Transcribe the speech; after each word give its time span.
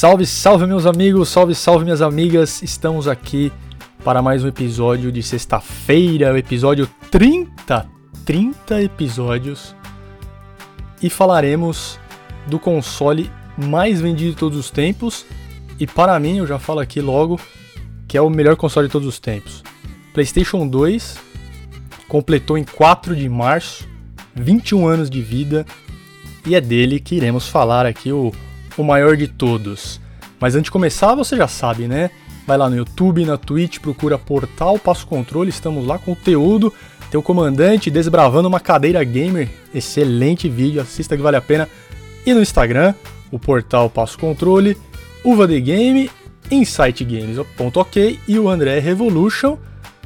Salve, 0.00 0.24
salve 0.24 0.66
meus 0.66 0.86
amigos, 0.86 1.28
salve, 1.28 1.54
salve 1.54 1.84
minhas 1.84 2.00
amigas. 2.00 2.62
Estamos 2.62 3.06
aqui 3.06 3.52
para 4.02 4.22
mais 4.22 4.42
um 4.42 4.48
episódio 4.48 5.12
de 5.12 5.22
sexta-feira, 5.22 6.32
o 6.32 6.38
episódio 6.38 6.88
30, 7.10 7.86
30 8.24 8.82
episódios. 8.82 9.76
E 11.02 11.10
falaremos 11.10 11.98
do 12.46 12.58
console 12.58 13.30
mais 13.58 14.00
vendido 14.00 14.30
de 14.30 14.38
todos 14.38 14.56
os 14.56 14.70
tempos. 14.70 15.26
E 15.78 15.86
para 15.86 16.18
mim, 16.18 16.38
eu 16.38 16.46
já 16.46 16.58
falo 16.58 16.80
aqui 16.80 17.02
logo, 17.02 17.38
que 18.08 18.16
é 18.16 18.22
o 18.22 18.30
melhor 18.30 18.56
console 18.56 18.86
de 18.86 18.92
todos 18.92 19.06
os 19.06 19.18
tempos. 19.18 19.62
PlayStation 20.14 20.66
2 20.66 21.18
completou 22.08 22.56
em 22.56 22.64
4 22.64 23.14
de 23.14 23.28
março 23.28 23.86
21 24.34 24.88
anos 24.88 25.10
de 25.10 25.20
vida 25.20 25.66
e 26.46 26.54
é 26.54 26.60
dele 26.62 26.98
que 27.00 27.16
iremos 27.16 27.48
falar 27.48 27.84
aqui 27.84 28.10
o, 28.10 28.32
o 28.80 28.84
maior 28.84 29.16
de 29.16 29.28
todos. 29.28 30.00
Mas 30.40 30.54
antes 30.54 30.64
de 30.64 30.70
começar, 30.70 31.14
você 31.14 31.36
já 31.36 31.46
sabe, 31.46 31.86
né? 31.86 32.10
Vai 32.46 32.56
lá 32.56 32.68
no 32.68 32.76
YouTube, 32.76 33.24
na 33.24 33.36
Twitch, 33.36 33.78
procura 33.78 34.18
Portal 34.18 34.78
Passo 34.78 35.06
Controle, 35.06 35.50
estamos 35.50 35.86
lá, 35.86 35.98
conteúdo. 35.98 36.72
Tem 37.10 37.18
o 37.18 37.22
comandante 37.22 37.90
desbravando 37.90 38.48
uma 38.48 38.58
cadeira 38.58 39.02
gamer, 39.04 39.50
excelente 39.74 40.48
vídeo, 40.48 40.80
assista 40.80 41.16
que 41.16 41.22
vale 41.22 41.36
a 41.36 41.40
pena. 41.40 41.68
E 42.24 42.32
no 42.32 42.40
Instagram, 42.40 42.94
o 43.30 43.38
Portal 43.38 43.90
Passo 43.90 44.18
Controle, 44.18 44.76
Uva 45.24 45.46
The 45.46 45.60
Game, 45.60 46.10
Insight 46.50 47.04
Games.ok 47.04 48.18
e 48.26 48.38
o 48.38 48.48
André 48.48 48.78
Revolution, 48.78 49.56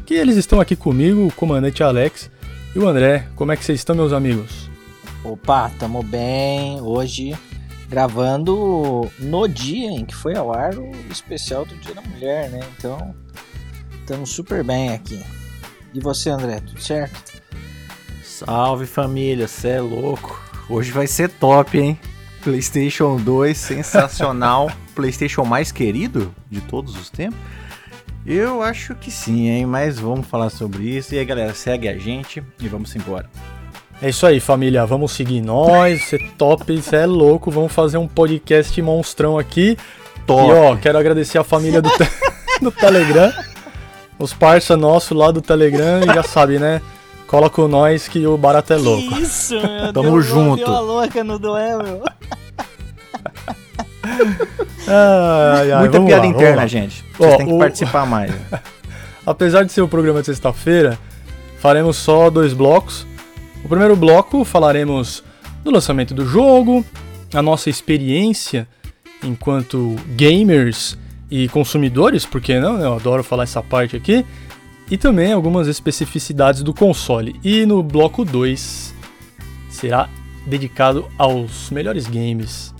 que 0.05 0.14
eles 0.14 0.36
estão 0.36 0.61
aqui 0.61 0.77
comigo, 0.77 1.27
o 1.27 1.33
comandante 1.33 1.83
Alex 1.83 2.31
e 2.75 2.78
o 2.78 2.88
André. 2.88 3.28
Como 3.36 3.53
é 3.53 3.56
que 3.56 3.64
vocês 3.64 3.78
estão, 3.78 3.94
meus 3.94 4.12
amigos? 4.12 4.69
Opa, 5.22 5.70
tamo 5.78 6.03
bem. 6.03 6.81
Hoje 6.81 7.34
gravando 7.89 9.11
no 9.19 9.49
dia 9.49 9.91
em 9.91 10.05
que 10.05 10.15
foi 10.15 10.37
ao 10.37 10.53
ar 10.53 10.77
o 10.77 10.91
especial 11.11 11.65
do 11.65 11.75
Dia 11.77 11.95
da 11.95 12.03
Mulher, 12.03 12.51
né? 12.51 12.61
Então, 12.77 13.15
estamos 14.01 14.31
super 14.31 14.65
bem 14.65 14.93
aqui. 14.93 15.23
E 15.93 16.01
você, 16.01 16.31
André, 16.31 16.61
tudo 16.61 16.81
certo? 16.81 17.43
Salve 18.23 18.87
família, 18.87 19.47
cê 19.47 19.69
é 19.69 19.81
louco. 19.81 20.43
Hoje 20.69 20.91
vai 20.91 21.07
ser 21.07 21.29
top, 21.29 21.79
hein? 21.79 21.99
PlayStation 22.43 23.17
2 23.17 23.57
sensacional, 23.57 24.71
PlayStation 24.95 25.45
mais 25.45 25.71
querido 25.71 26.35
de 26.51 26.61
todos 26.61 26.97
os 26.97 27.11
tempos. 27.11 27.39
Eu 28.27 28.62
acho 28.62 28.95
que 28.95 29.11
sim, 29.11 29.49
hein? 29.49 29.67
Mas 29.67 29.99
vamos 29.99 30.27
falar 30.27 30.51
sobre 30.51 30.85
isso. 30.85 31.15
E 31.15 31.19
aí, 31.19 31.25
galera, 31.25 31.55
segue 31.55 31.89
a 31.89 31.97
gente 31.99 32.43
e 32.59 32.69
vamos 32.69 32.95
embora. 32.97 33.31
É 34.03 34.09
isso 34.11 34.27
aí, 34.27 34.39
família. 34.41 34.84
Vamos 34.84 35.12
seguir 35.12 35.41
nós. 35.41 36.03
Você 36.05 36.17
é 36.17 36.28
top, 36.37 36.77
você 36.81 36.97
é 36.97 37.06
louco. 37.06 37.50
Vamos 37.50 37.73
fazer 37.73 37.97
um 37.97 38.06
podcast 38.06 38.81
monstrão 38.83 39.39
aqui. 39.39 39.78
Top. 40.27 40.48
E 40.48 40.53
ó, 40.53 40.77
quero 40.77 40.98
agradecer 40.98 41.39
a 41.39 41.45
família 41.45 41.81
do, 41.81 41.89
te 41.91 42.05
do 42.61 42.70
Telegram. 42.70 43.33
Os 44.19 44.32
parça 44.34 44.77
nossos 44.77 45.16
lá 45.16 45.31
do 45.31 45.41
Telegram. 45.41 46.00
E 46.03 46.15
já 46.15 46.22
sabe, 46.22 46.59
né? 46.59 46.81
Cola 47.27 47.49
com 47.49 47.66
nós 47.66 48.06
que 48.06 48.27
o 48.27 48.37
barato 48.37 48.72
é 48.72 48.77
louco. 48.77 49.09
Que 49.09 49.22
isso, 49.22 49.55
meu 49.55 49.93
Tamo 49.93 50.11
deu, 50.11 50.22
junto. 50.22 50.65
Deu 50.65 50.75
a 50.75 50.81
louca 50.81 51.25
no 51.25 51.38
duel, 51.38 51.82
meu. 51.82 52.03
Ai, 54.87 55.72
ai, 55.72 55.81
Muita 55.81 56.00
piada 56.00 56.22
lá, 56.22 56.26
interna, 56.28 56.69
gente. 56.69 57.03
Vocês 57.16 57.32
Ó, 57.32 57.37
têm 57.38 57.47
que 57.47 57.53
o- 57.55 57.59
participar 57.59 58.06
mais. 58.06 58.32
Apesar 59.26 59.65
de 59.65 59.72
ser 59.72 59.81
o 59.81 59.88
programa 59.88 60.21
de 60.21 60.26
sexta-feira, 60.26 60.99
faremos 61.59 61.97
só 61.97 62.28
dois 62.28 62.53
blocos. 62.53 63.06
O 63.64 63.69
primeiro 63.69 63.97
bloco 63.97 64.44
falaremos 64.44 65.25
do 65.64 65.70
lançamento 65.70 66.12
do 66.12 66.26
jogo, 66.26 66.84
a 67.32 67.41
nossa 67.41 67.70
experiência 67.70 68.69
enquanto 69.22 69.97
gamers 70.14 70.98
e 71.30 71.48
consumidores, 71.48 72.26
porque 72.26 72.60
não? 72.60 72.78
Eu 72.78 72.92
adoro 72.92 73.25
falar 73.25 73.44
essa 73.44 73.62
parte 73.62 73.97
aqui. 73.97 74.25
E 74.91 74.98
também 74.98 75.32
algumas 75.32 75.66
especificidades 75.66 76.62
do 76.62 76.75
console. 76.75 77.41
E 77.42 77.64
no 77.64 77.82
bloco 77.82 78.22
2 78.22 78.94
será 79.70 80.10
dedicado 80.46 81.08
aos 81.16 81.70
melhores 81.70 82.06
games 82.06 82.75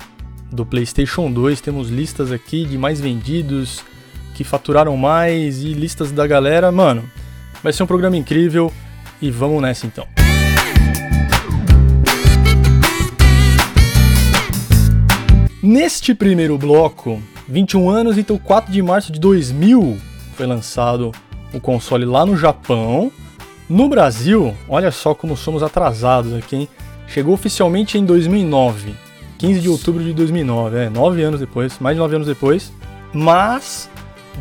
do 0.53 0.67
PlayStation 0.67 1.33
2. 1.33 1.63
Temos 1.63 1.89
listas 1.89 2.31
aqui 2.31 2.67
de 2.67 2.77
mais 2.77 3.01
vendidos, 3.01 3.83
que 4.35 4.45
faturaram 4.45 4.95
mais 4.99 5.63
e 5.63 5.73
listas 5.73 6.13
da 6.13 6.27
galera. 6.27 6.71
Mano, 6.71 7.11
vai 7.63 7.73
ser 7.73 7.83
um 7.83 7.87
programa 7.87 8.19
incrível 8.19 8.71
e 9.23 9.31
vamos 9.31 9.63
nessa 9.63 9.87
então. 9.87 10.07
Neste 15.67 16.15
primeiro 16.15 16.59
bloco, 16.59 17.23
21 17.49 17.89
anos, 17.89 18.19
então 18.19 18.37
4 18.37 18.71
de 18.71 18.83
março 18.83 19.11
de 19.11 19.19
2000 19.19 19.97
foi 20.35 20.45
lançado 20.45 21.11
o 21.55 21.59
console 21.59 22.05
lá 22.05 22.27
no 22.27 22.37
Japão. 22.37 23.11
No 23.67 23.89
Brasil, 23.89 24.55
olha 24.69 24.91
só 24.91 25.15
como 25.15 25.35
somos 25.39 25.63
atrasados 25.63 26.35
aqui, 26.35 26.55
hein? 26.55 26.69
Chegou 27.09 27.33
oficialmente 27.33 27.97
em 27.97 28.05
2009, 28.05 28.95
15 29.39 29.61
de 29.61 29.69
outubro 29.71 30.05
de 30.05 30.13
2009, 30.13 30.77
é, 30.77 30.91
9 30.91 31.23
anos 31.23 31.41
depois, 31.41 31.79
mais 31.79 31.97
de 31.97 31.99
9 31.99 32.17
anos 32.17 32.29
depois. 32.29 32.71
Mas 33.11 33.89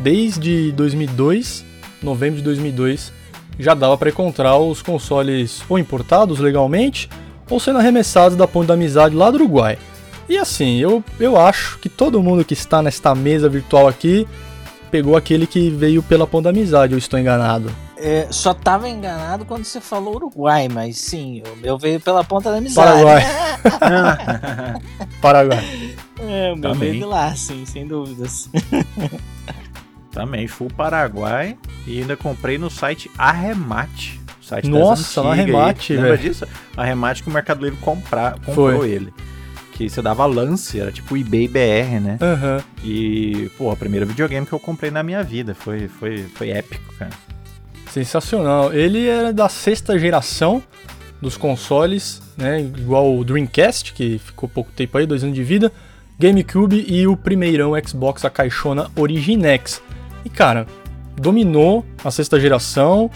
desde 0.02 0.72
2002, 0.72 1.64
novembro 2.02 2.36
de 2.36 2.42
2002, 2.42 3.10
já 3.58 3.72
dava 3.72 3.96
para 3.96 4.10
encontrar 4.10 4.58
os 4.58 4.82
consoles 4.82 5.62
ou 5.70 5.78
importados 5.78 6.38
legalmente 6.38 7.08
ou 7.48 7.58
sendo 7.58 7.78
arremessados 7.78 8.36
da 8.36 8.46
Ponte 8.46 8.66
da 8.66 8.74
Amizade 8.74 9.16
lá 9.16 9.30
do 9.30 9.36
Uruguai. 9.36 9.78
E 10.28 10.38
assim, 10.38 10.78
eu, 10.78 11.02
eu 11.20 11.38
acho 11.38 11.78
que 11.78 11.88
todo 11.88 12.22
mundo 12.22 12.44
que 12.44 12.54
está 12.54 12.82
nesta 12.82 13.14
mesa 13.14 13.48
virtual 13.48 13.88
aqui 13.88 14.26
pegou 14.90 15.16
aquele 15.16 15.46
que 15.46 15.70
veio 15.70 16.02
pela 16.02 16.26
Ponte 16.26 16.44
da 16.44 16.50
Amizade, 16.50 16.92
eu 16.92 16.98
estou 16.98 17.18
enganado. 17.18 17.70
É, 17.96 18.26
só 18.30 18.52
tava 18.52 18.88
enganado 18.88 19.44
quando 19.44 19.64
você 19.64 19.80
falou 19.80 20.16
Uruguai, 20.16 20.68
mas 20.68 20.98
sim, 20.98 21.42
o 21.52 21.56
meu 21.56 21.78
veio 21.78 21.98
pela 22.00 22.22
ponta 22.22 22.50
da 22.50 22.58
amizade. 22.58 23.02
Paraguai. 23.02 23.22
Paraguai. 25.22 25.64
É, 26.18 26.52
o 26.52 26.56
meu 26.56 26.72
Também. 26.72 26.90
veio 26.90 27.02
de 27.02 27.04
lá, 27.04 27.34
sim, 27.34 27.64
sem 27.64 27.86
dúvidas. 27.86 28.50
Também 30.12 30.46
fui 30.46 30.66
o 30.66 30.72
Paraguai 30.72 31.56
e 31.86 32.00
ainda 32.00 32.16
comprei 32.16 32.58
no 32.58 32.68
site 32.68 33.10
Arremate. 33.16 34.20
Site 34.40 34.68
Nossa. 34.68 35.22
Arremate, 35.22 35.94
Lembra 35.94 36.18
disso? 36.18 36.46
Arremate 36.76 37.22
que 37.22 37.30
o 37.30 37.32
Mercado 37.32 37.64
Livre 37.64 37.80
comprar, 37.80 38.38
comprou 38.40 38.76
Foi. 38.76 38.90
ele. 38.90 39.14
Que 39.74 39.90
você 39.90 40.00
dava 40.00 40.24
lance, 40.24 40.78
era 40.78 40.92
tipo 40.92 41.16
eBay 41.16 41.48
BR, 41.48 42.00
né? 42.00 42.18
Aham. 42.20 42.62
E, 42.84 43.50
pô, 43.58 43.72
o 43.72 43.76
primeiro 43.76 44.06
videogame 44.06 44.46
que 44.46 44.52
eu 44.52 44.60
comprei 44.60 44.90
na 44.90 45.02
minha 45.02 45.22
vida. 45.22 45.54
Foi, 45.54 45.88
foi, 45.88 46.24
foi 46.34 46.50
épico, 46.50 46.94
cara. 46.94 47.10
Sensacional. 47.90 48.72
Ele 48.72 49.06
era 49.06 49.32
da 49.32 49.48
sexta 49.48 49.98
geração 49.98 50.62
dos 51.20 51.36
consoles, 51.36 52.22
né? 52.36 52.60
Igual 52.60 53.16
o 53.16 53.24
Dreamcast, 53.24 53.92
que 53.92 54.18
ficou 54.18 54.48
pouco 54.48 54.70
tempo 54.70 54.96
aí, 54.96 55.06
dois 55.06 55.24
anos 55.24 55.34
de 55.34 55.42
vida. 55.42 55.72
GameCube 56.18 56.84
e 56.88 57.06
o 57.06 57.16
primeirão 57.16 57.72
Xbox, 57.84 58.24
a 58.24 58.30
caixona 58.30 58.88
Originex. 58.94 59.82
E 60.24 60.30
cara, 60.30 60.66
dominou 61.16 61.84
a 62.04 62.10
sexta 62.10 62.38
geração 62.38 63.10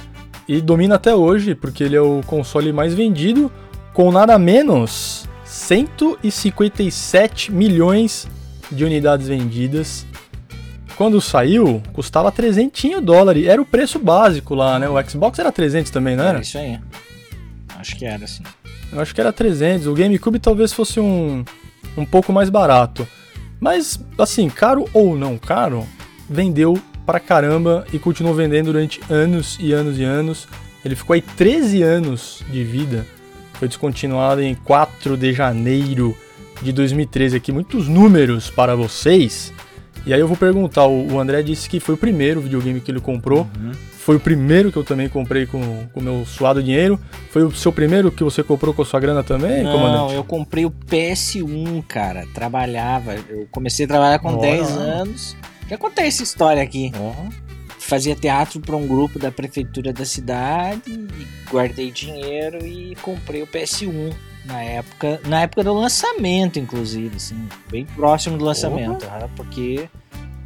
e 0.49 0.61
domina 0.61 0.97
até 0.97 1.15
hoje, 1.15 1.55
porque 1.55 1.85
ele 1.85 1.95
é 1.95 2.01
o 2.01 2.21
console 2.27 2.73
mais 2.73 2.95
vendido, 2.95 3.53
com 3.93 4.11
nada 4.11 4.39
menos 4.39 5.29
157 5.59 7.53
milhões 7.53 8.27
de 8.71 8.85
unidades 8.85 9.29
vendidas. 9.29 10.07
Quando 10.97 11.21
saiu, 11.21 11.83
custava 11.93 12.33
300 12.33 13.01
dólares. 13.03 13.47
Era 13.47 13.61
o 13.61 13.67
preço 13.67 13.99
básico 13.99 14.55
lá, 14.55 14.79
né? 14.79 14.89
O 14.89 14.95
Xbox 15.09 15.39
era 15.39 15.53
300 15.53 15.91
também, 15.91 16.17
não 16.17 16.25
era? 16.25 16.39
É 16.39 16.41
isso 16.43 16.57
aí. 16.59 16.79
Acho 17.77 17.97
que 17.97 18.05
era 18.05 18.25
assim. 18.25 18.43
Eu 18.93 19.01
acho 19.01 19.15
que 19.15 19.21
era 19.21 19.33
300. 19.33 19.87
O 19.87 19.95
GameCube 19.95 20.39
talvez 20.39 20.73
fosse 20.73 20.99
um, 20.99 21.45
um 21.97 22.05
pouco 22.05 22.33
mais 22.33 22.49
barato. 22.49 23.07
Mas, 23.61 24.01
assim, 24.19 24.49
caro 24.49 24.89
ou 24.93 25.17
não 25.17 25.37
caro, 25.37 25.87
vendeu 26.29 26.81
pra 27.05 27.21
caramba 27.21 27.85
e 27.93 27.99
continuou 27.99 28.35
vendendo 28.35 28.67
durante 28.67 29.01
anos 29.11 29.57
e 29.61 29.73
anos 29.73 29.99
e 29.99 30.05
anos. 30.05 30.49
Ele 30.85 30.97
ficou 30.97 31.15
aí 31.15 31.23
13 31.23 31.83
anos 31.83 32.43
de 32.51 32.65
vida. 32.65 33.07
Foi 33.59 33.69
descontinuado 33.69 34.41
em 34.43 34.55
4 34.55 35.17
de 35.17 35.33
janeiro 35.33 36.17
de 36.63 36.73
2013. 36.73 37.37
Aqui, 37.37 37.53
muitos 37.53 37.89
números 37.89 38.51
para 38.51 38.75
vocês. 38.77 39.53
E 40.07 40.15
aí 40.15 40.21
eu 40.21 40.29
vou 40.29 40.37
perguntar, 40.37 40.87
o 40.87 41.19
André 41.19 41.43
disse 41.43 41.69
que 41.69 41.81
foi 41.81 41.95
o 41.95 41.99
primeiro 41.99 42.41
videogame 42.41 42.81
que 42.81 42.91
ele 42.91 43.01
comprou. 43.01 43.41
Uhum. 43.59 43.73
Foi 43.99 44.17
o 44.17 44.21
primeiro 44.21 44.73
que 44.73 44.79
eu 44.79 44.85
também 44.85 45.07
comprei 45.07 45.45
com 45.45 45.61
o 45.95 46.01
meu 46.01 46.25
suado 46.25 46.63
dinheiro. 46.63 46.99
Foi 47.31 47.43
o 47.43 47.51
seu 47.51 47.71
primeiro 47.71 48.11
que 48.11 48.25
você 48.25 48.43
comprou 48.43 48.73
com 48.73 48.81
a 48.81 48.85
sua 48.87 48.99
grana 49.01 49.23
também, 49.23 49.63
Não, 49.63 49.73
comandante? 49.73 50.15
eu 50.15 50.25
comprei 50.25 50.65
o 50.65 50.71
PS1, 50.71 51.83
cara. 51.87 52.25
Trabalhava. 52.33 53.17
Eu 53.29 53.47
comecei 53.51 53.85
a 53.85 53.89
trabalhar 53.89 54.19
com 54.19 54.29
Olha 54.29 54.41
10 54.41 54.77
lá. 54.77 54.83
anos. 54.83 55.37
Já 55.69 55.77
contei 55.77 56.07
essa 56.07 56.23
história 56.23 56.63
aqui. 56.63 56.91
Ó, 56.99 57.13
Fazia 57.89 58.15
teatro 58.15 58.61
para 58.61 58.77
um 58.77 58.87
grupo 58.87 59.19
da 59.19 59.33
prefeitura 59.33 59.95
da 59.95 60.05
cidade. 60.05 60.91
e 60.91 61.27
Guardei 61.51 61.91
dinheiro 61.91 62.63
e 62.67 62.95
comprei 62.97 63.41
o 63.41 63.47
PS1 63.47 64.15
Na 64.45 64.63
época, 64.63 65.19
na 65.27 65.41
época 65.41 65.65
do 65.65 65.73
lançamento, 65.73 66.59
inclusive, 66.59 67.17
assim, 67.17 67.49
bem 67.71 67.87
próximo 67.87 68.37
do 68.37 68.45
lançamento, 68.45 69.07
uhum. 69.07 69.29
porque 69.35 69.89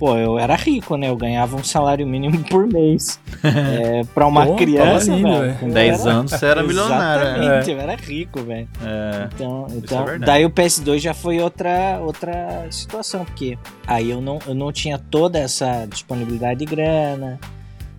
pô, 0.02 0.18
eu 0.18 0.36
era 0.36 0.56
rico, 0.56 0.96
né? 0.96 1.08
Eu 1.08 1.16
ganhava 1.16 1.54
um 1.54 1.62
salário 1.62 2.04
mínimo 2.04 2.42
por 2.50 2.66
mês. 2.66 3.20
é, 3.44 4.02
pra 4.12 4.26
uma 4.26 4.44
pô, 4.44 4.56
criança, 4.56 5.14
lindo, 5.14 5.28
velho. 5.28 5.58
Com 5.58 5.68
10 5.68 6.06
anos 6.08 6.32
você 6.32 6.44
era 6.44 6.60
milionário. 6.64 7.22
Exatamente, 7.22 7.70
é. 7.70 7.74
eu 7.74 7.80
era 7.80 7.94
rico, 7.94 8.42
velho. 8.42 8.68
É, 8.84 9.28
então, 9.32 9.66
é 9.70 9.74
então 9.76 10.08
é 10.08 10.18
daí 10.18 10.44
o 10.44 10.50
PS2 10.50 10.98
já 10.98 11.14
foi 11.14 11.40
outra, 11.40 12.00
outra 12.00 12.66
situação, 12.68 13.24
porque 13.24 13.56
aí 13.86 14.10
eu 14.10 14.20
não, 14.20 14.40
eu 14.44 14.56
não 14.56 14.72
tinha 14.72 14.98
toda 14.98 15.38
essa 15.38 15.86
disponibilidade 15.86 16.58
de 16.58 16.66
grana. 16.66 17.38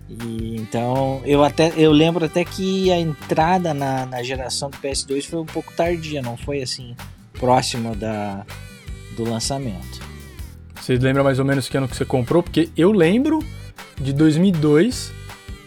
E, 0.06 0.56
então, 0.56 1.22
eu 1.24 1.42
até 1.42 1.72
eu 1.74 1.90
lembro 1.90 2.26
até 2.26 2.44
que 2.44 2.92
a 2.92 3.00
entrada 3.00 3.72
na, 3.72 4.04
na 4.04 4.22
geração 4.22 4.68
do 4.68 4.76
PS2 4.76 5.24
foi 5.24 5.40
um 5.40 5.46
pouco 5.46 5.72
tardia, 5.72 6.20
não 6.20 6.36
foi 6.36 6.60
assim 6.60 6.94
próximo 7.32 7.96
da, 7.96 8.44
do 9.16 9.24
lançamento. 9.24 10.03
Você 10.84 10.98
lembra 10.98 11.24
mais 11.24 11.38
ou 11.38 11.46
menos 11.46 11.66
que 11.66 11.78
ano 11.78 11.88
que 11.88 11.96
você 11.96 12.04
comprou? 12.04 12.42
Porque 12.42 12.68
eu 12.76 12.92
lembro 12.92 13.38
de 13.98 14.12
2002 14.12 15.14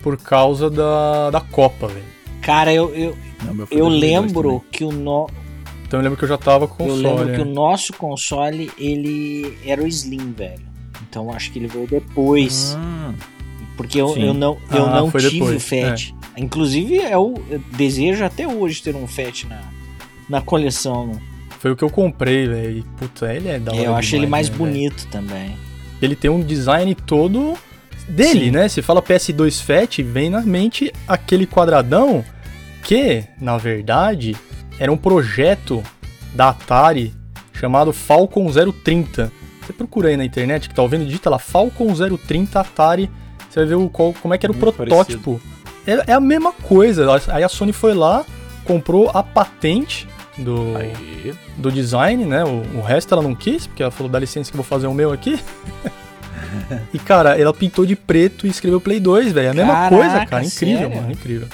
por 0.03 0.15
causa 0.15 0.69
da, 0.69 1.31
da 1.31 1.41
Copa, 1.41 1.87
velho. 1.87 2.05
Cara, 2.39 2.71
eu, 2.71 2.93
eu, 2.93 3.17
Não, 3.43 3.67
eu 3.71 3.87
lembro 3.87 4.63
que 4.71 4.83
o 4.83 4.91
no... 4.91 5.27
Então 5.87 5.99
eu 5.99 6.03
lembro 6.03 6.19
que 6.19 6.23
eu 6.23 6.29
já 6.29 6.37
tava 6.37 6.67
com 6.67 6.83
o 6.83 6.87
console. 6.89 7.03
Eu 7.03 7.15
lembro 7.15 7.33
que 7.33 7.41
o 7.41 7.45
né? 7.45 7.51
nosso 7.51 7.93
console, 7.93 8.71
ele 8.77 9.57
era 9.65 9.81
o 9.81 9.87
Slim, 9.87 10.33
velho. 10.33 10.67
Então 11.09 11.33
acho 11.33 11.51
que 11.51 11.57
ele 11.57 11.67
veio 11.67 11.87
depois. 11.87 12.77
Hum, 12.77 13.15
porque 13.75 13.99
eu, 13.99 14.15
eu 14.17 14.35
não, 14.35 14.55
eu 14.69 14.85
ah, 14.85 15.01
não 15.01 15.09
tive 15.09 15.31
depois. 15.31 15.55
o 15.55 15.59
FAT. 15.59 16.13
É. 16.35 16.41
Inclusive, 16.41 16.99
é 16.99 17.17
o 17.17 17.33
eu 17.49 17.59
desejo 17.75 18.23
até 18.23 18.47
hoje 18.47 18.83
ter 18.83 18.95
um 18.95 19.07
FAT 19.07 19.45
na, 19.45 19.63
na 20.29 20.41
coleção. 20.41 21.07
Né? 21.07 21.21
Foi 21.59 21.71
o 21.71 21.75
que 21.75 21.83
eu 21.83 21.89
comprei, 21.89 22.47
velho. 22.47 22.83
Puta, 22.97 23.33
ele 23.33 23.49
é 23.49 23.59
da 23.59 23.71
hora. 23.71 23.81
Eu 23.81 23.95
acho 23.95 24.15
ele 24.15 24.27
mais 24.27 24.49
né, 24.49 24.57
bonito 24.57 24.99
véio. 24.99 25.11
também. 25.11 25.57
Ele 26.01 26.15
tem 26.15 26.29
um 26.29 26.41
design 26.41 26.93
todo 26.93 27.57
dele, 28.07 28.45
Sim. 28.45 28.51
né? 28.51 28.69
Se 28.69 28.81
fala 28.81 29.01
PS2 29.01 29.61
Fat, 29.61 30.01
vem 30.03 30.29
na 30.29 30.41
mente 30.41 30.93
aquele 31.07 31.47
quadradão 31.47 32.23
que, 32.83 33.23
na 33.41 33.57
verdade, 33.57 34.35
era 34.79 34.91
um 34.91 34.97
projeto 34.97 35.83
da 36.33 36.49
Atari 36.49 37.13
chamado 37.53 37.91
Falcon 37.91 38.47
030. 38.51 39.31
Você 39.61 39.73
procura 39.73 40.09
aí 40.09 40.17
na 40.17 40.23
internet 40.23 40.69
que 40.69 40.75
tá 40.75 40.81
ouvindo, 40.81 41.05
digita 41.05 41.29
lá 41.29 41.39
Falcon 41.39 41.91
030 41.93 42.59
Atari, 42.59 43.09
você 43.49 43.59
vai 43.59 43.69
ver 43.69 43.75
o, 43.75 43.89
qual, 43.89 44.13
como 44.13 44.33
é 44.33 44.37
que 44.37 44.45
era 44.45 44.53
o 44.53 44.55
Muito 44.55 44.73
protótipo. 44.73 45.41
É, 45.85 46.11
é, 46.11 46.13
a 46.13 46.19
mesma 46.19 46.51
coisa. 46.51 47.07
Aí 47.29 47.43
a 47.43 47.49
Sony 47.49 47.73
foi 47.73 47.93
lá, 47.93 48.25
comprou 48.63 49.09
a 49.13 49.23
patente 49.23 50.07
do, 50.37 50.73
do 51.57 51.71
design, 51.71 52.25
né? 52.25 52.43
O, 52.43 52.77
o, 52.77 52.81
resto 52.81 53.13
ela 53.13 53.23
não 53.23 53.35
quis, 53.35 53.67
porque 53.67 53.81
ela 53.81 53.91
falou, 53.91 54.11
dá 54.11 54.19
licença 54.19 54.51
que 54.51 54.55
eu 54.55 54.61
vou 54.61 54.67
fazer 54.67 54.87
o 54.87 54.93
meu 54.93 55.11
aqui. 55.11 55.39
e, 56.93 56.99
cara, 56.99 57.39
ela 57.39 57.53
pintou 57.53 57.85
de 57.85 57.95
preto 57.95 58.45
e 58.45 58.49
escreveu 58.49 58.79
Play 58.79 58.99
2, 58.99 59.31
velho. 59.31 59.47
É 59.47 59.51
a 59.51 59.53
mesma 59.53 59.73
Caraca, 59.73 59.95
coisa, 59.95 60.25
cara. 60.25 60.43
Incrível, 60.43 60.77
sério? 60.77 60.95
mano. 60.95 61.11
Incrível. 61.11 61.47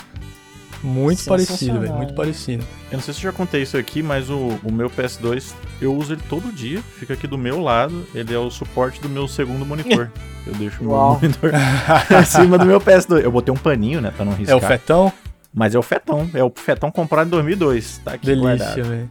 Muito 0.83 1.23
parecido, 1.23 1.79
velho. 1.79 1.93
Muito 1.93 2.13
parecido. 2.13 2.65
Eu 2.91 2.97
não 2.97 3.01
sei 3.01 3.13
se 3.13 3.21
eu 3.21 3.31
já 3.31 3.31
contei 3.31 3.61
isso 3.61 3.77
aqui, 3.77 4.03
mas 4.03 4.29
o, 4.29 4.59
o 4.63 4.71
meu 4.71 4.89
PS2, 4.89 5.53
eu 5.81 5.95
uso 5.95 6.13
ele 6.13 6.21
todo 6.27 6.51
dia. 6.51 6.81
Fica 6.99 7.13
aqui 7.13 7.25
do 7.25 7.37
meu 7.37 7.61
lado. 7.61 8.05
Ele 8.13 8.33
é 8.33 8.37
o 8.37 8.51
suporte 8.51 8.99
do 8.99 9.07
meu 9.07 9.25
segundo 9.25 9.65
monitor. 9.65 10.11
eu 10.45 10.53
deixo 10.55 10.83
o 10.83 10.87
meu 10.87 10.97
monitor 10.97 11.51
acima 12.19 12.57
do 12.57 12.65
meu 12.65 12.81
PS2. 12.81 13.21
Eu 13.23 13.31
botei 13.31 13.53
um 13.53 13.57
paninho, 13.57 14.01
né, 14.01 14.11
pra 14.13 14.25
não 14.25 14.33
riscar. 14.33 14.53
É 14.53 14.57
o 14.57 14.61
fetão? 14.61 15.13
Mas 15.53 15.75
é 15.75 15.79
o 15.79 15.83
Fetão. 15.83 16.29
É 16.33 16.43
o 16.43 16.51
Fetão 16.53 16.89
comprado 16.89 17.27
em 17.27 17.31
2002. 17.31 18.01
Tá 18.03 18.13
aqui 18.13 18.25
Delícia, 18.25 18.83
velho. 18.83 19.09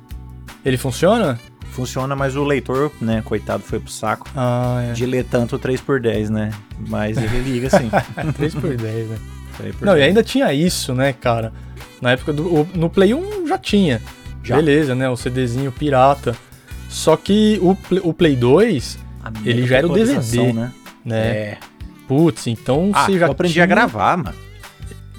Ele 0.64 0.76
funciona? 0.76 1.38
Funciona, 1.70 2.14
mas 2.14 2.36
o 2.36 2.44
leitor, 2.44 2.92
né, 3.00 3.22
coitado, 3.24 3.62
foi 3.62 3.80
pro 3.80 3.90
saco. 3.90 4.28
Ah, 4.36 4.82
é. 4.90 4.92
Diletanto 4.92 5.58
3x10, 5.58 6.28
né? 6.28 6.50
Mas 6.88 7.16
ele 7.16 7.40
liga 7.40 7.70
sim. 7.70 7.88
3x10, 8.16 9.06
né? 9.06 9.18
Não, 9.80 9.94
10. 9.94 9.98
e 9.98 10.02
ainda 10.02 10.22
tinha 10.22 10.52
isso, 10.52 10.94
né, 10.94 11.12
cara? 11.12 11.52
Na 12.00 12.12
época 12.12 12.32
do. 12.32 12.68
No 12.74 12.90
Play 12.90 13.14
1 13.14 13.46
já 13.46 13.56
tinha. 13.56 14.02
Já. 14.42 14.56
Beleza, 14.56 14.94
né? 14.94 15.08
O 15.08 15.16
CDzinho 15.16 15.72
pirata. 15.72 16.36
Só 16.88 17.16
que 17.16 17.58
o, 17.62 17.76
o 18.02 18.12
Play 18.12 18.36
2, 18.36 18.98
ele 19.44 19.66
já 19.66 19.78
era 19.78 19.86
o 19.86 19.94
DVD. 19.94 20.52
Né? 20.52 20.72
né? 21.04 21.18
É. 21.18 21.58
Putz, 22.06 22.48
então 22.48 22.90
ah, 22.92 23.06
você 23.06 23.18
já. 23.18 23.26
Eu 23.26 23.32
aprendi 23.32 23.54
tinha... 23.54 23.64
a 23.64 23.66
gravar, 23.66 24.16
mano. 24.18 24.36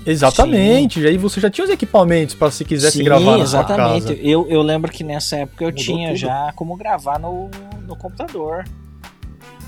Exatamente, 0.06 1.02
Sim. 1.02 1.08
aí 1.08 1.18
você 1.18 1.40
já 1.40 1.50
tinha 1.50 1.66
os 1.66 1.72
equipamentos 1.72 2.36
para 2.36 2.52
se 2.52 2.66
quisesse 2.66 2.98
Sim, 2.98 3.04
gravar 3.04 3.38
na 3.38 3.44
exatamente. 3.44 4.06
sua 4.06 4.16
casa. 4.16 4.28
Eu, 4.28 4.48
eu 4.50 4.62
lembro 4.62 4.92
que 4.92 5.04
nessa 5.04 5.38
época 5.38 5.64
eu 5.64 5.70
Mudou 5.70 5.84
tinha 5.84 6.08
tudo. 6.10 6.18
já 6.18 6.54
como 6.56 6.76
gravar 6.76 7.20
no, 7.20 7.50
no 7.88 7.96
computador. 7.96 8.64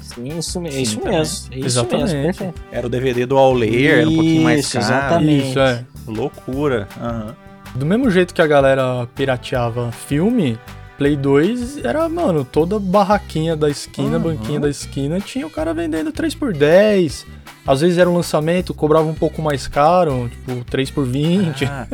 Sim, 0.01 0.37
isso, 0.37 0.51
Sim, 0.51 0.67
isso 0.67 1.03
mesmo. 1.03 1.53
Isso 1.53 1.65
exatamente. 1.65 2.13
mesmo, 2.13 2.53
Era 2.71 2.85
o 2.87 2.89
DVD 2.89 3.25
do 3.25 3.37
All 3.37 3.53
Layer, 3.53 3.99
era 3.99 4.09
um 4.09 4.13
pouquinho 4.15 4.43
mais 4.43 4.71
caro. 4.71 4.85
Exatamente. 4.85 5.49
Isso, 5.49 5.59
é. 5.59 5.85
Loucura. 6.07 6.87
Uhum. 7.01 7.33
Do 7.75 7.85
mesmo 7.85 8.09
jeito 8.09 8.33
que 8.33 8.41
a 8.41 8.47
galera 8.47 9.07
pirateava 9.15 9.91
filme, 9.91 10.57
Play 10.97 11.17
2 11.17 11.83
era, 11.83 12.07
mano, 12.07 12.45
toda 12.45 12.79
barraquinha 12.79 13.55
da 13.55 13.69
esquina, 13.69 14.17
uhum. 14.17 14.23
banquinha 14.23 14.59
da 14.59 14.69
esquina, 14.69 15.19
tinha 15.19 15.45
o 15.45 15.49
cara 15.49 15.73
vendendo 15.73 16.11
3x10, 16.13 17.25
às 17.67 17.81
vezes 17.81 17.97
era 17.97 18.07
um 18.09 18.15
lançamento, 18.15 18.73
cobrava 18.73 19.07
um 19.07 19.13
pouco 19.13 19.41
mais 19.41 19.67
caro, 19.67 20.29
tipo 20.29 20.63
3 20.65 20.91
por 20.91 21.05
20. 21.05 21.65
Ah, 21.65 21.87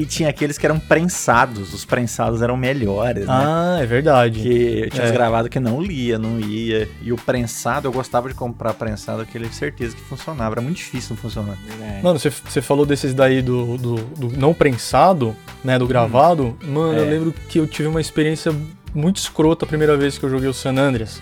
e 0.00 0.06
tinha 0.06 0.30
aqueles 0.30 0.56
que 0.56 0.64
eram 0.64 0.78
prensados, 0.78 1.74
os 1.74 1.84
prensados 1.84 2.40
eram 2.40 2.56
melhores, 2.56 3.26
né? 3.26 3.34
Ah, 3.34 3.78
é 3.80 3.86
verdade. 3.86 4.40
Que 4.40 4.80
eu 4.84 4.90
tinha 4.90 5.06
é. 5.06 5.12
gravado 5.12 5.48
que 5.50 5.60
não 5.60 5.82
lia, 5.82 6.18
não 6.18 6.40
ia. 6.40 6.88
E 7.02 7.12
o 7.12 7.16
prensado, 7.16 7.86
eu 7.86 7.92
gostava 7.92 8.28
de 8.28 8.34
comprar 8.34 8.72
prensado, 8.72 9.20
aquele 9.20 9.52
certeza 9.52 9.94
que 9.94 10.02
funcionava. 10.02 10.54
Era 10.54 10.60
muito 10.62 10.76
difícil 10.76 11.10
não 11.10 11.18
funcionar. 11.18 11.58
É. 11.82 12.00
Mano, 12.02 12.18
você, 12.18 12.30
você 12.30 12.62
falou 12.62 12.86
desses 12.86 13.12
daí 13.12 13.42
do, 13.42 13.76
do, 13.76 13.94
do, 13.96 14.38
não 14.38 14.54
prensado, 14.54 15.36
né? 15.62 15.78
Do 15.78 15.86
gravado. 15.86 16.56
Hum. 16.64 16.72
Mano, 16.72 16.98
é. 16.98 17.00
eu 17.00 17.04
lembro 17.04 17.34
que 17.48 17.58
eu 17.58 17.66
tive 17.66 17.88
uma 17.88 18.00
experiência 18.00 18.54
muito 18.94 19.18
escrota 19.18 19.66
a 19.66 19.68
primeira 19.68 19.96
vez 19.96 20.16
que 20.16 20.24
eu 20.24 20.30
joguei 20.30 20.48
o 20.48 20.54
San 20.54 20.76
Andreas. 20.78 21.20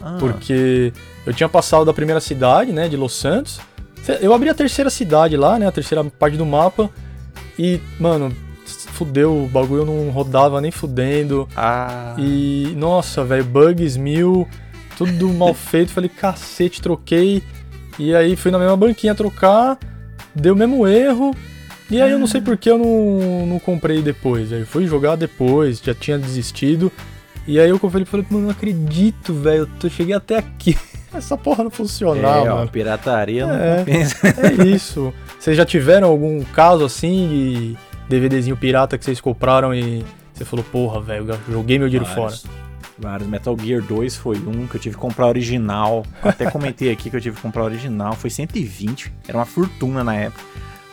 Ah. 0.00 0.16
Porque 0.20 0.92
eu 1.26 1.32
tinha 1.32 1.48
passado 1.48 1.84
da 1.84 1.92
primeira 1.92 2.20
cidade, 2.20 2.72
né, 2.72 2.88
de 2.88 2.96
Los 2.96 3.14
Santos. 3.14 3.60
Eu 4.20 4.32
abri 4.32 4.48
a 4.48 4.54
terceira 4.54 4.88
cidade 4.88 5.36
lá, 5.36 5.58
né, 5.58 5.66
a 5.66 5.72
terceira 5.72 6.02
parte 6.04 6.36
do 6.36 6.46
mapa. 6.46 6.88
E, 7.58 7.80
mano, 7.98 8.34
fudeu, 8.64 9.44
o 9.44 9.48
bagulho 9.48 9.84
não 9.84 10.10
rodava 10.10 10.60
nem 10.60 10.70
fudendo. 10.70 11.48
Ah. 11.56 12.14
E, 12.18 12.72
nossa, 12.76 13.24
velho, 13.24 13.44
bugs 13.44 13.96
mil, 13.96 14.48
tudo 14.96 15.28
mal 15.28 15.52
feito. 15.54 15.92
Falei, 15.92 16.08
cacete, 16.08 16.80
troquei. 16.80 17.42
E 17.98 18.14
aí 18.14 18.36
fui 18.36 18.50
na 18.50 18.58
mesma 18.58 18.76
banquinha 18.76 19.14
trocar, 19.14 19.78
deu 20.34 20.54
o 20.54 20.56
mesmo 20.56 20.86
erro. 20.86 21.34
E 21.90 22.00
aí 22.00 22.10
eu 22.10 22.18
não 22.18 22.26
sei 22.26 22.40
por 22.40 22.56
que 22.56 22.70
eu 22.70 22.78
não, 22.78 23.46
não 23.46 23.58
comprei 23.58 24.02
depois. 24.02 24.52
Aí 24.52 24.64
fui 24.64 24.86
jogar 24.86 25.16
depois, 25.16 25.80
já 25.80 25.94
tinha 25.94 26.18
desistido. 26.18 26.92
E 27.46 27.58
aí 27.58 27.70
eu 27.70 27.78
falei, 27.78 28.04
falei, 28.04 28.26
mano, 28.30 28.44
não 28.44 28.50
acredito, 28.50 29.32
velho. 29.32 29.68
Eu 29.82 29.90
cheguei 29.90 30.14
até 30.14 30.36
aqui. 30.36 30.76
Essa 31.12 31.36
porra 31.36 31.64
não 31.64 31.70
funcionava. 31.70 32.46
É, 32.46 32.52
ó, 32.52 32.66
pirataria 32.66 33.44
é, 33.44 33.78
não 33.78 33.84
pensa. 33.84 34.16
É 34.26 34.66
isso. 34.66 35.12
Vocês 35.38 35.56
já 35.56 35.64
tiveram 35.64 36.08
algum 36.08 36.42
caso 36.44 36.84
assim 36.84 37.28
de 37.28 37.76
DVDzinho 38.08 38.56
pirata 38.56 38.98
que 38.98 39.04
vocês 39.04 39.20
compraram 39.20 39.74
e 39.74 40.04
você 40.34 40.44
falou, 40.44 40.64
porra, 40.64 41.00
velho, 41.00 41.26
joguei 41.48 41.78
meu 41.78 41.88
dinheiro 41.88 42.04
vários, 42.04 42.42
fora? 42.42 42.54
Vários. 42.98 43.28
Metal 43.28 43.56
Gear 43.58 43.82
2 43.82 44.16
foi 44.16 44.36
um 44.36 44.66
que 44.66 44.76
eu 44.76 44.80
tive 44.80 44.94
que 44.94 45.00
comprar 45.00 45.26
original. 45.26 46.04
Até 46.22 46.50
comentei 46.50 46.92
aqui 46.92 47.10
que 47.10 47.16
eu 47.16 47.20
tive 47.20 47.36
que 47.36 47.42
comprar 47.42 47.64
original. 47.64 48.14
Foi 48.14 48.30
120. 48.30 49.12
Era 49.26 49.38
uma 49.38 49.46
fortuna 49.46 50.04
na 50.04 50.14
época. 50.14 50.42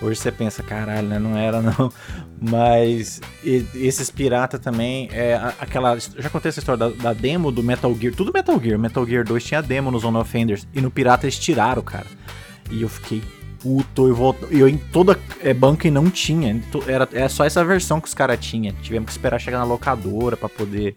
Hoje 0.01 0.19
você 0.19 0.31
pensa, 0.31 0.61
caralho, 0.61 1.07
né? 1.07 1.19
Não 1.19 1.37
era 1.37 1.61
não. 1.63 1.91
Mas 2.39 3.21
e, 3.43 3.65
esses 3.75 4.09
piratas 4.11 4.59
também, 4.59 5.09
é 5.11 5.35
aquela. 5.59 5.97
Já 5.97 6.29
contei 6.29 6.49
essa 6.49 6.59
história 6.59 6.77
da, 6.77 6.89
da, 6.89 7.13
demo 7.13 7.51
do 7.51 7.63
Metal 7.63 7.93
Gear. 7.95 8.13
Tudo 8.13 8.31
Metal 8.33 8.59
Gear. 8.61 8.77
Metal 8.77 9.05
Gear 9.05 9.23
2 9.23 9.43
tinha 9.43 9.61
demo 9.61 9.89
no 9.91 9.99
Zone 9.99 10.17
Offenders. 10.17 10.67
E 10.73 10.81
no 10.81 10.91
Pirata 10.91 11.25
eles 11.25 11.39
tiraram, 11.39 11.81
cara. 11.81 12.07
E 12.69 12.81
eu 12.81 12.89
fiquei 12.89 13.21
puto. 13.59 14.07
Eu, 14.07 14.15
volto, 14.15 14.47
eu 14.51 14.67
em 14.67 14.77
toda 14.77 15.17
é, 15.41 15.53
banca 15.53 15.87
e 15.87 15.91
não 15.91 16.09
tinha. 16.09 16.61
Era, 16.87 17.07
era 17.13 17.29
só 17.29 17.45
essa 17.45 17.63
versão 17.63 18.01
que 18.01 18.07
os 18.07 18.13
caras 18.13 18.39
tinham. 18.39 18.75
Tivemos 18.81 19.07
que 19.07 19.11
esperar 19.11 19.39
chegar 19.39 19.59
na 19.59 19.65
locadora 19.65 20.35
para 20.35 20.49
poder 20.49 20.93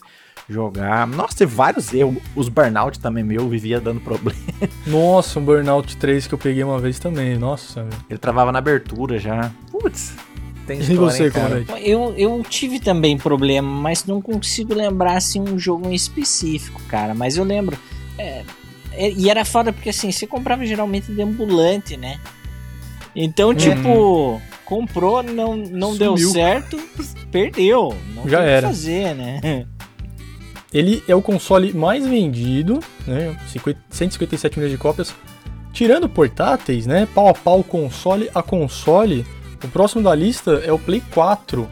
jogar. 0.48 1.06
Nossa, 1.06 1.36
teve 1.36 1.54
vários 1.54 1.92
erros. 1.92 2.16
Os 2.34 2.48
Burnout 2.48 2.98
também 2.98 3.22
meu 3.22 3.48
vivia 3.48 3.80
dando 3.80 4.00
problema. 4.00 4.38
Nossa, 4.86 5.38
um 5.38 5.44
Burnout 5.44 5.96
3 5.96 6.26
que 6.26 6.34
eu 6.34 6.38
peguei 6.38 6.64
uma 6.64 6.78
vez 6.78 6.98
também. 6.98 7.36
Nossa. 7.36 7.86
Ele 8.08 8.18
travava 8.18 8.50
na 8.50 8.58
abertura 8.58 9.18
já. 9.18 9.50
Putz. 9.70 10.14
Tem 10.66 10.80
história, 10.80 10.94
e 10.94 10.98
você, 10.98 11.30
cara? 11.30 11.64
Eu, 11.80 12.14
eu 12.16 12.42
tive 12.46 12.78
também 12.78 13.16
problema, 13.16 13.68
mas 13.68 14.04
não 14.04 14.20
consigo 14.20 14.74
lembrar 14.74 15.16
assim, 15.16 15.40
um 15.40 15.58
jogo 15.58 15.88
em 15.88 15.94
específico, 15.94 16.80
cara. 16.88 17.14
Mas 17.14 17.36
eu 17.36 17.44
lembro. 17.44 17.76
É, 18.18 18.44
é, 18.92 19.10
e 19.10 19.30
era 19.30 19.44
foda 19.44 19.72
porque 19.72 19.88
assim, 19.88 20.10
você 20.10 20.26
comprava 20.26 20.66
geralmente 20.66 21.10
de 21.12 21.22
ambulante, 21.22 21.96
né? 21.96 22.20
Então, 23.16 23.54
tipo, 23.54 24.40
comprou, 24.64 25.22
não, 25.22 25.56
não 25.56 25.94
Sumiu. 25.94 26.16
deu 26.16 26.18
certo, 26.18 26.78
perdeu. 27.32 27.96
Não 28.14 28.28
Já 28.28 28.38
tem 28.38 28.46
o 28.46 28.50
que 28.50 28.54
era. 28.56 28.66
fazer, 28.68 29.14
né? 29.14 29.66
Ele 30.72 31.02
é 31.08 31.14
o 31.14 31.22
console 31.22 31.72
mais 31.72 32.06
vendido, 32.06 32.78
né? 33.06 33.34
50 33.48 33.78
157 33.90 34.58
milhões 34.58 34.72
de 34.72 34.78
cópias. 34.78 35.14
Tirando 35.72 36.08
portáteis, 36.08 36.86
né? 36.86 37.06
Pau 37.14 37.28
a 37.28 37.34
pau 37.34 37.62
console 37.64 38.30
a 38.34 38.42
console. 38.42 39.24
O 39.64 39.68
próximo 39.68 40.02
da 40.02 40.14
lista 40.14 40.52
é 40.64 40.72
o 40.72 40.78
Play 40.78 41.02
4, 41.12 41.68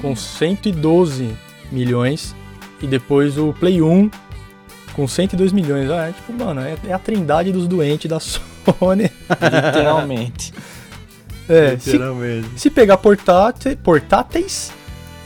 com 0.00 0.16
112 0.16 1.30
milhões. 1.70 2.34
E 2.82 2.86
depois 2.86 3.36
o 3.36 3.52
Play 3.52 3.82
1, 3.82 4.10
com 4.94 5.06
102 5.06 5.52
milhões. 5.52 5.90
Ah, 5.90 6.08
é 6.08 6.12
tipo, 6.12 6.32
mano, 6.32 6.60
é, 6.62 6.76
é 6.88 6.92
a 6.92 6.98
trindade 6.98 7.52
dos 7.52 7.66
doentes 7.68 8.08
da 8.08 8.18
Sony. 8.20 9.10
Literalmente. 9.30 10.52
É, 11.48 11.76
se 11.78 11.92
Literalmente. 11.92 12.48
Se 12.56 12.70
pegar 12.70 12.96
portáte- 12.96 13.76
portáteis, 13.76 14.72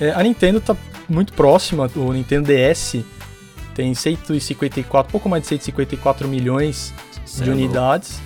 é, 0.01 0.11
a 0.11 0.23
Nintendo 0.23 0.61
tá 0.61 0.77
muito 1.09 1.33
próxima. 1.33 1.91
O 1.97 2.13
Nintendo 2.13 2.47
DS 2.49 2.97
tem 3.75 3.95
154, 3.95 5.11
pouco 5.11 5.29
mais 5.29 5.43
de 5.43 5.49
154 5.49 6.29
milhões 6.29 6.93
de 7.43 7.49
é 7.49 7.53
unidades. 7.53 8.21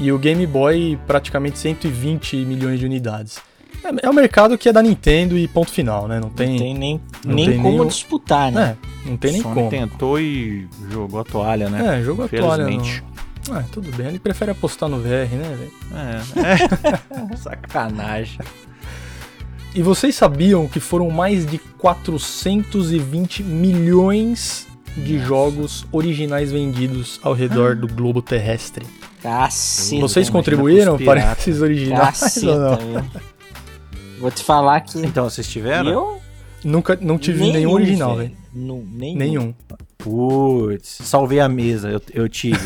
E 0.00 0.10
o 0.10 0.18
Game 0.18 0.46
Boy 0.46 0.98
praticamente 1.06 1.58
120 1.58 2.36
milhões 2.44 2.80
de 2.80 2.86
unidades. 2.86 3.38
É, 3.84 4.06
é 4.06 4.10
um 4.10 4.12
mercado 4.14 4.56
que 4.58 4.68
é 4.68 4.72
da 4.72 4.82
Nintendo 4.82 5.36
e 5.38 5.46
ponto 5.46 5.70
final, 5.70 6.08
né? 6.08 6.18
Não 6.18 6.30
tem, 6.30 6.50
Não 6.50 6.58
tem 6.58 6.74
nem, 6.74 7.00
não 7.24 7.34
nem 7.34 7.46
tem 7.50 7.62
como 7.62 7.78
nem 7.78 7.86
disputar, 7.88 8.50
né? 8.50 8.76
é, 9.06 9.08
não 9.08 9.16
tem 9.16 9.32
nem 9.32 9.42
Sony 9.42 9.54
como. 9.54 9.70
tentou 9.70 10.18
e 10.18 10.66
jogou 10.90 11.20
a 11.20 11.24
toalha, 11.24 11.68
né? 11.68 11.98
É, 11.98 12.02
jogo 12.02 12.24
a 12.24 12.28
toalha. 12.28 12.66
Não- 12.66 13.14
Ah, 13.50 13.62
tudo 13.70 13.90
bem. 13.94 14.06
Ele 14.08 14.18
prefere 14.18 14.50
apostar 14.50 14.88
no 14.88 14.98
VR, 15.00 15.28
né, 15.36 15.56
velho? 15.58 15.72
É, 15.94 17.32
é. 17.32 17.36
Sacanagem. 17.36 18.38
E 19.74 19.82
vocês 19.82 20.14
sabiam 20.14 20.68
que 20.68 20.78
foram 20.78 21.10
mais 21.10 21.44
de 21.46 21.58
420 21.58 23.42
milhões 23.42 24.66
de 24.96 25.18
jogos 25.18 25.84
originais 25.90 26.52
vendidos 26.52 27.18
ao 27.22 27.32
redor 27.32 27.74
do 27.74 27.88
globo 27.88 28.22
terrestre? 28.22 28.86
Caceta. 29.20 30.00
Vocês 30.00 30.30
contribuíram 30.30 30.96
para 30.98 31.32
esses 31.32 31.60
originais 31.60 32.36
ou 32.44 32.58
não? 32.58 32.76
Caceta? 32.76 33.22
Vou 34.20 34.30
te 34.30 34.44
falar 34.44 34.80
que 34.82 34.98
Então, 35.04 35.28
vocês 35.28 35.48
tiveram? 35.48 35.90
eu 35.90 36.20
Nunca, 36.62 36.96
não 37.00 37.18
tive 37.18 37.52
nenhum, 37.52 37.72
original, 37.72 38.16
velho. 38.16 38.32
Nu- 38.54 38.86
Nenhum. 38.92 39.18
Nenhum. 39.18 39.54
Putz, 39.98 40.98
salvei 41.02 41.40
a 41.40 41.48
mesa, 41.48 41.88
eu, 41.90 42.00
eu 42.12 42.28
tive. 42.28 42.58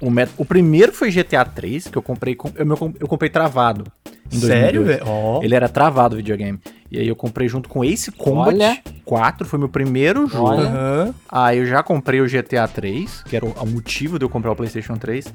O, 0.00 0.06
o, 0.10 0.12
o 0.38 0.44
primeiro 0.44 0.92
foi 0.92 1.10
GTA 1.10 1.44
3, 1.44 1.88
que 1.88 1.96
eu 1.96 2.02
comprei, 2.02 2.34
com- 2.34 2.50
eu, 2.56 2.66
meu- 2.66 2.94
eu 2.98 3.06
comprei 3.08 3.30
travado. 3.30 3.84
em 4.32 4.38
Sério, 4.38 4.84
2002. 4.84 4.86
velho? 4.86 5.04
Ó, 5.08 5.40
Ele 5.42 5.54
era 5.54 5.68
travado 5.68 6.14
o 6.14 6.18
videogame. 6.18 6.58
E 6.90 6.98
aí 6.98 7.06
eu 7.08 7.14
comprei 7.16 7.48
junto 7.48 7.68
com 7.68 7.84
Ace 7.84 8.10
Combat 8.10 8.48
Olha. 8.54 8.78
4, 9.04 9.46
foi 9.46 9.58
meu 9.58 9.68
primeiro 9.68 10.26
jogo. 10.26 10.50
Aham. 10.52 11.14
Aí 11.28 11.58
eu 11.58 11.66
já 11.66 11.82
comprei 11.82 12.20
o 12.20 12.26
GTA 12.28 12.66
3, 12.66 13.22
que 13.22 13.36
era 13.36 13.46
o, 13.46 13.50
o 13.52 13.66
motivo 13.66 14.18
de 14.18 14.24
eu 14.24 14.28
comprar 14.28 14.50
o 14.52 14.56
PlayStation 14.56 14.96
3. 14.96 15.32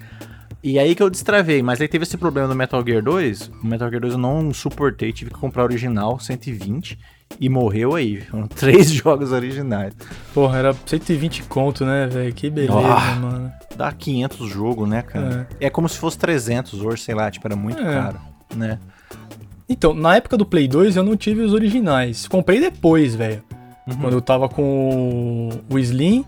E 0.61 0.77
aí 0.79 0.93
que 0.95 1.01
eu 1.03 1.09
destravei, 1.09 1.61
mas 1.61 1.79
aí 1.79 1.87
teve 1.87 2.03
esse 2.03 2.17
problema 2.17 2.47
do 2.47 2.55
Metal 2.55 2.83
Gear 2.85 3.01
2. 3.01 3.51
O 3.63 3.67
Metal 3.67 3.87
Gear 3.89 4.01
2 4.01 4.13
eu 4.13 4.19
não 4.19 4.53
suportei, 4.53 5.13
tive 5.13 5.31
que 5.31 5.39
comprar 5.39 5.61
o 5.61 5.65
original, 5.65 6.19
120, 6.19 6.97
e 7.39 7.49
morreu 7.49 7.95
aí. 7.95 8.21
Foram 8.21 8.47
três 8.49 8.89
jogos 8.91 9.31
originais. 9.31 9.93
Porra, 10.33 10.57
era 10.57 10.75
120 10.85 11.43
conto, 11.43 11.85
né, 11.85 12.07
velho? 12.07 12.33
Que 12.33 12.49
beleza, 12.49 12.73
Ah. 12.77 13.15
mano. 13.15 13.51
Dá 13.75 13.91
500 13.91 14.47
jogo, 14.49 14.85
né, 14.87 15.01
cara? 15.01 15.47
É, 15.59 15.69
como 15.69 15.89
se 15.89 15.97
fosse 15.97 16.17
300 16.17 16.81
hoje, 16.81 17.01
sei 17.03 17.13
lá, 17.15 17.29
tipo, 17.29 17.45
era 17.47 17.55
muito 17.55 17.81
É. 17.81 17.93
caro, 17.93 18.19
né? 18.55 18.79
Então, 19.67 19.93
na 19.93 20.15
época 20.15 20.37
do 20.37 20.45
Play 20.45 20.67
2 20.67 20.95
eu 20.95 21.03
não 21.03 21.17
tive 21.17 21.41
os 21.41 21.51
originais. 21.53 22.27
Comprei 22.27 22.59
depois, 22.59 23.15
velho. 23.15 23.43
Uhum. 23.87 23.97
Quando 23.97 24.13
eu 24.13 24.21
tava 24.21 24.47
com 24.47 25.49
o 25.69 25.77
Slim, 25.79 26.23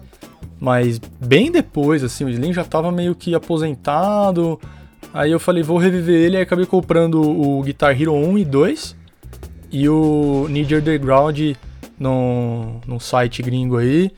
mas 0.60 1.00
bem 1.00 1.52
depois, 1.52 2.04
assim, 2.04 2.24
o 2.26 2.30
Slim 2.30 2.52
já 2.52 2.64
tava 2.64 2.92
meio 2.92 3.14
que 3.16 3.34
aposentado. 3.36 4.60
Aí 5.14 5.32
eu 5.32 5.40
falei, 5.40 5.64
vou 5.64 5.78
reviver 5.78 6.16
ele, 6.20 6.38
aí 6.38 6.44
acabei 6.44 6.66
comprando 6.66 7.22
o 7.22 7.62
Guitar 7.64 8.00
Hero 8.00 8.14
1 8.14 8.38
e 8.40 8.46
2 8.46 8.96
e 9.72 9.88
o 9.90 10.48
Need 10.50 10.76
Underground 10.76 11.40
num, 12.00 12.80
num 12.86 13.00
site 13.00 13.42
gringo 13.42 13.78
aí. 13.78 14.12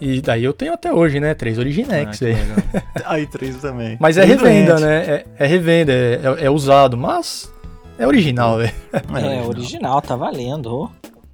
E 0.00 0.20
daí 0.20 0.44
eu 0.44 0.52
tenho 0.52 0.72
até 0.74 0.92
hoje, 0.92 1.18
né? 1.18 1.34
Três 1.34 1.58
Ah, 1.58 1.60
Originex, 1.60 2.20
velho. 2.20 2.38
legal. 2.38 2.56
aí, 3.06 3.26
3 3.26 3.56
também. 3.56 3.96
Mas 4.00 4.16
é 4.16 4.24
revenda, 4.24 4.78
né? 4.78 4.96
É, 5.04 5.24
é 5.40 5.46
revenda, 5.46 5.92
é, 5.92 6.20
é- 6.42 6.44
é 6.44 6.50
usado, 6.50 6.96
mas 6.96 7.52
é 7.98 8.06
original, 8.06 8.58
velho. 8.58 8.72
É, 8.92 9.42
original, 9.44 10.00
tá 10.00 10.14
valendo. 10.14 10.88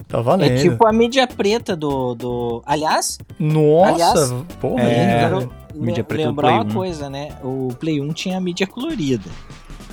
Tá 0.09 0.23
valendo. 0.23 0.53
É 0.53 0.57
tipo 0.63 0.87
a 0.87 0.93
mídia 0.93 1.27
preta 1.27 1.77
do. 1.77 2.15
do... 2.15 2.63
Aliás, 2.65 3.19
Nossa, 3.39 3.93
Aliás, 3.93 4.35
porra, 4.61 4.83
é, 4.83 5.19
quero 5.21 5.39
velho. 5.41 5.53
mídia 5.75 6.03
preta 6.05 6.23
do 6.23 6.29
lembrar 6.31 6.49
Play 6.49 6.61
uma 6.61 6.71
1. 6.71 6.75
coisa, 6.75 7.11
né? 7.11 7.29
O 7.43 7.69
Play 7.79 8.01
1 8.01 8.13
tinha 8.15 8.39
a 8.39 8.41
mídia 8.41 8.67
colorida. 8.67 9.29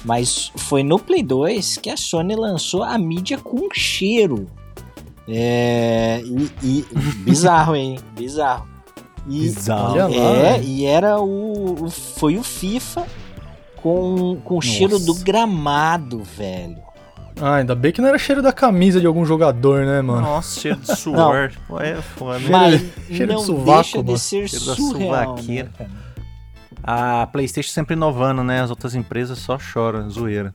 Mas 0.03 0.51
foi 0.55 0.83
no 0.83 0.97
Play 0.97 1.21
2 1.23 1.77
que 1.77 1.89
a 1.89 1.95
Sony 1.97 2.35
lançou 2.35 2.81
a 2.83 2.97
mídia 2.97 3.37
com 3.37 3.67
cheiro. 3.73 4.47
É. 5.27 6.21
E. 6.25 6.49
e- 6.63 6.85
bizarro, 7.23 7.75
hein? 7.75 7.99
Bizarro. 8.15 8.67
E, 9.27 9.41
Bizarro. 9.41 9.93
Olha 9.93 10.07
lá, 10.07 10.13
É, 10.15 10.51
velho. 10.53 10.63
e 10.63 10.85
era 10.85 11.19
o. 11.19 11.85
o- 11.85 11.89
Foi 11.91 12.37
o 12.37 12.43
FIFA 12.43 13.05
com, 13.77 14.37
com 14.43 14.57
o 14.57 14.61
cheiro 14.61 14.97
do 14.99 15.13
gramado, 15.15 16.23
velho. 16.23 16.77
Ah, 17.39 17.55
ainda 17.55 17.73
bem 17.73 17.91
que 17.91 18.01
não 18.01 18.09
era 18.09 18.17
cheiro 18.19 18.41
da 18.41 18.51
camisa 18.51 18.99
de 18.99 19.07
algum 19.07 19.25
jogador, 19.25 19.85
né, 19.85 20.01
mano? 20.01 20.21
Nossa, 20.21 20.59
cheiro 20.59 20.79
de 20.79 20.95
suor. 20.95 21.51
Pô, 21.67 21.79
é 21.79 21.95
foda. 22.01 22.37
Cheiro 22.39 22.51
Mas 22.51 22.81
de- 22.81 22.91
cheiro 23.15 23.27
de 23.27 23.33
não 23.33 23.39
sovaco, 23.39 23.81
deixa 23.83 24.03
de 24.03 24.19
ser 24.19 24.47
Cheiro 24.49 24.65
da 24.65 24.75
surreal, 24.75 25.11
né, 25.11 25.25
suvaqueira. 25.41 25.71
cara? 25.77 25.89
A 26.83 27.27
PlayStation 27.27 27.71
sempre 27.71 27.95
inovando, 27.95 28.43
né? 28.43 28.61
As 28.61 28.69
outras 28.69 28.95
empresas 28.95 29.37
só 29.39 29.57
choram, 29.59 30.09
zoeira. 30.09 30.53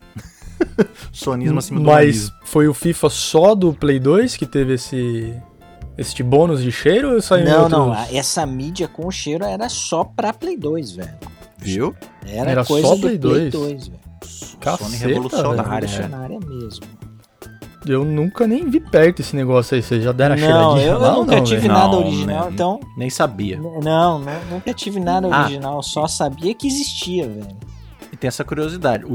Sonismo 1.13 1.59
acima 1.59 1.79
do 1.81 1.85
Mas 1.87 2.17
humanismo. 2.29 2.37
foi 2.45 2.69
o 2.69 2.75
FIFA 2.75 3.11
só 3.11 3.55
do 3.55 3.73
Play 3.73 3.99
2 4.01 4.37
que 4.37 4.47
teve 4.47 4.75
esse 4.75 5.35
este 5.99 6.23
bônus 6.23 6.63
de 6.63 6.71
cheiro 6.71 7.15
ou 7.15 7.23
saiu 7.23 7.45
Não, 7.47 7.63
outros? 7.63 7.79
não, 7.79 7.95
essa 8.19 8.45
mídia 8.45 8.87
com 8.87 9.11
cheiro 9.11 9.45
era 9.45 9.69
só 9.69 10.05
pra 10.05 10.33
Play 10.33 10.57
2, 10.57 10.93
velho. 10.93 11.15
Viu? 11.59 11.95
Era, 12.27 12.51
Era 12.51 12.65
coisa 12.65 12.87
só 12.89 12.95
do 12.95 13.01
Play 13.01 13.19
Play 13.19 13.51
2? 13.51 13.53
2, 13.53 13.89
velho. 13.89 14.01
Caceta, 14.61 14.85
Sony 14.91 14.97
revolucionária. 14.99 15.63
Revolucionária 15.89 16.41
mesmo. 16.41 16.87
Eu 17.87 18.05
nunca 18.05 18.47
nem 18.47 18.69
vi 18.69 18.81
perto 18.81 19.21
esse 19.21 19.35
negócio 19.37 19.75
aí. 19.75 19.83
Vocês 19.83 20.03
já 20.03 20.13
deram 20.13 20.35
a 20.35 20.39
Não, 20.39 20.45
cheiradinha 20.47 20.87
eu, 20.87 21.01
eu 21.01 21.01
ou 21.13 21.21
nunca 21.25 21.37
não, 21.37 21.45
tive 21.45 21.69
nada 21.69 21.89
Não, 21.89 21.99
original, 22.07 22.45
né? 22.47 22.51
então. 22.53 22.81
Nem 22.97 23.11
sabia. 23.11 23.59
Não, 23.61 23.81
não, 23.81 24.21
nunca 24.51 24.75
tive 24.75 24.99
nada 25.01 25.29
Ah. 25.31 25.43
original, 25.45 25.83
só 25.83 26.07
sabia 26.07 26.55
que 26.55 26.67
existia, 26.67 27.29
velho. 27.29 27.57
E 28.13 28.17
tem 28.17 28.29
essa 28.29 28.45
curiosidade. 28.45 29.05
O, 29.05 29.13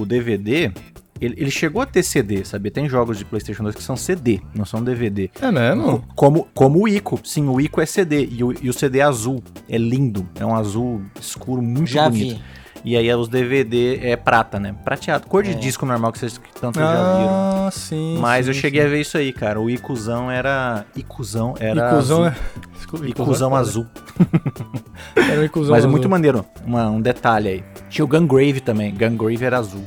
o 0.00 0.06
DVD, 0.06 0.72
ele, 1.20 1.34
ele 1.36 1.50
chegou 1.50 1.80
a 1.82 1.86
ter 1.86 2.02
CD, 2.02 2.44
sabia? 2.44 2.70
Tem 2.70 2.88
jogos 2.88 3.18
de 3.18 3.24
PlayStation 3.24 3.62
2 3.62 3.74
que 3.74 3.82
são 3.82 3.96
CD, 3.96 4.40
não 4.54 4.64
são 4.64 4.82
DVD. 4.82 5.30
É 5.40 5.50
mesmo? 5.52 6.02
Como, 6.14 6.48
como 6.54 6.82
o 6.82 6.88
Ico. 6.88 7.20
Sim, 7.24 7.48
o 7.48 7.60
Ico 7.60 7.80
é 7.80 7.86
CD. 7.86 8.26
E 8.30 8.42
o, 8.42 8.52
e 8.62 8.68
o 8.68 8.72
CD 8.72 8.98
é 8.98 9.02
azul. 9.02 9.42
É 9.68 9.76
lindo. 9.78 10.26
É 10.34 10.44
um 10.44 10.54
azul 10.54 11.00
escuro 11.20 11.60
muito 11.62 11.86
Já 11.90 12.08
bonito. 12.08 12.36
vi. 12.36 12.42
E 12.84 12.96
aí 12.96 13.12
os 13.14 13.28
DVD 13.28 14.00
é 14.02 14.16
prata, 14.16 14.58
né? 14.58 14.74
Prateado. 14.84 15.26
Cor 15.26 15.42
de 15.42 15.50
É. 15.50 15.54
disco 15.54 15.84
normal 15.84 16.12
que 16.12 16.18
vocês 16.18 16.40
tanto 16.60 16.78
já 16.78 16.86
viram. 17.18 17.66
Ah, 17.66 17.70
sim. 17.70 18.16
Mas 18.18 18.46
sim, 18.46 18.50
eu 18.50 18.54
cheguei 18.54 18.82
a 18.84 18.88
ver 18.88 19.00
isso 19.00 19.18
aí, 19.18 19.32
cara. 19.32 19.60
O 19.60 19.68
Icuzão 19.68 20.30
era. 20.30 20.84
Icuzão 20.96 21.54
era. 21.60 21.88
Icuzão 21.92 22.24
azul. 22.24 22.26
é. 22.26 22.34
Desculpa, 22.74 23.06
Icuzão 23.06 23.56
é 23.56 23.60
azul. 23.60 23.86
Era 25.14 25.40
um 25.40 25.44
Icuzão 25.44 25.70
Mas 25.72 25.78
é 25.78 25.80
azul. 25.80 25.90
muito 25.90 26.08
maneiro. 26.08 26.44
Uma- 26.66 26.88
um 26.88 27.00
detalhe 27.00 27.48
aí. 27.48 27.64
Tinha 27.88 28.04
o 28.04 28.08
Gungrave 28.08 28.60
também. 28.60 28.94
Gungrave 28.94 29.44
era 29.44 29.58
azul. 29.58 29.84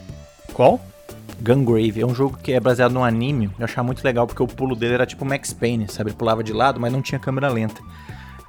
Qual? 0.54 0.80
Gungrave 1.42 2.00
é 2.02 2.06
um 2.06 2.14
jogo 2.16 2.38
que 2.42 2.54
é 2.54 2.60
baseado 2.60 2.92
num 2.92 3.04
anime. 3.04 3.50
Eu 3.58 3.66
achava 3.66 3.84
muito 3.86 4.04
legal 4.04 4.26
porque 4.28 4.42
o 4.44 4.48
pulo 4.48 4.76
dele 4.76 4.94
era 4.94 5.06
tipo 5.06 5.26
Max 5.26 5.52
Payne, 5.52 5.88
sabe? 5.90 6.12
Ele 6.12 6.18
pulava 6.18 6.44
de 6.44 6.54
lado, 6.54 6.80
mas 6.80 6.92
não 6.94 7.02
tinha 7.02 7.20
câmera 7.20 7.50
lenta. 7.50 7.82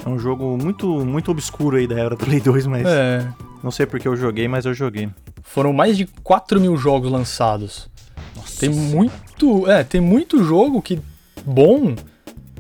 É 0.05 0.09
um 0.09 0.19
jogo 0.19 0.57
muito 0.57 0.87
muito 1.05 1.31
obscuro 1.31 1.77
aí 1.77 1.87
da 1.87 1.99
era 1.99 2.11
do 2.11 2.17
Play 2.19 2.41
2, 2.41 2.67
mas 2.67 2.87
É. 2.87 3.27
não 3.65 3.71
sei 3.71 3.87
porque 3.87 4.07
eu 4.07 4.15
joguei, 4.15 4.47
mas 4.47 4.65
eu 4.67 4.75
joguei. 4.75 5.09
Foram 5.43 5.73
mais 5.73 5.97
de 5.97 6.07
4 6.23 6.61
mil 6.61 6.77
jogos 6.77 7.11
lançados. 7.11 7.89
Nossa, 8.37 8.61
Tem 8.61 8.69
muito. 8.71 9.69
É, 9.69 9.83
tem 9.83 10.01
muito 10.01 10.45
jogo 10.45 10.81
que 10.83 11.01
bom, 11.45 11.95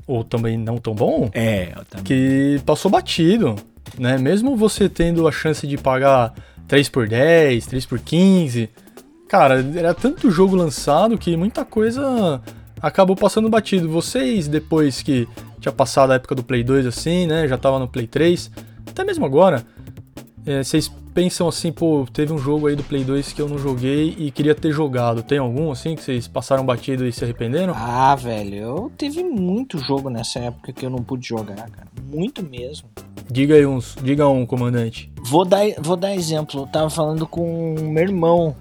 ou 0.06 0.25
também 0.25 0.56
não 0.58 0.78
tão 0.78 0.94
bom, 0.94 1.30
É, 1.32 1.73
eu 1.76 1.84
também. 1.84 2.04
que 2.04 2.61
passou 2.66 2.90
batido. 2.90 3.54
Né? 3.99 4.18
Mesmo 4.18 4.56
você 4.56 4.88
tendo 4.88 5.28
a 5.28 5.32
chance 5.32 5.66
de 5.66 5.76
pagar 5.76 6.34
3 6.66 6.88
por 6.88 7.06
10, 7.06 7.66
3 7.66 7.87
por 7.87 7.99
15. 8.00 8.68
Cara, 9.28 9.64
era 9.76 9.94
tanto 9.94 10.30
jogo 10.30 10.56
lançado 10.56 11.16
que 11.18 11.37
muita 11.37 11.64
coisa 11.64 12.40
acabou 12.80 13.14
passando 13.14 13.49
batido. 13.49 13.88
Vocês, 13.88 14.49
depois 14.49 15.02
que 15.02 15.28
tinha 15.61 15.73
passado 15.73 16.12
a 16.12 16.16
época 16.16 16.34
do 16.34 16.42
Play 16.42 16.64
2 16.64 16.87
assim, 16.87 17.26
né? 17.26 17.46
Já 17.46 17.56
tava 17.56 17.78
no 17.78 17.88
Play 17.88 18.06
3, 18.06 18.50
até 18.88 19.04
mesmo 19.04 19.25
agora, 19.25 19.64
é, 20.47 20.63
vocês 20.63 20.91
pensam 21.15 21.49
assim, 21.49 21.73
pô, 21.73 22.07
teve 22.13 22.33
um 22.33 22.39
jogo 22.39 22.67
aí 22.67 22.77
do 22.77 22.83
Play 22.83 23.05
2 23.05 23.33
que 23.33 23.41
eu 23.41 23.49
não 23.49 23.59
joguei 23.59 24.15
e 24.19 24.31
queria 24.31 24.55
ter 24.55 24.73
jogado. 24.73 25.23
Tem 25.23 25.39
algum 25.39 25.71
assim 25.71 25.95
que 25.95 26.03
vocês 26.03 26.27
passaram 26.27 26.67
batido 26.67 27.07
e 27.07 27.13
se 27.13 27.25
arrependeram? 27.25 27.73
Ah, 27.75 28.15
velho, 28.15 28.55
eu 28.55 28.93
teve 28.99 29.23
muito 29.23 29.79
jogo 29.79 30.11
nessa 30.11 30.41
época 30.41 30.73
que 30.73 30.85
eu 30.85 30.91
não 30.91 30.99
pude 30.99 31.27
jogar, 31.27 31.71
cara. 31.71 31.89
Muito 32.03 32.43
mesmo. 32.43 32.89
Diga 33.31 33.55
aí 33.55 33.65
uns, 33.65 33.97
diga 34.03 34.29
um, 34.29 34.45
comandante. 34.45 35.11
Vou 35.23 35.45
dar, 35.45 35.65
vou 35.81 35.97
dar 35.97 36.15
exemplo. 36.15 36.63
Eu 36.63 36.67
tava 36.67 36.91
falando 36.91 37.27
com 37.27 37.75
meu 37.81 38.03
irmão. 38.03 38.55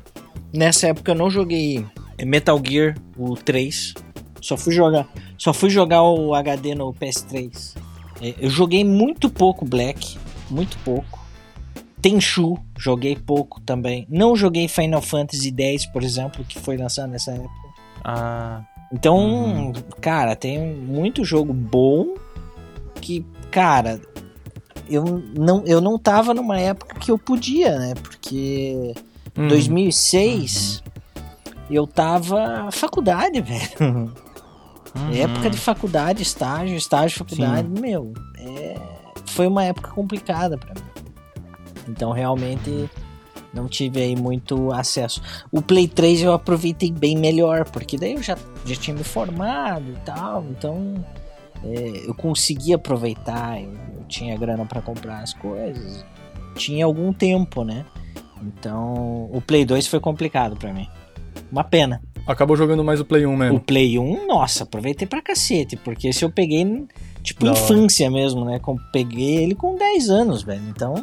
Nessa 0.54 0.88
época 0.88 1.12
eu 1.12 1.16
não 1.16 1.30
joguei 1.30 1.86
Metal 2.24 2.62
Gear, 2.66 2.96
o 3.18 3.36
3. 3.36 3.94
Só 4.40 4.56
fui 4.56 4.74
jogar, 4.74 5.08
só 5.38 5.54
fui 5.54 5.70
jogar 5.70 6.04
o 6.04 6.34
HD 6.34 6.76
no 6.76 6.94
PS3. 6.94 7.76
É, 8.22 8.36
eu 8.40 8.50
joguei 8.50 8.86
muito 8.86 9.30
pouco 9.30 9.66
Black, 9.66 10.18
muito 10.50 10.78
pouco. 10.80 11.23
Tenchu, 12.04 12.58
joguei 12.78 13.16
pouco 13.16 13.62
também. 13.62 14.06
Não 14.10 14.36
joguei 14.36 14.68
Final 14.68 15.02
Fantasy 15.02 15.56
X, 15.58 15.86
por 15.86 16.04
exemplo, 16.04 16.44
que 16.44 16.60
foi 16.60 16.76
lançado 16.76 17.10
nessa 17.10 17.32
época. 17.32 17.50
Ah. 18.04 18.62
Então, 18.92 19.18
uhum. 19.18 19.74
cara, 20.02 20.36
tem 20.36 20.60
muito 20.60 21.24
jogo 21.24 21.54
bom 21.54 22.14
que, 23.00 23.26
cara, 23.50 24.02
eu 24.90 25.24
não, 25.34 25.64
eu 25.66 25.80
não 25.80 25.98
tava 25.98 26.34
numa 26.34 26.60
época 26.60 27.00
que 27.00 27.10
eu 27.10 27.18
podia, 27.18 27.80
né? 27.80 27.94
Porque 27.96 28.94
em 29.38 29.48
2006 29.48 30.84
uhum. 30.86 31.54
eu 31.72 31.88
tava 31.88 32.70
faculdade, 32.70 33.40
velho. 33.42 33.70
Uhum. 33.80 34.12
Época 35.16 35.50
de 35.50 35.58
faculdade, 35.58 36.22
estágio, 36.22 36.76
estágio, 36.76 37.18
faculdade, 37.18 37.68
Sim. 37.74 37.82
meu, 37.82 38.14
é, 38.38 38.76
foi 39.26 39.48
uma 39.48 39.64
época 39.64 39.90
complicada 39.92 40.58
para 40.58 40.74
mim. 40.74 40.93
Então 41.88 42.12
realmente 42.12 42.90
não 43.54 43.68
tive 43.68 44.02
aí 44.02 44.16
muito 44.16 44.72
acesso. 44.72 45.22
O 45.52 45.62
Play 45.62 45.88
3 45.88 46.24
eu 46.24 46.34
aproveitei 46.34 46.92
bem 46.92 47.16
melhor, 47.18 47.70
porque 47.70 47.98
daí 47.98 48.14
eu 48.14 48.24
já, 48.24 48.38
já 48.66 48.76
tinha 48.76 48.96
me 48.96 49.04
formado 49.04 49.92
e 49.92 50.00
tal, 50.06 50.44
então 50.50 51.06
é, 51.64 52.08
eu 52.08 52.16
conseguia 52.16 52.76
aproveitar, 52.76 53.62
eu, 53.62 53.72
eu 53.96 54.04
tinha 54.08 54.36
grana 54.38 54.66
para 54.66 54.82
comprar 54.82 55.20
as 55.20 55.34
coisas, 55.34 56.04
tinha 56.56 56.86
algum 56.86 57.14
tempo, 57.14 57.64
né? 57.64 57.86
Então 58.42 59.30
o 59.32 59.42
Play 59.42 59.66
2 59.66 59.88
foi 59.88 60.00
complicado 60.00 60.56
para 60.56 60.74
mim. 60.74 60.88
Uma 61.52 61.64
pena. 61.64 62.02
Acabou 62.26 62.56
jogando 62.56 62.84
mais 62.84 63.00
o 63.00 63.06
Play 63.06 63.26
1 63.26 63.36
mesmo. 63.36 63.58
O 63.58 63.60
Play 63.60 64.00
1, 64.00 64.28
nossa, 64.28 64.64
aproveitei 64.64 65.08
pra 65.08 65.22
cacete, 65.22 65.76
porque 65.76 66.08
esse 66.08 66.24
eu 66.24 66.32
peguei, 66.32 66.66
tipo, 67.22 67.46
Não. 67.46 67.54
infância 67.54 68.10
mesmo, 68.10 68.46
né? 68.46 68.60
Peguei 68.92 69.44
ele 69.44 69.54
com 69.54 69.76
10 69.76 70.10
anos, 70.10 70.42
velho. 70.42 70.64
Então. 70.70 70.96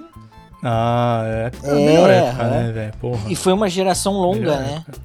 Ah, 0.62 1.22
é. 1.24 1.50
É, 1.62 1.74
melhor 1.74 2.10
época, 2.10 2.42
é. 2.42 2.50
né, 2.50 2.72
velho? 2.72 2.92
Porra. 3.00 3.30
E 3.30 3.36
foi 3.36 3.52
uma 3.52 3.68
geração 3.68 4.14
longa, 4.14 4.38
melhor 4.38 4.58
né? 4.58 4.84
Época. 4.86 5.00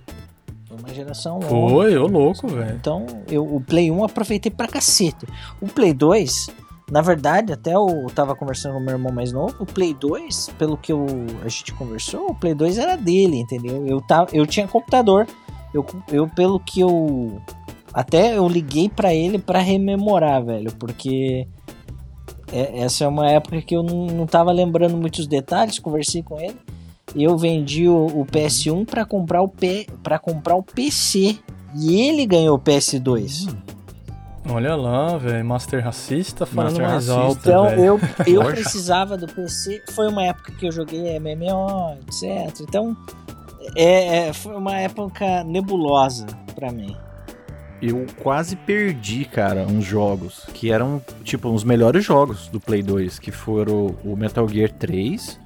Foi 0.67 0.77
uma 0.77 0.93
geração 0.93 1.33
longa. 1.35 1.47
Foi, 1.47 1.97
ô 1.97 2.07
louco, 2.07 2.47
velho. 2.47 2.75
Então, 2.75 3.05
eu, 3.29 3.43
o 3.43 3.61
Play 3.61 3.89
1 3.89 4.03
aproveitei 4.03 4.51
pra 4.51 4.67
cacete. 4.67 5.25
O 5.61 5.67
Play 5.67 5.93
2, 5.93 6.47
na 6.91 7.01
verdade, 7.01 7.53
até 7.53 7.73
eu 7.73 8.05
tava 8.13 8.35
conversando 8.35 8.73
com 8.73 8.79
meu 8.79 8.91
irmão 8.91 9.11
mais 9.11 9.31
novo, 9.31 9.55
o 9.59 9.65
Play 9.65 9.93
2, 9.93 10.51
pelo 10.57 10.77
que 10.77 10.91
eu, 10.91 11.05
a 11.43 11.47
gente 11.47 11.73
conversou, 11.73 12.31
o 12.31 12.35
Play 12.35 12.53
2 12.53 12.77
era 12.77 12.95
dele, 12.95 13.37
entendeu? 13.37 13.85
Eu, 13.87 14.01
tava, 14.01 14.29
eu 14.33 14.45
tinha 14.45 14.67
computador. 14.67 15.25
Eu, 15.73 15.85
eu 16.11 16.27
pelo 16.27 16.59
que 16.59 16.79
eu. 16.79 17.41
Até 17.93 18.37
eu 18.37 18.47
liguei 18.47 18.89
para 18.89 19.13
ele 19.13 19.39
para 19.39 19.59
rememorar, 19.59 20.43
velho, 20.43 20.71
porque 20.73 21.47
é, 22.55 22.79
essa 22.79 23.03
é 23.03 23.07
uma 23.07 23.29
época 23.29 23.61
que 23.61 23.75
eu 23.75 23.83
não, 23.83 24.07
não 24.07 24.25
tava 24.25 24.51
lembrando 24.51 24.95
muitos 24.95 25.27
detalhes, 25.27 25.77
conversei 25.77 26.23
com 26.23 26.39
ele. 26.39 26.55
E 27.13 27.23
eu 27.23 27.37
vendi 27.37 27.87
o, 27.87 28.05
o 28.05 28.25
PS1 28.25 28.85
para 28.85 29.05
comprar 29.05 29.41
o 29.41 29.47
P, 29.47 29.87
para 30.01 30.17
comprar 30.17 30.55
o 30.55 30.63
PC 30.63 31.37
e 31.75 32.01
ele 32.01 32.25
ganhou 32.25 32.55
o 32.55 32.59
PS2. 32.59 33.53
Olha 34.49 34.75
lá, 34.75 35.17
velho, 35.17 35.43
Master 35.43 35.83
Racista 35.83 36.45
falando 36.45 36.79
Master 36.79 36.87
mais 36.87 37.09
alto. 37.09 37.39
Então 37.39 37.67
eu, 37.71 37.99
eu 38.25 38.45
precisava 38.45 39.17
do 39.17 39.27
PC. 39.27 39.83
Foi 39.91 40.07
uma 40.07 40.23
época 40.23 40.51
que 40.53 40.67
eu 40.67 40.71
joguei 40.71 41.19
MMO, 41.19 41.97
etc. 42.07 42.61
Então 42.61 42.95
é, 43.75 44.27
é, 44.27 44.33
foi 44.33 44.55
uma 44.55 44.77
época 44.77 45.43
nebulosa 45.43 46.27
para 46.53 46.71
mim. 46.71 46.95
Eu 47.87 48.03
quase 48.17 48.55
perdi, 48.55 49.25
cara, 49.25 49.61
uns 49.61 49.85
jogos 49.85 50.47
que 50.55 50.71
eram, 50.71 50.99
tipo, 51.23 51.49
os 51.49 51.63
melhores 51.63 52.03
jogos 52.03 52.47
do 52.47 52.59
Play 52.59 52.81
2, 52.81 53.19
que 53.19 53.29
foram 53.29 53.95
o 54.03 54.15
Metal 54.17 54.49
Gear 54.49 54.71
3, 54.71 55.39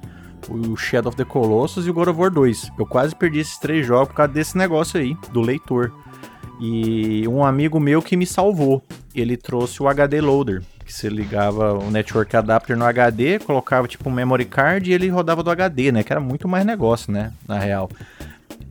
o 0.48 0.74
Shadow 0.74 1.10
of 1.10 1.18
the 1.18 1.24
Colossus 1.24 1.86
e 1.86 1.90
o 1.90 1.92
God 1.92 2.08
of 2.08 2.18
War 2.18 2.30
2. 2.30 2.72
Eu 2.78 2.86
quase 2.86 3.14
perdi 3.14 3.40
esses 3.40 3.58
três 3.58 3.86
jogos 3.86 4.08
por 4.08 4.14
causa 4.14 4.32
desse 4.32 4.56
negócio 4.56 4.98
aí, 4.98 5.14
do 5.34 5.42
leitor. 5.42 5.92
E 6.58 7.28
um 7.28 7.44
amigo 7.44 7.78
meu 7.78 8.00
que 8.00 8.16
me 8.16 8.24
salvou, 8.24 8.82
ele 9.14 9.36
trouxe 9.36 9.82
o 9.82 9.88
HD 9.88 10.22
Loader, 10.22 10.62
que 10.82 10.94
você 10.94 11.10
ligava 11.10 11.74
o 11.74 11.90
network 11.90 12.34
adapter 12.34 12.74
no 12.74 12.86
HD, 12.86 13.38
colocava 13.40 13.86
tipo 13.86 14.08
um 14.08 14.12
memory 14.12 14.46
card 14.46 14.90
e 14.90 14.94
ele 14.94 15.08
rodava 15.08 15.42
do 15.42 15.50
HD, 15.50 15.92
né? 15.92 16.02
Que 16.02 16.10
era 16.10 16.20
muito 16.20 16.48
mais 16.48 16.64
negócio, 16.64 17.12
né? 17.12 17.34
Na 17.46 17.58
real. 17.58 17.90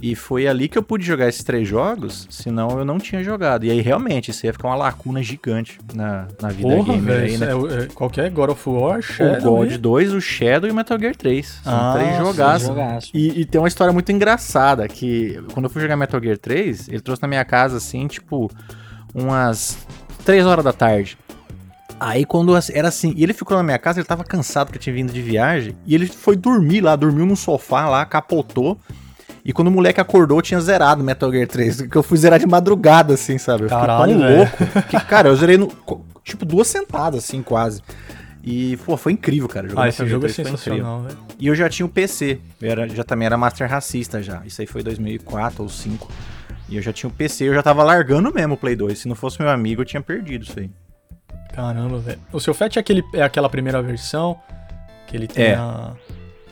E 0.01 0.15
foi 0.15 0.47
ali 0.47 0.69
que 0.69 0.77
eu 0.77 0.83
pude 0.83 1.05
jogar 1.05 1.27
esses 1.27 1.43
três 1.43 1.67
jogos, 1.67 2.25
senão 2.29 2.79
eu 2.79 2.85
não 2.85 2.97
tinha 2.97 3.21
jogado. 3.21 3.65
E 3.65 3.71
aí, 3.71 3.81
realmente, 3.81 4.31
isso 4.31 4.45
ia 4.45 4.53
ficar 4.53 4.69
uma 4.69 4.75
lacuna 4.75 5.21
gigante 5.21 5.77
na, 5.93 6.27
na 6.41 6.49
vida 6.49 6.69
Porra, 6.69 6.93
gamer 6.93 7.17
véio, 7.17 7.25
aí, 7.25 7.37
né? 7.37 7.47
É, 7.47 7.83
é, 7.83 7.87
qualquer 7.87 8.29
God 8.31 8.51
of 8.51 8.69
War, 8.69 9.01
Shadow. 9.01 9.55
O 9.55 9.57
God 9.57 9.75
2, 9.75 10.13
o 10.13 10.21
Shadow 10.21 10.69
e 10.69 10.71
o 10.71 10.75
Metal 10.75 10.97
Gear 10.97 11.15
3. 11.15 11.47
São 11.63 11.73
ah, 11.73 11.93
três 11.97 12.17
jogaços. 12.17 12.69
E, 13.13 13.41
e, 13.41 13.45
tem 13.45 13.59
uma 13.59 13.67
história 13.67 13.91
muito 13.91 14.09
engraçada, 14.11 14.87
que 14.87 15.41
quando 15.53 15.65
eu 15.65 15.69
fui 15.69 15.81
jogar 15.81 15.97
Metal 15.97 16.21
Gear 16.21 16.37
3, 16.37 16.87
ele 16.87 17.01
trouxe 17.01 17.21
na 17.21 17.27
minha 17.27 17.43
casa, 17.43 17.75
assim, 17.75 18.07
tipo, 18.07 18.49
umas 19.13 19.85
3 20.23 20.45
horas 20.45 20.63
da 20.63 20.71
tarde. 20.71 21.17
Aí 21.99 22.23
quando 22.23 22.53
era 22.71 22.87
assim, 22.87 23.13
e 23.17 23.23
ele 23.23 23.33
ficou 23.33 23.57
na 23.57 23.63
minha 23.63 23.77
casa, 23.77 23.99
ele 23.99 24.07
tava 24.07 24.23
cansado 24.23 24.71
que 24.71 24.77
eu 24.77 24.81
tinha 24.81 24.95
vindo 24.95 25.11
de 25.11 25.21
viagem, 25.21 25.75
e 25.85 25.93
ele 25.93 26.07
foi 26.07 26.37
dormir 26.37 26.79
lá, 26.79 26.95
dormiu 26.95 27.25
no 27.25 27.35
sofá 27.35 27.89
lá, 27.89 28.05
capotou. 28.05 28.79
E 29.43 29.53
quando 29.53 29.69
o 29.69 29.71
moleque 29.71 30.01
acordou, 30.01 30.41
tinha 30.41 30.59
zerado 30.59 31.03
Metal 31.03 31.31
Gear 31.31 31.47
3. 31.47 31.81
Que 31.83 31.95
eu 31.95 32.03
fui 32.03 32.17
zerar 32.17 32.39
de 32.39 32.45
madrugada, 32.45 33.13
assim, 33.13 33.37
sabe? 33.37 33.63
Eu 33.63 33.69
Caralho, 33.69 34.13
fiquei 34.13 34.27
tão 34.27 34.37
louco. 34.37 34.87
Que, 34.89 34.99
cara, 35.05 35.29
eu 35.29 35.35
zerei 35.35 35.57
no. 35.57 35.71
Tipo, 36.23 36.45
duas 36.45 36.67
sentadas, 36.67 37.23
assim, 37.23 37.41
quase. 37.41 37.81
E, 38.43 38.77
pô, 38.85 38.95
foi 38.95 39.13
incrível, 39.13 39.47
cara. 39.47 39.67
Jogar 39.67 39.83
ah, 39.83 39.89
esse 39.89 40.05
jogo 40.05 40.25
é 40.25 40.29
sensacional, 40.29 41.01
velho. 41.01 41.17
E 41.39 41.47
eu 41.47 41.55
já 41.55 41.69
tinha 41.69 41.85
o 41.85 41.89
PC. 41.89 42.39
Eu 42.61 42.71
era, 42.71 42.87
já 42.87 43.03
também 43.03 43.25
era 43.25 43.37
Master 43.37 43.69
Racista 43.69 44.21
já. 44.21 44.41
Isso 44.45 44.61
aí 44.61 44.67
foi 44.67 44.81
2004 44.83 45.61
ou 45.61 45.67
2005. 45.67 46.07
E 46.69 46.75
eu 46.75 46.81
já 46.81 46.93
tinha 46.93 47.09
o 47.09 47.13
PC, 47.13 47.45
eu 47.45 47.53
já 47.53 47.63
tava 47.63 47.83
largando 47.83 48.31
mesmo 48.31 48.53
o 48.53 48.57
Play 48.57 48.75
2. 48.75 48.97
Se 48.97 49.07
não 49.07 49.15
fosse 49.15 49.41
meu 49.41 49.49
amigo, 49.49 49.81
eu 49.81 49.85
tinha 49.85 50.01
perdido 50.01 50.43
isso 50.43 50.59
aí. 50.59 50.69
Caramba, 51.53 51.97
velho. 51.97 52.19
O 52.31 52.39
seu 52.39 52.53
FAT 52.53 52.77
é, 52.77 52.79
aquele, 52.79 53.03
é 53.13 53.23
aquela 53.23 53.49
primeira 53.49 53.81
versão 53.81 54.39
que 55.07 55.17
ele 55.17 55.27
tem 55.27 55.45
é. 55.45 55.55
a 55.55 55.93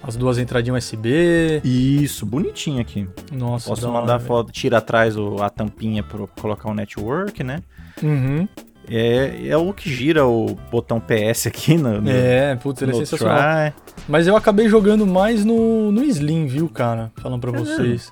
as 0.04 0.16
duas 0.16 0.38
entradinhas 0.38 0.86
USB. 0.86 1.62
Isso, 1.64 2.26
bonitinho 2.26 2.82
aqui. 2.82 3.08
Nossa, 3.32 3.70
Posso 3.70 3.92
mandar 3.92 4.14
hora, 4.14 4.20
foto, 4.20 4.52
tira 4.52 4.78
atrás 4.78 5.18
o, 5.18 5.42
a 5.42 5.50
tampinha 5.50 6.04
para 6.04 6.26
colocar 6.40 6.70
o 6.70 6.74
network, 6.74 7.44
né? 7.44 7.62
Uhum. 8.02 8.48
É, 8.90 9.50
é 9.50 9.58
o 9.58 9.74
que 9.74 9.90
gira 9.90 10.26
o 10.26 10.58
botão 10.72 11.00
PS 11.00 11.48
aqui 11.48 11.78
no, 11.78 12.00
no 12.00 12.10
É, 12.10 12.56
putz, 12.56 12.82
ele 12.82 12.92
é 12.92 12.96
sensacional. 12.96 13.38
Try. 13.38 13.74
Mas 14.08 14.28
eu 14.28 14.36
acabei 14.38 14.70
jogando 14.70 15.06
mais 15.06 15.44
no, 15.44 15.92
no 15.92 16.04
Slim, 16.04 16.48
viu, 16.48 16.70
cara? 16.70 17.12
Falando 17.18 17.42
pra 17.42 17.52
é 17.52 17.60
vocês. 17.60 18.12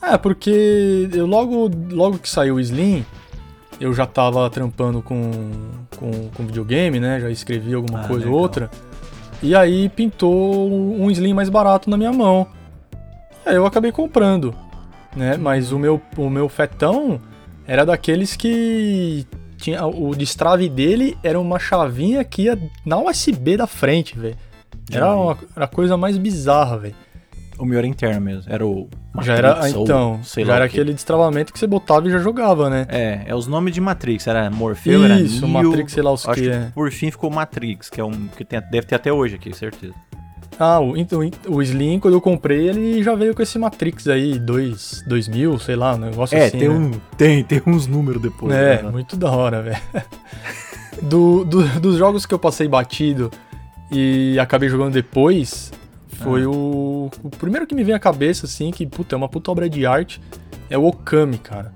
É, 0.00 0.16
porque 0.16 1.08
eu 1.12 1.26
logo, 1.26 1.70
logo 1.90 2.18
que 2.18 2.28
saiu 2.28 2.56
o 2.56 2.60
Slim, 2.60 3.04
eu 3.80 3.92
já 3.92 4.06
tava 4.06 4.48
trampando 4.48 5.02
com, 5.02 5.30
com, 5.96 6.28
com 6.28 6.46
videogame, 6.46 7.00
né? 7.00 7.20
Já 7.20 7.30
escrevi 7.30 7.74
alguma 7.74 8.02
ah, 8.02 8.08
coisa 8.08 8.28
ou 8.28 8.34
outra. 8.34 8.70
E 9.42 9.56
aí 9.56 9.88
pintou 9.88 10.70
um 10.70 11.10
slim 11.10 11.34
mais 11.34 11.48
barato 11.48 11.90
na 11.90 11.96
minha 11.96 12.12
mão. 12.12 12.46
Aí 13.44 13.56
eu 13.56 13.66
acabei 13.66 13.90
comprando, 13.90 14.54
né? 15.16 15.36
Mas 15.36 15.72
o 15.72 15.78
meu, 15.78 16.00
o 16.16 16.30
meu 16.30 16.48
fetão 16.48 17.20
era 17.66 17.84
daqueles 17.84 18.36
que 18.36 19.26
tinha 19.56 19.84
o 19.86 20.14
destrave 20.14 20.68
dele 20.68 21.16
era 21.22 21.38
uma 21.38 21.58
chavinha 21.58 22.24
que 22.24 22.42
ia 22.42 22.58
na 22.84 22.98
USB 22.98 23.56
da 23.56 23.66
frente, 23.66 24.18
velho. 24.18 24.36
Era, 24.90 25.14
uma, 25.14 25.38
era 25.56 25.64
a 25.64 25.68
coisa 25.68 25.96
mais 25.96 26.18
bizarra, 26.18 26.78
velho. 26.78 26.94
O 27.58 27.64
meu 27.64 27.78
era 27.78 27.86
interno 27.86 28.20
mesmo, 28.20 28.52
era 28.52 28.66
o 28.66 28.88
Matrix, 29.14 29.26
já 29.26 29.34
era, 29.34 29.68
então, 29.68 30.20
já 30.22 30.54
era 30.54 30.64
aquele 30.64 30.92
destravamento 30.92 31.52
que 31.52 31.58
você 31.58 31.66
botava 31.66 32.08
e 32.08 32.10
já 32.10 32.18
jogava, 32.18 32.70
né? 32.70 32.86
É, 32.88 33.22
é 33.26 33.34
os 33.34 33.46
nomes 33.46 33.74
de 33.74 33.80
Matrix, 33.80 34.26
era 34.26 34.50
Morfeu, 34.50 35.04
era 35.04 35.20
Isso, 35.20 35.46
Matrix, 35.46 35.92
sei 35.92 36.02
lá 36.02 36.12
os 36.12 36.24
que, 36.24 36.32
que 36.34 36.50
é. 36.50 36.70
Por 36.74 36.90
fim 36.90 37.10
ficou 37.10 37.30
Matrix, 37.30 37.90
que 37.90 38.00
é 38.00 38.04
um 38.04 38.28
que 38.28 38.44
tem, 38.44 38.60
deve 38.70 38.86
ter 38.86 38.94
até 38.94 39.12
hoje 39.12 39.36
aqui, 39.36 39.54
certeza. 39.54 39.94
Ah, 40.58 40.80
o, 40.80 40.96
então, 40.96 41.20
o 41.48 41.62
Slim, 41.62 41.98
quando 41.98 42.14
eu 42.14 42.20
comprei, 42.20 42.68
ele 42.68 43.02
já 43.02 43.14
veio 43.14 43.34
com 43.34 43.42
esse 43.42 43.58
Matrix 43.58 44.06
aí, 44.08 44.38
2, 44.38 45.04
2000, 45.06 45.58
sei 45.58 45.76
lá, 45.76 45.94
um 45.94 45.98
negócio 45.98 46.36
é, 46.36 46.46
assim. 46.46 46.56
É, 46.56 46.60
tem, 46.60 46.68
né? 46.68 46.74
um, 46.74 46.90
tem, 47.16 47.44
tem 47.44 47.62
uns 47.66 47.86
números 47.86 48.22
depois. 48.22 48.54
É, 48.54 48.82
né? 48.82 48.90
muito 48.90 49.16
da 49.16 49.30
hora, 49.30 49.62
velho. 49.62 49.76
do, 51.02 51.44
do, 51.44 51.80
dos 51.80 51.96
jogos 51.96 52.26
que 52.26 52.34
eu 52.34 52.38
passei 52.38 52.68
batido 52.68 53.30
e 53.90 54.38
acabei 54.38 54.68
jogando 54.68 54.92
depois, 54.92 55.72
foi 56.16 56.46
o, 56.46 57.10
o 57.22 57.30
primeiro 57.30 57.66
que 57.66 57.74
me 57.74 57.82
vem 57.84 57.94
à 57.94 57.98
cabeça, 57.98 58.46
assim, 58.46 58.70
que, 58.70 58.86
puta, 58.86 59.14
é 59.14 59.16
uma 59.16 59.28
puta 59.28 59.50
obra 59.50 59.68
de 59.68 59.84
arte, 59.86 60.20
é 60.70 60.76
o 60.78 60.84
Okami, 60.86 61.38
cara. 61.38 61.72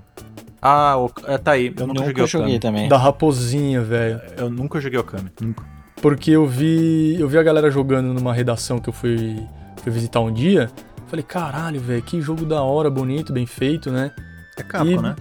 Ah, 0.61 0.97
o, 0.97 1.11
é, 1.27 1.37
tá 1.37 1.51
aí. 1.51 1.67
Eu 1.77 1.87
nunca, 1.87 1.99
Nunca 2.01 2.05
joguei 2.07 2.27
joguei 2.27 2.47
Okami. 2.55 2.59
também. 2.59 2.89
Da 2.89 2.97
raposinha, 2.97 3.81
velho. 3.81 4.19
Eu 4.37 4.49
nunca 4.49 4.79
joguei 4.81 4.99
Okami. 4.99 5.29
Nunca. 5.39 5.63
Porque 6.01 6.31
eu 6.31 6.45
vi, 6.47 7.15
eu 7.19 7.27
vi 7.27 7.37
a 7.37 7.43
galera 7.43 7.69
jogando 7.71 8.13
numa 8.13 8.33
redação 8.33 8.79
que 8.79 8.89
eu 8.89 8.93
fui, 8.93 9.37
fui 9.83 9.91
visitar 9.91 10.19
um 10.19 10.31
dia. 10.31 10.69
Falei, 11.07 11.23
caralho, 11.23 11.79
velho, 11.79 12.01
que 12.01 12.19
jogo 12.21 12.43
da 12.45 12.61
hora, 12.61 12.89
bonito, 12.89 13.31
bem 13.31 13.45
feito, 13.45 13.91
né? 13.91 14.11
É 14.57 14.63
Capcom, 14.63 14.91
E- 14.91 14.97
né? 15.01 15.15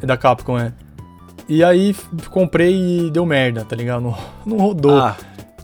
É 0.00 0.06
da 0.06 0.16
Capcom, 0.16 0.58
é. 0.58 0.72
E 1.48 1.62
aí 1.64 1.94
comprei 2.30 3.06
e 3.06 3.10
deu 3.10 3.24
merda, 3.26 3.64
tá 3.64 3.74
ligado? 3.76 4.02
Não, 4.02 4.16
não 4.46 4.56
rodou. 4.58 4.96
Ah, 4.98 5.16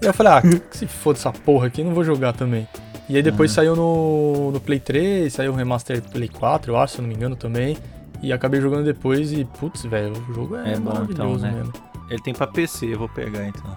E 0.03 0.07
eu 0.07 0.13
falei, 0.15 0.33
ah, 0.33 0.43
que 0.43 0.77
se 0.77 0.87
foda 0.87 1.19
essa 1.19 1.33
porra 1.33 1.69
aqui, 1.69 1.83
não 1.85 1.95
vou 1.95 2.05
jogar 2.05 2.33
também. 2.33 2.67
E 3.09 3.17
aí 3.17 3.23
depois 3.23 3.51
Uhum. 3.51 3.55
saiu 3.55 3.77
no, 3.77 4.51
no 4.53 4.61
Play 4.61 4.81
3, 4.81 5.33
saiu 5.33 5.53
o 5.53 5.55
Remaster 5.55 6.01
Play 6.03 6.29
4, 6.29 6.73
eu 6.73 6.77
acho, 6.79 6.95
se 6.95 6.99
eu 6.99 7.03
não 7.03 7.09
me 7.09 7.15
engano 7.15 7.37
também. 7.37 7.77
E 8.23 8.33
acabei 8.33 8.61
jogando 8.61 8.85
depois 8.85 9.33
e, 9.33 9.45
putz, 9.45 9.85
velho, 9.85 10.13
o 10.31 10.35
jogo 10.35 10.57
é, 10.57 10.73
É 10.73 10.77
bom, 10.79 10.91
maravilhoso 10.93 11.13
então, 11.15 11.37
né? 11.37 11.53
mesmo. 11.53 11.73
ele 12.09 12.23
tem 12.23 12.33
pra 12.33 12.47
PC, 12.47 12.87
eu 12.95 12.99
vou 12.99 13.09
pegar 13.09 13.47
então. 13.47 13.71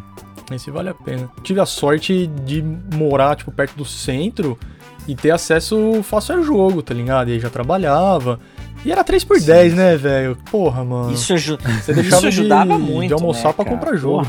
Esse 0.51 0.71
vale 0.71 0.87
a 0.87 0.93
pena. 0.93 1.29
Tive 1.43 1.59
a 1.59 1.65
sorte 1.65 2.27
de 2.45 2.63
morar, 2.95 3.35
tipo, 3.35 3.51
perto 3.51 3.75
do 3.75 3.83
centro 3.83 4.57
e 5.05 5.13
ter 5.13 5.31
acesso 5.31 6.01
fácil 6.03 6.35
ao 6.37 6.43
jogo, 6.43 6.81
tá 6.81 6.93
ligado? 6.93 7.29
E 7.29 7.33
aí 7.33 7.39
já 7.41 7.49
trabalhava. 7.49 8.39
E 8.85 8.91
era 8.91 9.03
3x10, 9.03 9.71
Sim, 9.71 9.75
né, 9.75 9.97
velho? 9.97 10.37
Porra, 10.49 10.85
mano. 10.85 11.11
Isso, 11.11 11.33
aju 11.33 11.57
Você 11.81 11.91
deixava 11.93 12.17
isso 12.19 12.27
ajudava 12.27 12.77
de, 12.77 12.81
muito, 12.81 13.07
de 13.09 13.13
almoçar 13.13 13.49
né, 13.49 13.53
pra 13.53 13.65
cara? 13.65 13.75
comprar 13.77 13.97
jogo. 13.97 14.25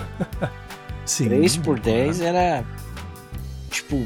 Sim. 1.07 1.29
3 1.29 1.57
por 1.59 1.79
10 1.79 2.21
era, 2.21 2.65
tipo, 3.71 4.05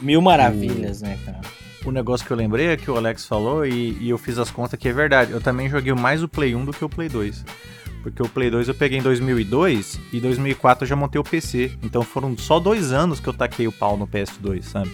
mil 0.00 0.20
maravilhas, 0.20 1.02
né, 1.02 1.18
cara? 1.24 1.40
O 1.84 1.90
negócio 1.90 2.26
que 2.26 2.32
eu 2.32 2.36
lembrei 2.36 2.68
é 2.68 2.76
que 2.76 2.90
o 2.90 2.96
Alex 2.96 3.26
falou 3.26 3.66
e, 3.66 3.98
e 4.00 4.08
eu 4.08 4.16
fiz 4.16 4.38
as 4.38 4.50
contas 4.50 4.78
que 4.78 4.88
é 4.88 4.92
verdade. 4.92 5.32
Eu 5.32 5.40
também 5.40 5.68
joguei 5.68 5.92
mais 5.92 6.22
o 6.22 6.28
Play 6.28 6.54
1 6.54 6.64
do 6.64 6.72
que 6.72 6.84
o 6.84 6.88
Play 6.88 7.08
2. 7.08 7.44
Porque 8.02 8.22
o 8.22 8.28
Play 8.28 8.50
2 8.50 8.68
eu 8.68 8.74
peguei 8.74 8.98
em 8.98 9.02
2002 9.02 10.00
e 10.12 10.20
2004 10.20 10.84
eu 10.84 10.88
já 10.88 10.96
montei 10.96 11.20
o 11.20 11.24
PC. 11.24 11.72
Então 11.82 12.02
foram 12.02 12.36
só 12.38 12.58
dois 12.58 12.90
anos 12.92 13.20
que 13.20 13.28
eu 13.28 13.34
taquei 13.34 13.66
o 13.66 13.72
pau 13.72 13.96
no 13.96 14.06
PS2, 14.06 14.62
sabe? 14.62 14.90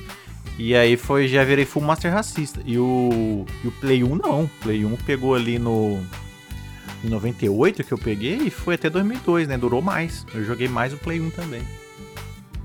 E 0.59 0.75
aí 0.75 0.97
foi, 0.97 1.27
já 1.27 1.43
virei 1.45 1.65
full 1.65 1.83
master 1.83 2.13
racista. 2.13 2.61
E 2.67 2.77
o, 2.77 3.47
e 3.65 3.69
o 3.69 3.73
Play 3.73 4.03
1 4.03 4.17
não. 4.17 4.45
O 4.45 4.51
Play 4.63 4.85
1 4.85 4.97
pegou 4.97 5.35
ali 5.35 5.59
no 5.59 6.01
em 7.03 7.09
98 7.09 7.83
que 7.83 7.93
eu 7.93 7.99
peguei 7.99 8.37
e 8.37 8.51
foi 8.51 8.75
até 8.75 8.91
2002, 8.91 9.49
né? 9.49 9.57
Durou 9.57 9.81
mais. 9.81 10.27
Eu 10.35 10.45
joguei 10.45 10.69
mais 10.69 10.93
o 10.93 10.97
Play 10.97 11.21
1 11.21 11.31
também. 11.31 11.63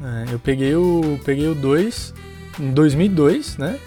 É, 0.03 0.33
eu 0.33 0.39
peguei 0.39 0.75
o 0.75 1.19
peguei 1.23 1.47
o 1.47 1.55
2 1.55 2.13
em 2.59 2.71
2002, 2.71 3.57
né? 3.57 3.77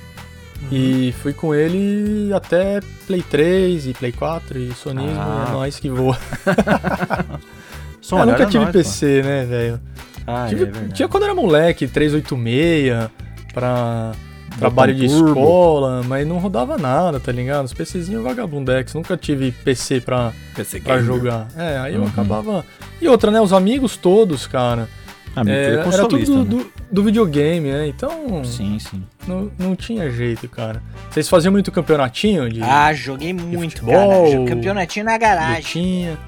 E 0.72 1.14
fui 1.22 1.32
com 1.32 1.54
ele 1.54 2.32
até 2.34 2.80
Play 3.06 3.22
3 3.22 3.86
e 3.86 3.94
Play 3.94 4.10
4 4.12 4.58
e 4.58 4.72
Sonismo, 4.74 5.20
Ah. 5.20 5.44
e 5.46 5.48
é 5.48 5.52
nóis 5.52 5.78
que 5.78 5.88
voa. 5.88 6.18
Som, 8.00 8.18
eu 8.20 8.26
nunca 8.26 8.38
olha 8.38 8.46
tive 8.46 8.64
nós, 8.64 8.72
pô. 8.72 8.78
PC, 8.78 9.22
né, 9.22 9.44
velho? 9.44 9.80
Ah, 10.26 10.46
Tive- 10.48 10.64
é 10.64 10.92
tinha 10.92 11.08
quando 11.08 11.24
era 11.24 11.34
moleque, 11.34 11.86
386 11.86 13.08
pra 13.54 14.12
trabalho 14.58 14.94
de 14.94 15.06
Turbo. 15.08 15.28
escola, 15.28 16.02
mas 16.04 16.26
não 16.26 16.38
rodava 16.38 16.76
nada, 16.76 17.20
tá 17.20 17.30
ligado? 17.32 17.64
Os 17.64 17.72
PCzinhos 17.72 18.22
vagabundex, 18.24 18.94
nunca 18.94 19.16
tive 19.16 19.52
PC 19.52 20.00
pra, 20.00 20.32
PC 20.56 20.80
pra 20.80 21.00
jogar. 21.00 21.48
É, 21.56 21.78
aí 21.78 21.94
eu 21.94 22.00
Uhum. 22.02 22.08
acabava. 22.08 22.64
E 23.00 23.06
outra, 23.08 23.30
né? 23.30 23.40
Os 23.40 23.52
amigos 23.52 23.96
todos, 23.96 24.46
cara. 24.46 24.88
Ah, 25.36 25.44
meu 25.44 25.54
é, 25.54 25.64
filho 25.64 25.76
é 25.76 25.80
era 25.80 25.90
tudo 25.90 26.02
consolista, 26.18 26.32
do, 26.32 26.44
né? 26.44 26.64
do, 26.64 26.72
do 26.90 27.02
videogame, 27.04 27.70
né? 27.70 27.86
Então 27.88 28.44
Sim, 28.44 28.78
sim. 28.78 29.02
não, 29.26 29.50
não 29.58 29.76
tinha 29.76 30.10
jeito, 30.10 30.48
cara. 30.48 30.82
Vocês 31.10 31.28
faziam 31.28 31.52
muito 31.52 31.70
campeonatinho 31.70 32.48
de 32.50 32.62
Ah, 32.62 32.92
joguei 32.92 33.32
muito, 33.32 33.70
futebol, 33.78 34.24
cara. 34.32 34.44
Campeonatinho 34.46 35.04
na 35.04 35.16
garagem. 35.18 35.56
lutinha? 35.62 36.18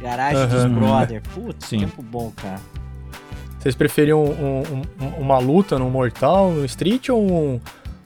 Garagem 0.00 0.46
dos 0.48 0.64
Aham. 0.64 0.74
brother. 0.74 1.22
Putz, 1.34 1.66
Sim. 1.68 1.80
tempo 1.80 2.02
bom, 2.02 2.32
cara. 2.36 2.60
Vocês 3.58 3.74
preferiam 3.74 4.22
um- 4.22 4.60
um- 4.60 5.04
um- 5.06 5.20
uma 5.20 5.38
luta 5.38 5.78
no 5.78 5.88
Mortal, 5.88 6.50
no 6.50 6.64
Street 6.66 7.08
ou 7.08 7.22
um 7.22 7.60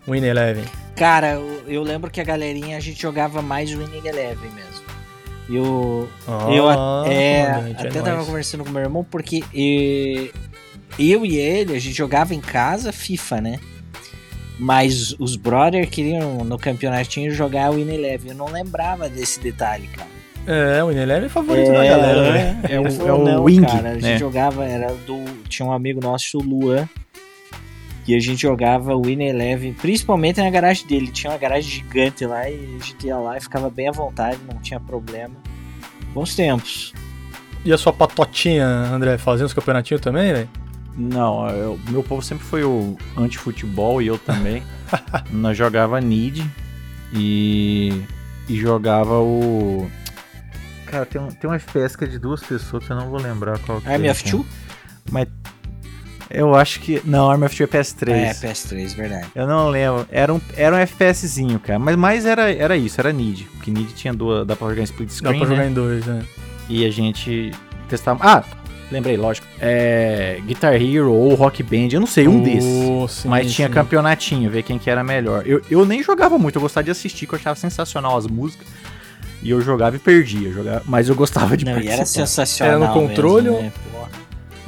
Win 0.07 0.25
Eleven? 0.25 0.65
Cara, 0.95 1.33
eu, 1.35 1.63
eu 1.67 1.83
lembro 1.83 2.11
que 2.11 2.21
a 2.21 2.25
galerinha 2.25 2.77
a 2.77 2.81
gente 2.81 3.01
jogava 3.01 3.41
mais 3.43 3.73
o 3.75 3.79
Winning 3.79 4.07
Eleven 4.07 4.51
mesmo. 4.51 4.68
E 5.49 5.57
eu, 5.57 6.09
eu 6.55 6.69
Ah, 6.69 7.05
a- 7.07 7.09
é, 7.13 7.41
é 7.41 7.75
até 7.79 7.89
tava 8.03 8.17
nóis. 8.17 8.27
conversando 8.27 8.65
com 8.65 8.71
meu 8.71 8.83
irmão 8.83 9.05
porque 9.11 9.43
e- 9.55 10.31
eu 10.99 11.25
e 11.25 11.37
ele, 11.39 11.75
a 11.75 11.79
gente 11.79 11.95
jogava 11.97 12.35
em 12.35 12.41
casa 12.41 12.93
FIFA, 12.93 13.41
né? 13.41 13.61
Mas 14.59 15.15
os 15.19 15.37
brother 15.37 15.89
queriam 15.89 16.45
no 16.45 16.59
campeonatinho 16.59 17.31
jogar 17.31 17.71
o 17.71 17.75
Win 17.77 17.89
Eleven. 17.95 18.31
Eu 18.33 18.37
não 18.37 18.47
lembrava 18.51 19.09
desse 19.09 19.39
detalhe, 19.41 19.87
cara. 19.89 20.09
É, 20.47 20.83
o 20.83 20.89
Win 20.89 20.97
Eleven 20.97 21.27
é 21.27 21.29
favorito 21.29 21.71
da 21.73 21.85
galera, 21.85 22.33
né? 22.33 22.61
É 22.69 22.81
o- 22.81 22.87
Ele 22.89 23.03
é 23.09 23.13
o 23.13 23.25
não, 23.25 23.45
Wing, 23.45 23.65
cara, 23.67 23.91
a 23.91 23.95
gente 23.95 24.03
né? 24.03 24.19
jogava, 24.19 24.65
era 24.65 24.93
do. 25.07 25.23
Tinha 25.49 25.67
um 25.69 25.73
amigo 25.73 26.01
nosso, 26.01 26.39
o 26.39 26.43
Luan, 26.43 26.89
que 28.09 28.17
a 28.17 28.21
gente 28.21 28.41
jogava 28.41 28.97
o 28.97 29.03
Win 29.03 29.23
Eleven, 29.23 29.75
principalmente 29.75 30.41
na 30.41 30.49
garagem 30.49 30.87
dele. 30.87 31.09
Tinha 31.09 31.31
uma 31.31 31.39
garagem 31.39 31.71
gigante 31.71 32.25
lá 32.25 32.49
e 32.49 32.55
a 32.81 32.83
gente 32.83 33.07
ia 33.07 33.19
lá 33.19 33.37
e 33.37 33.41
ficava 33.43 33.69
bem 33.69 33.87
à 33.87 33.93
vontade, 33.93 34.39
não 34.51 34.59
tinha 34.63 34.81
problema. 34.81 35.35
Bons 36.15 36.35
tempos. 36.35 36.95
E 37.67 37.71
a 37.71 37.77
sua 37.77 37.93
patotinha, 37.93 38.67
André, 38.67 39.19
fazendo 39.19 39.49
os 39.49 39.53
campeonatinhos 39.53 40.01
também, 40.01 40.33
velho? 40.33 40.49
Não, 40.97 41.51
eu- 41.51 41.79
meu 41.91 42.03
povo 42.03 42.23
sempre 42.23 42.47
foi 42.47 42.65
o 42.65 42.97
anti-futebol 43.15 44.01
e 44.01 44.07
eu 44.07 44.17
também. 44.17 44.63
Nós 45.31 45.55
jogava 45.55 46.01
Nid 46.01 46.51
e, 47.13 48.03
e 48.49 48.57
jogava 48.57 49.19
o. 49.21 49.87
Cara, 50.87 51.05
tem 51.05 51.21
um, 51.21 51.29
tem 51.29 51.51
um 51.51 51.53
FPS 51.53 51.95
que 51.95 52.05
é 52.05 52.07
de 52.09 52.19
duas 52.19 52.43
pessoas 52.43 52.87
que 52.87 52.91
eu 52.91 52.97
não 52.97 53.11
vou 53.11 53.21
lembrar 53.21 53.59
qual 53.59 53.83
que 53.83 53.87
é, 53.91 54.11
of 54.11 54.25
cara. 54.25 54.31
Two? 54.35 54.47
Mas 55.11 55.29
eu 56.31 56.55
acho 56.55 56.81
que. 56.81 57.01
Não, 57.05 57.31
Army 57.31 57.47
of 57.47 57.57
Two 57.57 57.65
é 57.65 57.67
PS3. 57.67 58.11
É, 58.11 58.35
PS3, 58.35 58.95
verdade. 58.95 59.27
Eu 59.35 59.47
não 59.47 59.69
lembro. 59.69 60.07
Era 60.11 60.33
um, 60.33 60.41
era 60.57 60.77
um 60.77 60.87
FPSzinho, 60.87 61.59
cara. 61.59 61.79
Mas 61.79 61.97
mais 61.97 62.27
era, 62.27 62.53
era 62.53 62.77
isso, 62.77 63.01
era 63.01 63.13
Nid. 63.13 63.45
Porque 63.57 63.71
Nid 63.71 63.93
tinha 63.95 64.13
duas. 64.13 64.47
Dá 64.47 64.55
pra 64.55 64.69
jogar 64.69 64.81
em 64.81 64.85
split 64.85 65.09
Dá 65.09 65.15
screen. 65.15 65.39
pra 65.39 65.49
jogar 65.49 65.63
né? 65.63 65.71
em 65.71 65.73
dois, 65.73 66.05
né? 66.07 66.23
E 66.69 66.85
a 66.85 66.91
gente 66.91 67.53
testava. 67.89 68.21
Ah! 68.23 68.45
Lembrei, 68.91 69.17
lógico. 69.19 69.47
É. 69.61 70.41
Guitar 70.47 70.75
Hero 70.75 71.13
ou 71.13 71.35
Rock 71.35 71.63
Band, 71.63 71.89
eu 71.93 72.01
não 72.01 72.07
sei, 72.07 72.27
um 72.27 72.43
desses. 72.43 72.89
Oh, 72.89 73.07
sim, 73.07 73.29
Mas 73.29 73.53
tinha 73.53 73.69
sim. 73.69 73.75
campeonatinho, 73.75 74.51
ver 74.51 74.63
quem 74.63 74.79
que 74.79 74.89
era 74.89 75.05
melhor. 75.05 75.47
Eu, 75.47 75.61
eu 75.71 75.85
nem 75.85 76.03
jogava 76.03 76.39
muito, 76.39 76.57
eu 76.57 76.63
gostava 76.63 76.85
de 76.85 76.91
assistir, 76.91 77.27
que 77.27 77.35
eu 77.35 77.39
achava 77.39 77.55
sensacional 77.55 78.17
as 78.17 78.27
músicas. 78.27 78.67
E 79.43 79.51
eu 79.51 79.61
jogava 79.61 79.97
e 79.97 79.99
perdia. 79.99 80.51
Jogava, 80.51 80.83
mas 80.87 81.09
eu 81.09 81.15
gostava 81.15 81.55
de 81.57 81.65
Não, 81.67 81.73
e 81.73 81.87
era 81.87 81.99
participar. 81.99 82.27
sensacional. 82.27 82.77
Era 82.77 82.87
no 82.89 82.95
controle 82.95 83.51
mesmo, 83.51 83.63
né? 83.63 83.73
Pô. 83.93 83.99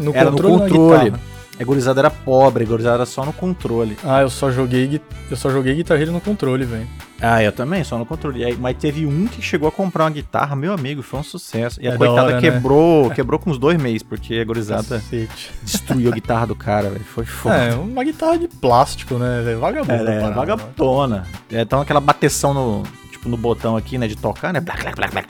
No 0.04 0.14
Era 0.14 0.30
no 0.30 0.36
controle, 0.36 0.54
na 0.54 0.68
controle. 0.68 1.12
A 1.60 1.64
gurizada 1.64 2.00
era 2.00 2.10
pobre, 2.10 2.64
a 2.64 2.66
gurizada 2.66 2.94
era 2.96 3.06
só 3.06 3.22
no 3.24 3.34
controle. 3.34 3.94
Ah, 4.02 4.22
eu 4.22 4.30
só 4.30 4.50
joguei, 4.50 4.98
eu 5.30 5.36
só 5.36 5.50
joguei 5.50 5.74
Guitar 5.74 6.00
Hero 6.00 6.10
no 6.10 6.20
controle, 6.20 6.64
velho. 6.64 6.86
Ah, 7.20 7.42
eu 7.42 7.52
também, 7.52 7.84
só 7.84 7.98
no 7.98 8.06
controle. 8.06 8.42
Aí- 8.42 8.56
Mas 8.56 8.78
teve 8.78 9.04
um 9.04 9.26
que 9.26 9.42
chegou 9.42 9.68
a 9.68 9.72
comprar 9.72 10.04
uma 10.04 10.10
guitarra, 10.10 10.56
meu 10.56 10.72
amigo, 10.72 11.02
foi 11.02 11.20
um 11.20 11.22
sucesso. 11.22 11.78
E 11.82 11.86
a 11.86 11.90
É 11.90 11.92
da 11.92 11.98
coitada 11.98 12.22
hora, 12.28 12.34
né? 12.36 12.40
quebrou, 12.40 13.10
quebrou 13.10 13.38
com 13.38 13.50
uns 13.50 13.58
dois 13.58 13.76
meses, 13.78 14.02
porque 14.02 14.36
a 14.36 14.44
gurizada 14.44 14.96
Cacete. 15.00 15.50
destruiu 15.62 16.10
a 16.10 16.14
guitarra 16.14 16.46
do 16.46 16.54
cara, 16.56 16.88
velho. 16.88 17.04
Foi 17.04 17.26
foda. 17.26 17.54
É, 17.56 17.74
uma 17.74 18.02
guitarra 18.04 18.38
de 18.38 18.48
plástico, 18.48 19.16
né, 19.18 19.42
velho? 19.44 19.60
Vagabundo. 19.60 19.92
Era, 19.92 20.10
era 20.12 20.20
parada, 20.22 20.34
vagabundona. 20.36 21.26
É, 21.52 21.60
então 21.60 21.78
aquela 21.82 22.00
bateção 22.00 22.54
no, 22.54 22.84
tipo, 23.10 23.28
no 23.28 23.36
botão 23.36 23.76
aqui, 23.76 23.98
né, 23.98 24.08
de 24.08 24.16
tocar, 24.16 24.50
né? 24.50 24.60
Blac, 24.60 24.82
blac, 24.82 24.96
blac, 24.96 25.12
blac. 25.12 25.28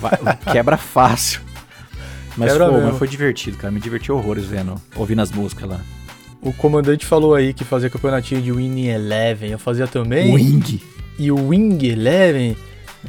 Vai- 0.00 0.36
quebra 0.52 0.76
fácil. 0.76 1.40
Mas, 2.38 2.56
pô, 2.56 2.70
mas 2.70 2.96
foi 2.96 3.08
divertido, 3.08 3.56
cara. 3.56 3.70
Me 3.72 3.80
diverti 3.80 4.12
horrores 4.12 4.44
vendo, 4.44 4.80
ouvindo 4.94 5.20
as 5.20 5.32
músicas 5.32 5.68
lá. 5.68 5.80
O 6.40 6.52
comandante 6.52 7.04
falou 7.04 7.34
aí 7.34 7.52
que 7.52 7.64
fazia 7.64 7.90
campeonatinho 7.90 8.40
de 8.40 8.52
Winning 8.52 8.86
Eleven. 8.86 9.50
Eu 9.50 9.58
fazia 9.58 9.88
também. 9.88 10.32
Wing. 10.32 10.80
E 11.18 11.32
o 11.32 11.48
Wing 11.48 11.84
Eleven, 11.84 12.56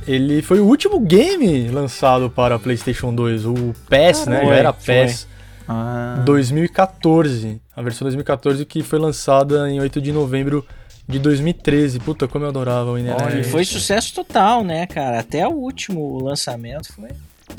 ele 0.08 0.42
foi 0.42 0.60
o 0.60 0.66
último 0.66 1.00
game 1.00 1.70
lançado 1.70 2.30
para 2.30 2.56
a 2.56 2.60
PlayStation 2.60 3.14
2. 3.14 3.46
O 3.46 3.54
PES, 3.88 4.26
né? 4.26 4.46
Já 4.46 4.56
era 4.56 4.74
foi. 4.74 4.96
PES. 4.96 5.28
Ah, 5.68 6.24
2014. 6.26 7.62
A 7.76 7.82
versão 7.84 8.06
2014 8.06 8.66
que 8.66 8.82
foi 8.82 8.98
lançada 8.98 9.70
em 9.70 9.80
8 9.80 10.02
de 10.02 10.12
novembro 10.12 10.66
de 11.08 11.20
2013. 11.20 12.00
Puta, 12.00 12.28
como 12.28 12.46
eu 12.46 12.50
adorava 12.50 12.90
o 12.90 12.94
Winning 12.96 13.10
Olha, 13.10 13.22
Eleven. 13.22 13.42
E 13.42 13.44
foi 13.44 13.64
sucesso 13.64 14.12
total, 14.16 14.64
né, 14.64 14.88
cara? 14.88 15.20
Até 15.20 15.48
o 15.48 15.52
último 15.52 16.24
lançamento 16.24 16.92
foi, 16.94 17.10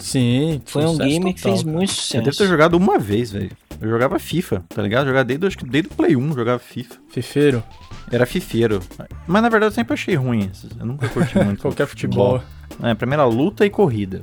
Sim, 0.00 0.60
foi 0.64 0.84
um 0.86 0.96
game 0.96 1.32
que 1.34 1.40
fez 1.40 1.62
cara. 1.62 1.72
muito 1.76 1.90
eu 1.90 1.94
sucesso. 1.94 2.24
devo 2.24 2.36
ter 2.36 2.46
jogado 2.48 2.74
uma 2.74 2.98
vez, 2.98 3.30
velho. 3.32 3.50
Eu 3.80 3.88
jogava 3.88 4.18
FIFA, 4.18 4.64
tá 4.68 4.82
ligado? 4.82 5.06
Jogava 5.06 5.24
desde, 5.24 5.46
acho 5.46 5.58
que 5.58 5.64
desde 5.66 5.90
o 5.90 5.94
Play 5.94 6.16
1, 6.16 6.32
jogava 6.34 6.58
FIFA. 6.58 6.96
Fifeiro, 7.08 7.62
Era 8.10 8.26
fifeiro. 8.26 8.80
Mas 9.26 9.42
na 9.42 9.48
verdade 9.48 9.72
eu 9.72 9.74
sempre 9.74 9.94
achei 9.94 10.14
ruim. 10.16 10.50
esses. 10.52 10.70
Eu 10.78 10.84
nunca 10.84 11.08
curti 11.08 11.38
muito. 11.42 11.62
qualquer 11.62 11.86
futebol. 11.86 12.42
É, 12.82 12.94
pra 12.94 13.06
mim 13.06 13.14
era 13.14 13.24
luta 13.24 13.64
e 13.64 13.70
corrida. 13.70 14.22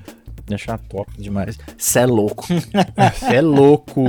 Achava 0.51 0.81
top 0.89 1.11
demais. 1.17 1.57
Cê 1.77 1.99
é 1.99 2.05
louco. 2.05 2.45
Você 3.13 3.35
é 3.35 3.41
louco. 3.41 4.03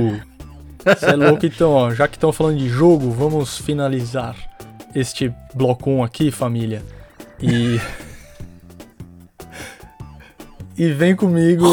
Você 0.85 1.05
é 1.07 1.15
louco, 1.15 1.45
então, 1.45 1.71
ó. 1.71 1.93
Já 1.93 2.07
que 2.07 2.15
estão 2.15 2.31
falando 2.31 2.57
de 2.57 2.69
jogo, 2.69 3.09
vamos 3.11 3.57
finalizar 3.57 4.35
este 4.95 5.33
bloco 5.53 5.89
1 5.89 6.03
aqui, 6.03 6.31
família. 6.31 6.81
E. 7.41 7.79
e 10.79 10.93
vem 10.93 11.13
comigo 11.13 11.65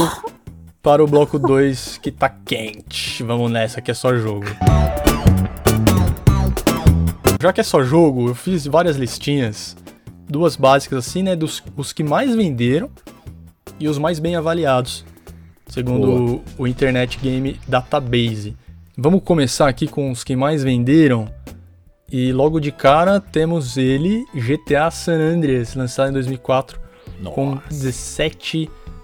para 0.83 1.03
o 1.03 1.07
bloco 1.07 1.39
2 1.39 1.99
que 1.99 2.11
tá 2.11 2.29
quente. 2.29 3.23
Vamos 3.23 3.53
nessa, 3.53 3.81
que 3.81 3.93
é 3.93 3.95
só 3.95 4.13
jogo. 4.17 4.47
Já 7.41 7.53
que 7.53 7.61
é 7.61 7.65
só 7.65 7.85
jogo, 7.85 8.31
eu 8.31 8.35
fiz 8.35 8.67
várias 8.67 8.97
listinhas, 8.97 9.77
duas 10.29 10.57
básicas 10.57 11.07
assim, 11.07 11.23
né, 11.23 11.37
dos 11.37 11.63
os 11.77 11.93
que 11.93 12.03
mais 12.03 12.35
venderam 12.35 12.91
e 13.79 13.87
os 13.87 13.97
mais 13.97 14.19
bem 14.19 14.35
avaliados, 14.35 15.05
segundo 15.69 16.43
o, 16.59 16.63
o 16.63 16.67
Internet 16.67 17.17
Game 17.23 17.61
Database. 17.69 18.57
Vamos 18.99 19.23
começar 19.23 19.69
aqui 19.69 19.87
com 19.87 20.11
os 20.11 20.25
que 20.25 20.35
mais 20.35 20.65
venderam. 20.65 21.33
E 22.11 22.33
logo 22.33 22.59
de 22.59 22.73
cara 22.73 23.21
temos 23.21 23.77
ele, 23.77 24.25
GTA 24.35 24.91
San 24.91 25.19
Andreas, 25.19 25.77
lançado 25.77 26.11
em 26.11 26.13
2004, 26.13 26.81
com 27.33 27.59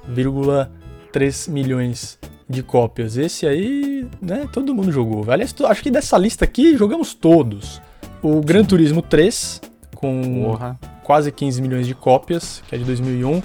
17,3 0.09 1.51
milhões 1.51 2.19
de 2.49 2.63
cópias. 2.63 3.17
Esse 3.17 3.47
aí, 3.47 4.07
né, 4.21 4.47
todo 4.53 4.75
mundo 4.75 4.93
jogou. 4.93 5.31
Aliás, 5.31 5.55
acho 5.65 5.83
que 5.83 5.91
dessa 5.91 6.19
lista 6.19 6.45
aqui 6.45 6.77
jogamos 6.77 7.15
todos. 7.15 7.81
O 8.23 8.41
Gran 8.41 8.65
Turismo 8.65 9.03
3, 9.03 9.61
com 9.97 10.45
Porra. 10.45 10.79
quase 11.03 11.33
15 11.33 11.63
milhões 11.63 11.87
de 11.87 11.95
cópias, 11.95 12.63
que 12.69 12.75
é 12.75 12.79
de 12.79 12.85
2001. 12.85 13.43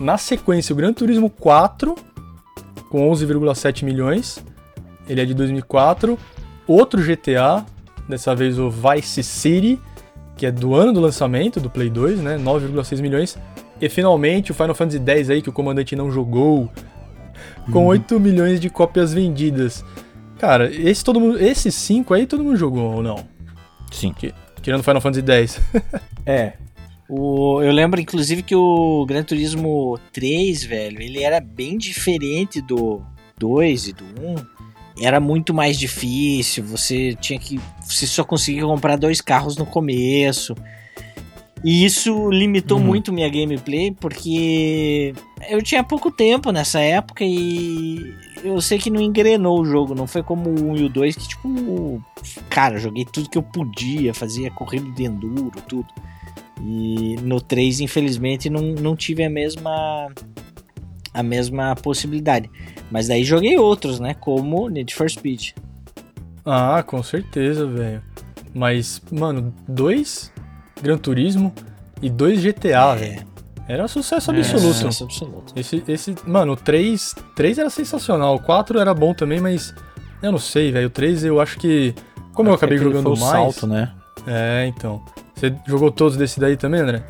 Na 0.00 0.18
sequência, 0.18 0.72
o 0.72 0.76
Gran 0.76 0.92
Turismo 0.92 1.28
4, 1.28 1.94
com 2.90 3.10
11,7 3.10 3.84
milhões. 3.84 4.44
Ele 5.08 5.20
é 5.20 5.24
de 5.24 5.34
2004. 5.34 6.18
Outro 6.66 7.02
GTA, 7.02 7.64
dessa 8.08 8.34
vez 8.34 8.58
o 8.58 8.70
Vice 8.70 9.22
City, 9.22 9.80
que 10.36 10.46
é 10.46 10.52
do 10.52 10.74
ano 10.74 10.92
do 10.92 11.00
lançamento 11.00 11.60
do 11.60 11.70
Play 11.70 11.88
2, 11.88 12.20
né? 12.20 12.38
9,6 12.38 13.00
milhões. 13.00 13.38
E 13.80 13.88
finalmente 13.88 14.50
o 14.50 14.54
Final 14.54 14.74
Fantasy 14.74 15.02
X 15.04 15.30
aí, 15.30 15.42
que 15.42 15.48
o 15.48 15.52
comandante 15.52 15.94
não 15.94 16.10
jogou, 16.10 16.70
com 17.70 17.86
8 17.86 18.18
milhões 18.18 18.60
de 18.60 18.70
cópias 18.70 19.12
vendidas. 19.12 19.84
Cara, 20.38 20.70
esse 20.72 21.04
todo 21.04 21.20
mundo, 21.20 21.38
esses 21.38 21.74
5 21.74 22.14
aí 22.14 22.26
todo 22.26 22.44
mundo 22.44 22.56
jogou 22.56 22.96
ou 22.96 23.02
não? 23.02 23.24
Sim. 23.90 24.14
Tirando 24.62 24.82
Final 24.82 25.00
Fantasy 25.00 25.30
X. 25.30 25.60
É. 26.28 26.54
O, 27.08 27.62
eu 27.62 27.70
lembro, 27.70 28.00
inclusive, 28.00 28.42
que 28.42 28.56
o 28.56 29.06
Gran 29.06 29.22
Turismo 29.22 29.96
3, 30.12 30.64
velho, 30.64 31.00
ele 31.00 31.22
era 31.22 31.38
bem 31.38 31.78
diferente 31.78 32.60
do 32.60 33.00
2 33.38 33.88
e 33.88 33.92
do 33.92 34.04
1. 34.04 34.34
Era 35.00 35.20
muito 35.20 35.54
mais 35.54 35.78
difícil, 35.78 36.64
você 36.64 37.14
tinha 37.14 37.38
que. 37.38 37.60
Você 37.82 38.08
só 38.08 38.24
conseguia 38.24 38.62
comprar 38.64 38.96
dois 38.96 39.20
carros 39.20 39.56
no 39.56 39.64
começo. 39.64 40.52
E 41.68 41.84
isso 41.84 42.30
limitou 42.30 42.78
Uhum. 42.78 42.84
muito 42.84 43.12
minha 43.12 43.28
gameplay, 43.28 43.90
porque 43.90 45.12
eu 45.50 45.60
tinha 45.60 45.82
pouco 45.82 46.12
tempo 46.12 46.52
nessa 46.52 46.78
época 46.78 47.24
e 47.24 48.14
eu 48.44 48.60
sei 48.60 48.78
que 48.78 48.88
não 48.88 49.00
engrenou 49.00 49.60
o 49.60 49.64
jogo. 49.64 49.92
Não 49.92 50.06
foi 50.06 50.22
como 50.22 50.48
o 50.48 50.70
1 50.70 50.76
e 50.76 50.84
o 50.84 50.88
2, 50.88 51.16
que 51.16 51.26
tipo. 51.26 52.00
Cara, 52.48 52.78
joguei 52.78 53.04
tudo 53.04 53.28
que 53.28 53.36
eu 53.36 53.42
podia, 53.42 54.14
fazia 54.14 54.48
corrida 54.48 54.88
de 54.92 55.02
enduro, 55.06 55.50
tudo. 55.68 55.88
E 56.62 57.16
no 57.24 57.40
3, 57.40 57.80
infelizmente, 57.80 58.48
não, 58.48 58.62
não 58.62 58.94
tive 58.94 59.24
a 59.24 59.28
mesma 59.28 60.06
a 61.12 61.22
mesma 61.22 61.74
possibilidade. 61.74 62.48
Mas 62.92 63.08
daí 63.08 63.24
joguei 63.24 63.58
outros, 63.58 63.98
né? 63.98 64.14
Como 64.14 64.68
Need 64.68 64.94
for 64.94 65.10
Speed. 65.10 65.50
Ah, 66.44 66.84
com 66.86 67.02
certeza, 67.02 67.66
velho. 67.66 68.00
Mas, 68.54 69.02
mano, 69.10 69.52
dois 69.66 70.30
Gran 70.82 70.98
Turismo 70.98 71.52
e 72.02 72.10
dois 72.10 72.42
GTA, 72.42 72.94
velho. 72.94 73.26
Era 73.68 73.88
sucesso 73.88 74.30
absoluto. 74.30 74.66
É, 74.68 74.72
Sucesso 74.72 75.04
absoluto. 75.04 75.52
Esse, 75.56 75.82
esse, 75.88 76.14
mano, 76.24 76.52
o 76.52 76.56
3, 76.56 77.14
3 77.34 77.58
era 77.58 77.70
sensacional, 77.70 78.36
o 78.36 78.40
4 78.40 78.78
era 78.78 78.94
bom 78.94 79.12
também, 79.12 79.40
mas 79.40 79.74
eu 80.22 80.30
não 80.30 80.38
sei, 80.38 80.70
velho. 80.70 80.86
O 80.86 80.90
3 80.90 81.24
eu 81.24 81.40
acho 81.40 81.58
que. 81.58 81.94
Como 82.32 82.50
eu 82.50 82.54
acabei 82.54 82.76
Aquele 82.76 82.92
jogando 82.92 83.16
foi 83.16 83.26
mais. 83.26 83.32
salto, 83.32 83.66
né? 83.66 83.92
É, 84.26 84.66
então. 84.66 85.02
Você 85.34 85.52
jogou 85.66 85.90
todos 85.90 86.16
desse 86.16 86.38
daí 86.38 86.56
também, 86.56 86.80
André? 86.80 87.02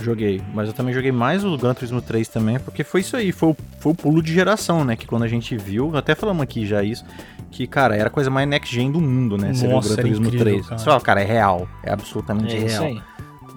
Joguei, 0.00 0.40
mas 0.54 0.68
eu 0.68 0.74
também 0.74 0.94
joguei 0.94 1.10
mais 1.12 1.44
o 1.44 1.56
Gran 1.58 1.74
Turismo 1.74 2.00
3 2.00 2.26
também, 2.28 2.58
porque 2.58 2.84
foi 2.84 3.00
isso 3.00 3.16
aí, 3.16 3.32
foi 3.32 3.50
o, 3.50 3.56
foi 3.80 3.92
o 3.92 3.94
pulo 3.94 4.22
de 4.22 4.32
geração, 4.32 4.84
né? 4.84 4.96
Que 4.96 5.06
quando 5.06 5.24
a 5.24 5.28
gente 5.28 5.56
viu, 5.56 5.96
até 5.96 6.14
falamos 6.14 6.42
aqui 6.42 6.64
já 6.64 6.82
isso, 6.82 7.04
que, 7.50 7.66
cara, 7.66 7.96
era 7.96 8.06
a 8.08 8.10
coisa 8.10 8.30
mais 8.30 8.48
next 8.48 8.74
gen 8.74 8.90
do 8.92 9.00
mundo, 9.00 9.36
né? 9.36 9.52
Você 9.54 9.66
vê 9.66 9.72
o 9.72 9.76
Nossa, 9.76 9.94
Gran 9.94 10.02
Turismo 10.02 10.26
incrível, 10.26 10.44
3. 10.46 10.66
cara. 10.66 10.78
Você 10.78 10.84
fala, 10.84 11.00
cara, 11.00 11.20
é 11.22 11.24
real, 11.24 11.68
é 11.82 11.90
absolutamente 11.92 12.54
É 12.56 12.58
real. 12.60 12.84
aí. 12.84 13.02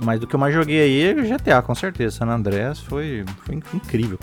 Mas 0.04 0.20
do 0.20 0.26
que 0.28 0.34
eu 0.36 0.40
mais 0.40 0.54
joguei 0.54 0.82
aí 0.82 1.04
é 1.04 1.14
o 1.14 1.24
GTA, 1.38 1.62
com 1.62 1.76
certeza. 1.76 2.18
San 2.18 2.28
Andreas 2.28 2.80
foi, 2.80 3.24
foi 3.46 3.56
incrível. 3.74 4.18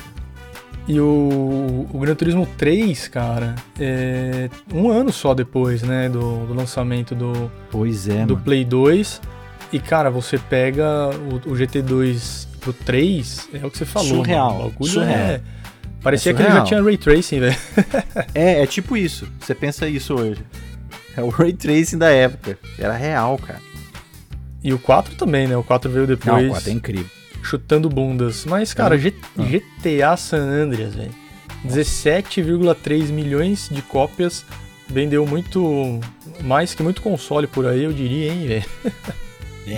E 0.89 0.99
o, 0.99 1.87
o 1.93 1.99
Gran 2.01 2.15
Turismo 2.15 2.47
3, 2.57 3.09
cara, 3.09 3.55
é 3.79 4.49
um 4.73 4.91
ano 4.91 5.13
só 5.13 5.35
depois, 5.35 5.83
né, 5.83 6.09
do, 6.09 6.47
do 6.47 6.55
lançamento 6.55 7.15
do, 7.15 7.51
Pois 7.71 8.09
é, 8.09 8.25
do 8.25 8.33
mano. 8.35 8.41
Play 8.45 8.65
2. 8.65 9.21
E, 9.71 9.79
cara, 9.79 10.11
você 10.11 10.39
pega 10.39 11.11
o, 11.11 11.51
o 11.51 11.55
GT2 11.55 12.49
pro 12.59 12.73
3, 12.73 13.51
é 13.53 13.67
o 13.67 13.71
que 13.71 13.77
você 13.77 13.85
falou. 13.85 14.09
Surreal, 14.09 14.55
mano, 14.59 14.73
o 14.79 14.87
surreal. 14.87 15.13
é... 15.15 15.41
Parecia 16.03 16.33
É 16.33 16.35
que 16.35 16.43
ele 16.43 16.53
já 16.53 16.63
tinha 16.63 16.83
Ray 16.83 16.97
Tracing, 16.97 17.41
velho. 17.41 17.57
É, 18.35 18.63
é 18.63 18.67
tipo 18.67 18.97
isso. 18.97 19.27
Você 19.41 19.55
pensa 19.55 19.89
isso 19.89 20.15
hoje. 20.15 20.41
É 21.17 21.23
o 21.23 21.29
Ray 21.29 21.53
Tracing 21.53 21.99
da 21.99 22.09
época. 22.11 22.59
Era 22.79 22.97
real, 22.97 23.37
cara. 23.39 23.61
E 24.63 24.73
o 24.73 24.79
4 24.79 25.15
também, 25.17 25.47
né? 25.49 25.57
O 25.57 25.63
4 25.65 25.91
veio 25.91 26.07
Não, 26.07 26.15
depois 26.17 26.47
o 26.47 26.51
quadro 26.51 26.71
é 26.71 26.73
incrível. 26.73 27.07
chutando 27.43 27.89
bundas. 27.89 28.45
Mas, 28.45 28.73
cara, 28.75 28.97
G- 28.99 29.15
Ah. 29.37 29.43
GTA 29.43 30.17
San 30.17 30.39
Andreas, 30.43 30.95
velho. 30.95 31.11
17,3 31.65 33.11
milhões 33.11 33.69
de 33.71 33.83
cópias. 33.83 34.45
Vendeu 34.89 35.27
muito. 35.27 36.01
Mais 36.43 36.75
que 36.75 36.83
muito 36.83 37.03
console 37.03 37.47
por 37.47 37.67
aí, 37.67 37.83
eu 37.85 37.93
diria, 37.93 38.33
hein, 38.33 38.47
velho. 38.47 38.65
É, 39.67 39.73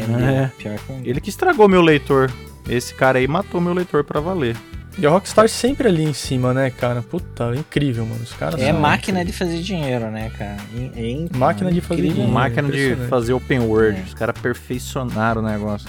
É. 0.45 0.51
Pior 0.57 0.79
que. 0.79 1.09
Ele 1.09 1.21
que 1.21 1.31
estragou 1.31 1.69
meu 1.69 1.81
leitor. 1.83 2.31
Esse 2.69 2.95
cara 2.95 3.19
aí 3.19 3.27
matou 3.27 3.61
meu 3.61 3.73
leitor 3.73 4.05
pra 4.05 4.21
valer. 4.21 4.57
E 4.99 5.07
a 5.07 5.11
Rockstar 5.11 5.49
sempre 5.49 5.89
ali 5.89 6.03
em 6.05 6.13
cima, 6.13 6.53
né, 6.53 6.69
cara? 6.71 7.01
Puta, 7.01 7.55
incrível, 7.57 8.05
mano. 8.05 8.23
Os 8.23 8.33
caras 8.33 8.61
É 8.61 8.71
são 8.71 8.81
máquina 8.81 9.25
de 9.25 9.33
fazer 9.33 9.61
dinheiro, 9.63 10.11
né, 10.11 10.31
cara? 10.37 10.57
É, 10.75 11.01
é 11.01 11.11
incrível. 11.11 11.39
Máquina 11.39 11.73
de 11.73 11.81
fazer 11.81 12.03
dinheiro. 12.03 12.31
Máquina 12.31 12.69
de 12.71 12.97
fazer 13.09 13.33
open 13.33 13.61
world. 13.61 13.99
É. 14.01 14.03
Os 14.03 14.15
caras 14.15 14.39
perfeicionaram 14.41 15.41
o 15.43 15.45
negócio. 15.45 15.89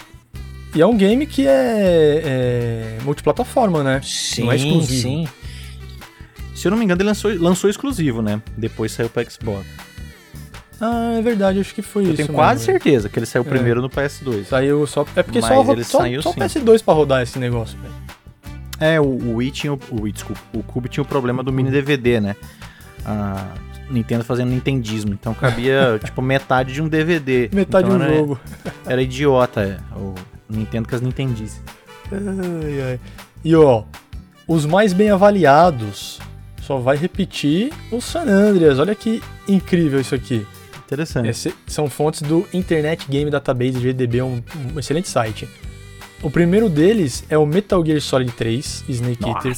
E 0.74 0.82
é 0.82 0.86
um 0.86 0.96
game 0.96 1.26
que 1.26 1.46
é, 1.46 2.22
é 2.24 2.98
multiplataforma, 3.04 3.84
né? 3.84 4.00
Sim, 4.04 4.46
Não 4.46 4.52
é 4.54 4.56
exclusivo. 4.56 5.02
sim. 5.02 5.28
Se 6.56 6.68
eu 6.68 6.72
não 6.72 6.78
me 6.78 6.86
engano, 6.86 7.02
ele 7.02 7.08
lançou, 7.08 7.34
lançou 7.38 7.70
exclusivo, 7.70 8.22
né? 8.22 8.42
Depois 8.56 8.92
saiu 8.94 9.10
pra 9.10 9.24
Xbox. 9.30 9.66
Ah, 10.80 11.16
é 11.18 11.22
verdade, 11.22 11.60
acho 11.60 11.76
que 11.76 11.82
foi 11.82 12.04
Eu 12.04 12.08
isso. 12.08 12.16
tenho 12.18 12.28
mesmo, 12.30 12.36
quase 12.36 12.66
velho. 12.66 12.80
certeza 12.82 13.10
que 13.10 13.20
ele 13.20 13.26
saiu 13.26 13.42
É. 13.42 13.46
primeiro 13.46 13.82
no 13.82 13.90
PS2. 13.90 14.46
Saiu 14.46 14.86
só. 14.88 15.06
É 15.16 15.22
porque 15.24 15.42
Mas 15.42 15.50
só, 15.50 15.72
ele 15.74 15.84
só, 15.84 15.98
saiu 16.00 16.22
só 16.22 16.32
sim. 16.32 16.40
PS2 16.40 16.84
pra 16.84 16.94
rodar 16.94 17.22
esse 17.22 17.38
negócio, 17.38 17.78
velho. 17.80 17.94
É, 18.82 19.00
o, 19.00 19.04
o 19.06 19.36
Wii 19.36 19.52
tinha 19.52 19.74
o, 19.74 19.80
o 19.92 20.02
Wii, 20.02 20.12
desculpa, 20.12 20.42
o 20.54 20.64
Cube 20.64 20.90
tinha 20.90 21.04
o 21.04 21.06
problema 21.08 21.44
do 21.44 21.54
mini 21.54 21.70
DVD, 21.70 22.20
né? 22.20 22.36
A 23.06 23.54
Nintendo 23.90 24.24
fazendo 24.24 24.50
nintendismo, 24.50 25.14
então 25.14 25.34
cabia 25.34 26.00
tipo 26.04 26.22
metade 26.22 26.74
de 26.74 26.82
um 26.82 26.88
DVD. 26.88 27.50
Metade 27.54 27.86
então 27.88 27.98
de 28.00 28.04
um 28.04 28.08
era, 28.08 28.18
jogo. 28.18 28.40
Era 28.86 29.02
idiota, 29.02 29.62
é, 29.62 29.78
o 29.98 30.16
Nintendo 30.50 30.88
com 30.90 30.96
as 30.96 31.02
Nintendices. 31.02 31.62
Ai, 32.12 32.82
ai. 32.92 33.00
E 33.44 33.56
ó, 33.56 33.84
os 34.48 34.66
mais 34.66 34.94
bem 34.94 35.10
avaliados 35.12 36.20
só 36.62 36.78
vai 36.78 36.98
repetir 36.98 37.72
o 37.92 38.02
San 38.02 38.24
Andreas. 38.24 38.80
Olha 38.80 38.96
que 38.96 39.22
incrível 39.48 40.00
isso 40.00 40.16
aqui. 40.16 40.46
Interessante. 40.86 41.30
Esse- 41.30 41.54
são 41.68 41.90
fontes 41.90 42.22
do 42.22 42.46
Internet 42.54 43.06
Game 43.10 43.30
Database 43.32 43.80
GDB, 43.80 44.22
um, 44.22 44.42
um 44.76 44.80
excelente 44.80 45.08
site. 45.08 45.48
O 46.24 46.30
primeiro 46.30 46.70
deles 46.70 47.24
é 47.30 47.38
o 47.38 47.46
Metal 47.46 47.84
Gear 47.86 48.00
Solid 48.02 48.32
3 48.34 48.86
Snake 48.90 49.28
Eater 49.28 49.54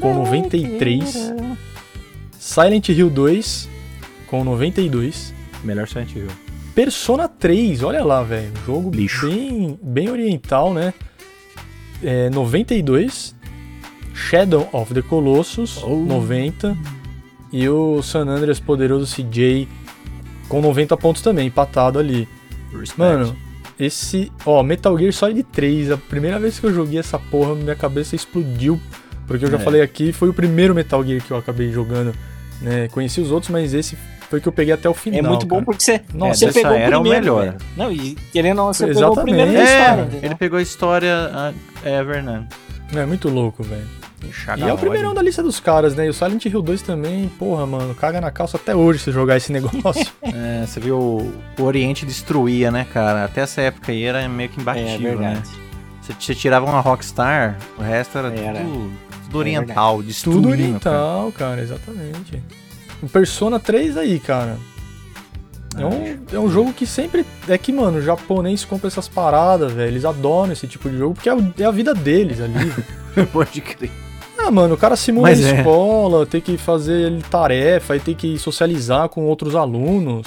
com 0.00 0.14
93, 0.14 1.32
Silent 2.38 2.88
Hill 2.88 3.10
2 3.10 3.68
com 4.26 4.42
92, 4.42 5.34
Melhor 5.62 5.86
Silent 5.86 6.14
Hill. 6.16 6.28
Persona 6.74 7.28
3, 7.28 7.82
olha 7.82 8.02
lá, 8.02 8.22
velho, 8.22 8.50
jogo 8.64 8.90
Lixo. 8.90 9.28
bem 9.28 9.78
bem 9.82 10.08
oriental, 10.10 10.72
né? 10.72 10.94
É, 12.02 12.30
92, 12.30 13.36
Shadow 14.14 14.68
of 14.72 14.94
the 14.94 15.02
Colossus 15.02 15.82
Oh. 15.82 15.96
90 15.96 16.76
e 17.52 17.68
o 17.68 18.02
San 18.02 18.26
Andreas 18.26 18.58
Poderoso 18.58 19.14
CJ 19.14 19.68
com 20.48 20.62
90 20.62 20.96
pontos 20.96 21.20
também, 21.20 21.48
empatado 21.48 21.98
ali. 21.98 22.26
Respect. 22.72 22.98
Mano, 22.98 23.36
esse. 23.84 24.30
Ó, 24.46 24.62
Metal 24.62 24.96
Gear 24.98 25.12
Solid 25.12 25.42
3, 25.44 25.90
a 25.92 25.96
primeira 25.96 26.38
vez 26.38 26.58
que 26.58 26.66
eu 26.66 26.72
joguei 26.74 26.98
essa 26.98 27.18
porra, 27.18 27.54
minha 27.54 27.74
cabeça 27.76 28.14
explodiu. 28.16 28.80
Porque 29.26 29.44
eu 29.44 29.50
já 29.50 29.56
É. 29.56 29.60
falei 29.60 29.80
aqui, 29.82 30.12
foi 30.12 30.28
o 30.28 30.32
primeiro 30.34 30.74
Metal 30.74 31.02
Gear 31.04 31.20
que 31.22 31.30
eu 31.30 31.36
acabei 31.36 31.70
jogando. 31.72 32.14
Né? 32.60 32.88
Conheci 32.88 33.20
os 33.20 33.30
outros, 33.30 33.50
mas 33.50 33.72
esse 33.74 33.96
foi 34.28 34.40
que 34.40 34.48
eu 34.48 34.52
peguei 34.52 34.72
até 34.72 34.88
o 34.88 34.94
final. 34.94 35.18
é 35.18 35.22
muito 35.22 35.46
bom 35.46 35.56
cara. 35.56 35.64
porque 35.66 35.82
você, 35.82 36.00
Nossa, 36.14 36.34
você 36.40 36.46
dessa 36.46 36.58
pegou 36.60 36.72
o 36.72 36.80
era 36.80 36.98
o 36.98 37.02
primeiro. 37.02 37.24
melhor. 37.36 37.46
né? 37.52 37.54
Não, 37.76 37.92
e 37.92 38.16
querendo 38.32 38.58
ou 38.60 38.66
não, 38.66 38.72
você 38.72 38.86
pegou 38.86 39.02
o 39.02 39.06
Exatamente. 39.06 39.24
primeiro 39.36 39.52
da 39.52 39.58
É, 39.58 39.64
história, 39.80 40.02
entendeu? 40.02 40.20
ele 40.22 40.34
pegou 40.34 40.58
a 40.58 40.62
história 40.62 41.54
Ever, 41.84 42.22
né? 42.22 42.46
É 42.94 43.06
muito 43.06 43.28
louco, 43.28 43.62
velho. 43.62 43.86
E 44.56 44.62
é 44.62 44.72
o 44.72 44.78
primeirão 44.78 45.12
da 45.14 45.20
lista 45.22 45.42
dos 45.42 45.58
caras, 45.60 45.94
né? 45.94 46.06
E 46.06 46.08
o 46.08 46.14
Silent 46.14 46.44
Hill 46.46 46.62
2 46.62 46.82
também, 46.82 47.28
porra, 47.38 47.66
mano, 47.66 47.94
caga 47.94 48.20
na 48.20 48.30
calça 48.30 48.56
até 48.56 48.74
hoje 48.74 48.98
se 49.00 49.10
jogar 49.12 49.36
esse 49.36 49.50
negócio. 49.52 50.06
É, 50.22 50.64
você 50.66 50.80
viu 50.80 50.98
o, 50.98 51.62
Oriente 51.62 52.06
destruía, 52.06 52.70
né, 52.70 52.86
cara? 52.92 53.24
Até 53.24 53.42
essa 53.42 53.60
época 53.60 53.92
aí 53.92 54.02
era 54.04 54.26
meio 54.28 54.48
que 54.48 54.58
É 54.58 54.62
imbatível, 54.62 55.18
né? 55.18 55.28
verdade. 55.34 55.50
Você, 56.00 56.12
você 56.18 56.34
tirava 56.34 56.64
uma 56.66 56.80
Rockstar, 56.80 57.58
o 57.78 57.82
resto 57.82 58.18
era, 58.18 58.28
Era. 58.34 58.60
tudo, 58.60 58.92
tudo 59.24 59.38
oriental, 59.38 59.96
Tudo 59.96 60.06
destruindo. 60.06 60.42
cara. 60.48 60.56
oriental, 60.96 61.32
cara, 61.32 61.60
exatamente. 61.62 62.42
O 63.02 63.08
Persona 63.08 63.60
3 63.60 63.96
aí, 63.96 64.18
cara. 64.18 64.56
É 65.76 65.86
um, 65.86 66.18
é 66.34 66.38
um 66.38 66.50
jogo 66.50 66.72
que 66.72 66.86
sempre. 66.86 67.24
É 67.48 67.56
que, 67.56 67.72
mano, 67.72 67.98
o 67.98 68.02
japonês 68.02 68.62
compra 68.64 68.88
essas 68.88 69.08
paradas, 69.08 69.72
velho. 69.72 69.88
Eles 69.90 70.04
adoram 70.04 70.52
esse 70.52 70.66
tipo 70.66 70.88
de 70.90 70.98
jogo 70.98 71.14
porque 71.14 71.28
é, 71.30 71.34
o- 71.34 71.54
é 71.58 71.64
a 71.64 71.70
vida 71.70 71.94
deles 71.94 72.40
ali. 72.40 72.72
Pode 73.32 73.60
crer. 73.62 73.90
Ah, 74.46 74.50
mano, 74.50 74.74
o 74.74 74.78
cara 74.78 74.96
simula 74.96 75.28
Mas 75.28 75.40
na 75.40 75.48
é. 75.48 75.56
escola, 75.58 76.26
tem 76.26 76.40
que 76.40 76.56
fazer 76.56 77.06
ele 77.06 77.22
tarefa, 77.22 77.94
aí 77.94 78.00
tem 78.00 78.14
que 78.14 78.38
socializar 78.38 79.08
com 79.08 79.24
outros 79.24 79.54
alunos. 79.54 80.26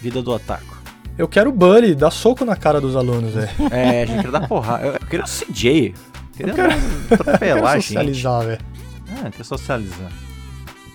Vida 0.00 0.22
do 0.22 0.32
otaku. 0.32 0.76
Eu 1.18 1.28
quero 1.28 1.50
o 1.50 1.52
Buddy, 1.52 1.94
dar 1.94 2.10
soco 2.10 2.44
na 2.44 2.56
cara 2.56 2.80
dos 2.80 2.96
alunos, 2.96 3.34
velho. 3.34 3.50
É, 3.70 4.02
a 4.02 4.06
gente 4.06 4.16
queria 4.16 4.30
dar 4.40 4.48
porrada. 4.48 4.86
Eu, 4.86 4.92
eu 4.94 5.00
queria 5.00 5.24
o 5.24 5.28
CJ. 5.28 5.94
Queria 6.36 6.52
Eu 6.52 6.54
quero- 6.54 6.72
atropelar 7.10 7.38
quero 7.38 7.66
a 7.66 7.74
gente. 7.74 7.86
socializar, 7.88 8.44
velho. 8.46 8.60
Ah, 9.24 9.30
quer 9.30 9.44
socializar. 9.44 10.10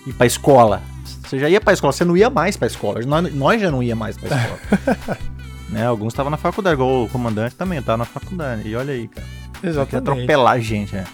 Ir 0.06 0.12
pra 0.12 0.26
escola. 0.26 0.82
Você 1.24 1.38
já 1.38 1.48
ia 1.48 1.60
pra 1.60 1.72
escola, 1.72 1.92
você 1.92 2.04
não 2.04 2.16
ia 2.16 2.28
mais 2.28 2.56
pra 2.56 2.66
escola. 2.66 3.00
Nós, 3.06 3.34
nós 3.34 3.60
já 3.60 3.70
não 3.70 3.82
ia 3.82 3.94
mais 3.94 4.16
pra 4.16 4.28
escola. 4.28 5.18
né, 5.70 5.86
alguns 5.86 6.12
estavam 6.12 6.30
na 6.30 6.36
faculdade, 6.36 6.74
igual 6.74 7.04
o 7.04 7.08
comandante 7.08 7.54
também 7.54 7.80
tava 7.80 7.98
na 7.98 8.04
faculdade. 8.04 8.68
E 8.68 8.74
olha 8.74 8.92
aí, 8.94 9.06
cara. 9.06 9.26
Quer 9.60 9.68
Exatamente. 9.68 10.10
atropelar 10.10 10.54
a 10.54 10.58
gente, 10.60 10.96
é. 10.96 11.04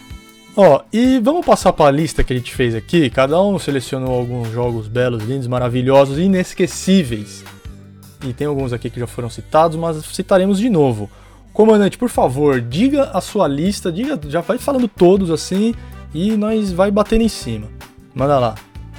Ó, 0.56 0.82
e 0.92 1.18
vamos 1.18 1.44
passar 1.44 1.72
pra 1.72 1.90
lista 1.90 2.22
que 2.22 2.32
a 2.32 2.36
gente 2.36 2.54
fez 2.54 2.74
aqui. 2.74 3.10
Cada 3.10 3.40
um 3.42 3.58
selecionou 3.58 4.12
alguns 4.12 4.50
jogos 4.52 4.86
belos, 4.86 5.24
lindos, 5.24 5.48
maravilhosos, 5.48 6.18
inesquecíveis. 6.18 7.44
E 8.24 8.32
tem 8.32 8.46
alguns 8.46 8.72
aqui 8.72 8.88
que 8.88 9.00
já 9.00 9.06
foram 9.06 9.28
citados, 9.28 9.76
mas 9.76 10.04
citaremos 10.06 10.58
de 10.58 10.70
novo. 10.70 11.10
Comandante, 11.52 11.98
por 11.98 12.08
favor, 12.08 12.60
diga 12.60 13.10
a 13.12 13.20
sua 13.20 13.46
lista, 13.48 13.90
diga, 13.90 14.18
já 14.28 14.40
vai 14.40 14.58
falando 14.58 14.88
todos 14.88 15.30
assim 15.30 15.74
e 16.12 16.36
nós 16.36 16.72
vai 16.72 16.90
batendo 16.90 17.22
em 17.22 17.28
cima. 17.28 17.68
Manda 18.14 18.38
lá. 18.38 18.54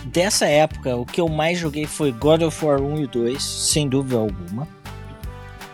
Dessa 0.05 0.45
época, 0.45 0.95
o 0.95 1.05
que 1.05 1.19
eu 1.19 1.27
mais 1.27 1.57
joguei 1.57 1.85
foi 1.85 2.11
God 2.11 2.43
of 2.43 2.65
War 2.65 2.81
1 2.81 3.03
e 3.03 3.07
2, 3.07 3.43
sem 3.43 3.87
dúvida 3.87 4.17
alguma. 4.17 4.67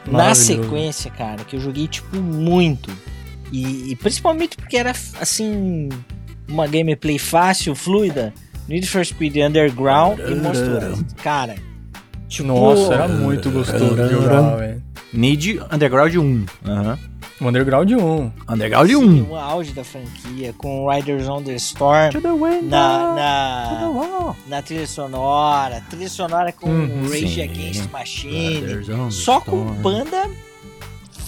Na 0.08 0.34
sequência, 0.34 1.12
cara, 1.12 1.44
que 1.44 1.56
eu 1.56 1.60
joguei, 1.60 1.88
tipo, 1.88 2.18
muito. 2.18 2.90
E, 3.52 3.92
e 3.92 3.96
principalmente 3.96 4.56
porque 4.56 4.78
era, 4.78 4.92
assim, 5.20 5.90
uma 6.48 6.68
gameplay 6.68 7.20
fácil, 7.20 7.76
fluida. 7.76 8.34
Need 8.68 8.88
for 8.88 9.06
Speed 9.06 9.36
Underground 9.38 10.20
e 10.20 10.36
Monster. 10.36 10.94
Cara, 11.22 11.56
tipo... 12.30 12.48
Nossa, 12.48 12.94
era 12.94 13.08
muito 13.08 13.50
gostoso 13.52 13.96
de 13.96 14.10
jogar, 14.10 14.56
velho. 14.56 14.82
Need 15.14 15.60
Underground 15.72 16.16
1. 16.16 16.46
Aham. 16.66 17.00
O 17.42 17.48
Underground 17.48 17.90
1. 17.92 18.32
Underground 18.48 18.88
sim, 18.90 18.96
1. 18.96 19.32
o 19.32 19.36
auge 19.36 19.74
da 19.74 19.84
franquia, 19.84 20.54
com 20.54 20.88
Riders 20.88 21.28
on 21.28 21.42
the 21.42 21.56
Storm, 21.56 22.12
To 22.12 22.22
the 22.22 22.28
window, 22.30 22.70
na, 22.70 23.68
to 23.68 23.76
the 23.76 24.10
na, 24.10 24.36
na 24.48 24.62
trilha 24.62 24.86
sonora, 24.86 25.82
trilha 25.90 26.08
sonora 26.08 26.52
com 26.52 26.70
Uhum. 26.70 27.10
Rage 27.10 27.34
Sim. 27.34 27.42
Against 27.42 27.88
the 27.88 27.92
Machine, 27.92 28.84
só 29.10 29.42
com 29.42 29.74
Storm. 29.80 30.32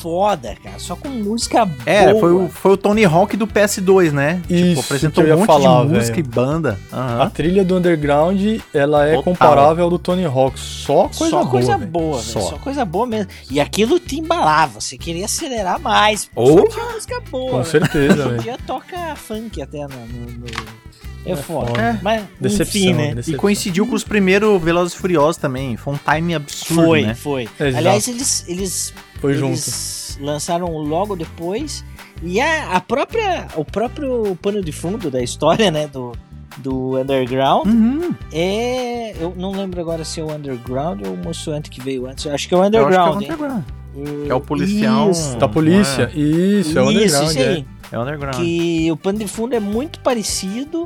Foda, 0.04 0.54
cara, 0.62 0.78
só 0.80 0.98
com 0.98 1.08
música 1.08 1.64
boa. 1.64 1.82
É, 1.86 2.20
foi 2.20 2.34
o, 2.34 2.50
foi 2.50 2.74
o 2.74 2.78
Tony 2.78 3.06
Hawk 3.06 3.38
do 3.38 3.48
PS2, 3.48 4.12
né? 4.12 4.42
Isso 4.50 4.66
tipo, 4.68 4.80
apresentou 4.82 5.24
que 5.24 5.30
eu 5.30 5.36
um 5.36 5.40
monte 5.40 5.48
falar, 5.48 5.86
de 5.86 5.94
música 5.94 6.16
velho. 6.18 6.28
e 6.28 6.30
banda. 6.30 6.80
A 6.92 6.98
Aham. 7.24 7.30
trilha 7.30 7.64
do 7.64 7.78
Underground, 7.78 8.42
ela 8.74 9.06
é 9.06 9.12
Total. 9.16 9.24
comparável 9.24 9.86
ao 9.86 9.90
do 9.90 9.98
Tony 9.98 10.26
Hawk. 10.26 10.60
Só 10.60 11.08
coisa 11.08 11.30
só 11.30 11.40
boa. 11.40 11.50
coisa 11.50 11.78
boa, 11.78 12.18
velho. 12.20 12.24
Só. 12.34 12.40
Só. 12.42 12.58
coisa 12.58 12.84
boa 12.84 13.08
mesmo. 13.08 13.32
E 13.50 13.62
aquilo 13.62 13.98
te 13.98 14.20
embalava, 14.20 14.82
você 14.82 14.98
queria 14.98 15.24
acelerar 15.26 15.80
mais. 15.80 16.30
Ou- 16.36 16.60
Só 16.60 16.68
tinha 16.68 16.86
música 16.94 17.22
boa. 17.32 17.52
Com 17.52 17.58
velho. 17.64 17.66
certeza, 17.66 18.14
Hoje 18.14 18.22
em 18.22 18.30
velho. 18.32 18.42
dia 18.44 18.58
toca 18.68 19.16
funk 19.16 19.62
até 19.62 19.78
no. 19.84 19.88
no- 19.88 20.32
no- 20.32 20.84
É, 21.26 21.32
É 21.32 21.36
foda. 21.38 21.68
foda. 21.68 22.00
Mas, 22.04 22.22
Decepção, 22.38 22.82
enfim, 22.82 22.94
né? 22.94 23.12
E 23.12 23.16
decepção. 23.16 23.40
coincidiu 23.40 23.88
com 23.88 23.96
os 23.96 24.04
primeiros 24.04 24.62
Velozes 24.62 24.94
e 24.94 24.98
Furiosos 24.98 25.38
também. 25.38 25.78
Foi 25.78 25.94
um 25.94 25.98
time 25.98 26.36
absurdo, 26.36 26.84
Foi, 26.86 27.02
né? 27.04 27.16
foi. 27.16 27.44
Exato. 27.44 27.78
Aliás, 27.78 28.08
eles, 28.10 28.44
eles, 28.46 28.94
Foi 29.24 29.34
junto. 29.36 29.54
eles 29.54 30.18
lançaram 30.22 30.68
logo 30.78 31.16
depois. 31.16 31.84
E 32.22 32.40
a, 32.40 32.74
a 32.74 32.80
própria, 32.82 33.48
o 33.56 33.66
próprio 33.66 34.38
pano 34.42 34.62
de 34.62 34.72
fundo 34.72 35.10
da 35.10 35.22
história, 35.22 35.72
né? 35.72 35.88
Do, 35.88 36.12
do 36.58 36.98
Underground 37.00 37.66
Uhum. 37.68 38.14
é. 38.32 39.16
Eu 39.22 39.34
não 39.36 39.52
lembro 39.52 39.80
agora 39.82 40.04
se 40.06 40.20
é 40.20 40.24
o 40.24 40.32
Underground 40.34 41.02
ou 41.06 41.14
o 41.14 41.52
Hunter 41.56 41.72
que 41.72 41.82
veio 41.82 42.06
antes. 42.08 42.26
Eu 42.26 42.34
acho 42.34 42.48
que 42.48 42.54
é 42.54 42.58
o 42.58 42.64
Eu 42.64 42.66
acho 42.66 42.72
que 42.90 42.96
é 42.96 43.00
o 43.02 43.16
Underground. 43.16 43.24
Underground. 43.24 43.64
E- 43.96 44.30
é 44.30 44.34
o 44.36 44.42
policial. 44.42 45.12
Isso, 45.12 45.38
Da 45.38 45.48
polícia. 45.48 46.10
Isso, 46.14 46.78
é 46.78 46.82
o 46.82 46.92
isso, 46.92 47.00
Underground. 47.18 47.30
isso 47.30 47.40
aí. 47.40 47.66
É 47.92 47.98
o 47.98 48.02
Underground. 48.02 48.36
Que 48.36 48.92
o 48.92 48.98
pano 48.98 49.20
de 49.20 49.28
fundo 49.28 49.56
é 49.56 49.60
muito 49.60 50.00
parecido. 50.00 50.84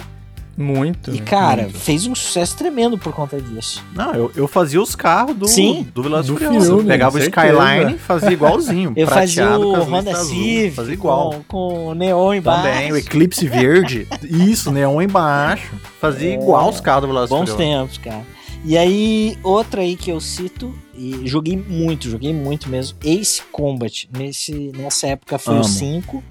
Muito. 0.57 1.13
E, 1.13 1.19
cara, 1.19 1.63
muito. 1.63 1.77
fez 1.77 2.07
um 2.07 2.15
sucesso 2.15 2.57
tremendo 2.57 2.97
por 2.97 3.13
conta 3.13 3.39
disso. 3.39 3.83
Não, 3.93 4.13
eu, 4.15 4.31
eu 4.35 4.47
fazia 4.47 4.81
os 4.81 4.95
carros 4.95 5.35
do, 5.35 5.47
Sim. 5.47 5.87
do 5.93 6.01
Velozes 6.01 6.31
Do 6.31 6.37
Furiosos. 6.37 6.83
pegava 6.83 7.17
o. 7.17 7.19
Skyline 7.21 7.93
e 7.95 7.97
fazia 7.99 8.31
igualzinho. 8.31 8.93
Eu 8.97 9.07
fazia 9.07 9.43
prateado 9.45 9.63
com 9.71 9.77
o 9.79 9.83
Honda. 9.95 10.15
Civic 10.15 10.71
Fazia 10.75 10.93
igual. 10.93 11.45
Com, 11.47 11.87
o 11.89 11.93
neon 11.93 12.33
embaixo. 12.33 12.63
Também, 12.63 12.91
o 12.91 12.97
Eclipse 12.97 13.47
Verde. 13.47 14.07
Isso, 14.23 14.71
neon 14.71 15.01
embaixo. 15.01 15.71
Fazia 16.01 16.31
É. 16.31 16.33
igual 16.33 16.69
os 16.69 16.81
carros 16.81 17.01
do 17.01 17.07
Velozes 17.07 17.29
Bons 17.29 17.49
Furiosos. 17.51 17.91
tempos, 17.91 17.97
cara. 17.99 18.25
E 18.65 18.75
aí, 18.77 19.37
outra 19.43 19.81
aí 19.81 19.95
que 19.95 20.09
eu 20.11 20.19
cito, 20.19 20.73
e 20.95 21.21
joguei 21.25 21.55
muito, 21.55 22.09
joguei 22.09 22.33
muito 22.33 22.67
mesmo, 22.67 22.97
Ace 23.05 23.41
Combat. 23.51 24.09
Nesse, 24.17 24.71
nessa 24.75 25.07
época 25.07 25.37
foi 25.37 25.53
o 25.53 25.57
Amo. 25.57 25.63
5, 25.65 26.23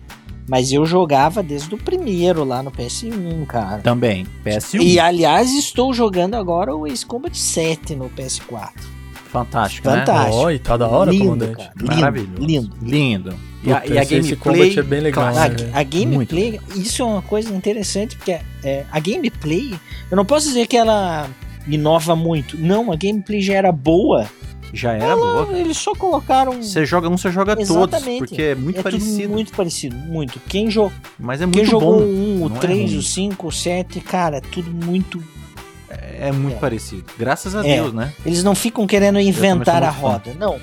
mas 0.49 0.73
eu 0.73 0.87
jogava 0.87 1.43
desde 1.43 1.75
o 1.75 1.79
primeiro 1.79 2.45
lá 2.45 2.63
no 2.63 2.71
PS1, 2.71 3.47
cara. 3.47 3.83
Também, 3.83 4.27
PS1. 4.45 4.81
E 4.81 5.01
aliás, 5.01 5.53
estou 5.53 5.93
jogando 5.93 6.35
agora 6.35 6.75
o 6.75 6.87
Ace 6.87 7.05
Combat 7.05 7.37
7 7.37 7.97
no 7.97 8.09
PS4. 8.11 8.97
Fantástico, 9.37 9.91
né? 9.91 9.99
Fantástico. 9.99 10.37
Ó, 10.37 10.51
e 10.51 10.59
tá 10.59 10.77
da 10.77 10.89
hora, 10.89 11.11
lindo, 11.11 11.25
comandante. 11.25 11.57
cara. 11.57 11.73
Lindo, 11.77 11.95
Maravilhoso. 11.95 12.43
lindo. 12.47 12.77
Lindo. 12.81 13.35
E 13.63 13.73
a, 13.73 13.87
e 13.87 13.99
a 13.99 14.05
gameplay... 14.05 14.79
é 14.79 14.83
bem 14.83 15.01
legal, 15.01 15.33
clássica. 15.33 15.65
né? 15.65 15.71
A, 15.75 15.81
a 15.81 15.83
gameplay, 15.83 16.61
isso 16.77 17.03
é 17.03 17.05
uma 17.05 17.23
coisa 17.23 17.53
interessante, 17.53 18.17
porque 18.17 18.39
é, 18.63 18.85
a 18.91 19.01
gameplay, 19.01 19.75
eu 20.11 20.17
não 20.17 20.25
posso 20.25 20.47
dizer 20.47 20.67
que 20.69 20.77
ela 20.77 21.29
inova 21.67 22.15
muito. 22.15 22.57
Não, 22.57 22.93
a 22.93 22.97
gameplay 22.97 23.43
já 23.43 23.55
era 23.55 23.73
boa. 23.73 24.27
Já 24.73 24.93
era 24.93 25.15
boa. 25.17 25.49
Eles 25.59 25.77
só 25.77 25.95
colocaram. 25.95 26.63
Você 26.63 26.85
joga 26.85 27.09
um, 27.09 27.17
você 27.17 27.31
joga 27.31 27.55
todos, 27.57 27.71
Exatamente. 27.71 28.19
porque 28.19 28.43
é 28.43 28.55
muito 28.55 28.81
é 28.81 28.83
parecido. 28.83 29.29
muito 29.33 29.53
parecido, 29.53 29.97
muito. 29.97 30.41
Quem, 30.49 30.69
jo 30.69 30.91
Mas 31.19 31.41
é 31.41 31.47
quem 31.47 31.63
muito 31.63 31.71
jogou 31.71 32.01
bom. 32.01 32.05
o 32.05 32.41
1, 32.41 32.45
o 32.45 32.49
Não 32.49 32.57
é 32.57 32.61
3, 32.61 32.91
ruim. 32.91 32.99
o 32.99 33.03
5, 33.03 33.47
o 33.47 33.53
7, 33.53 34.01
cara, 34.01 34.37
é 34.39 34.41
tudo 34.41 34.71
muito. 34.71 35.23
É 36.19 36.33
muito 36.33 36.57
É. 36.57 36.61
parecido. 36.61 37.05
Graças 37.19 37.55
a 37.55 37.61
É. 37.67 37.77
Deus, 37.77 37.93
né? 37.93 38.13
Eles 38.25 38.43
não 38.43 38.55
ficam 38.55 38.87
querendo 38.87 39.21
inventar 39.21 39.83
a 39.83 39.91
roda. 39.91 40.35
Não. 40.39 40.59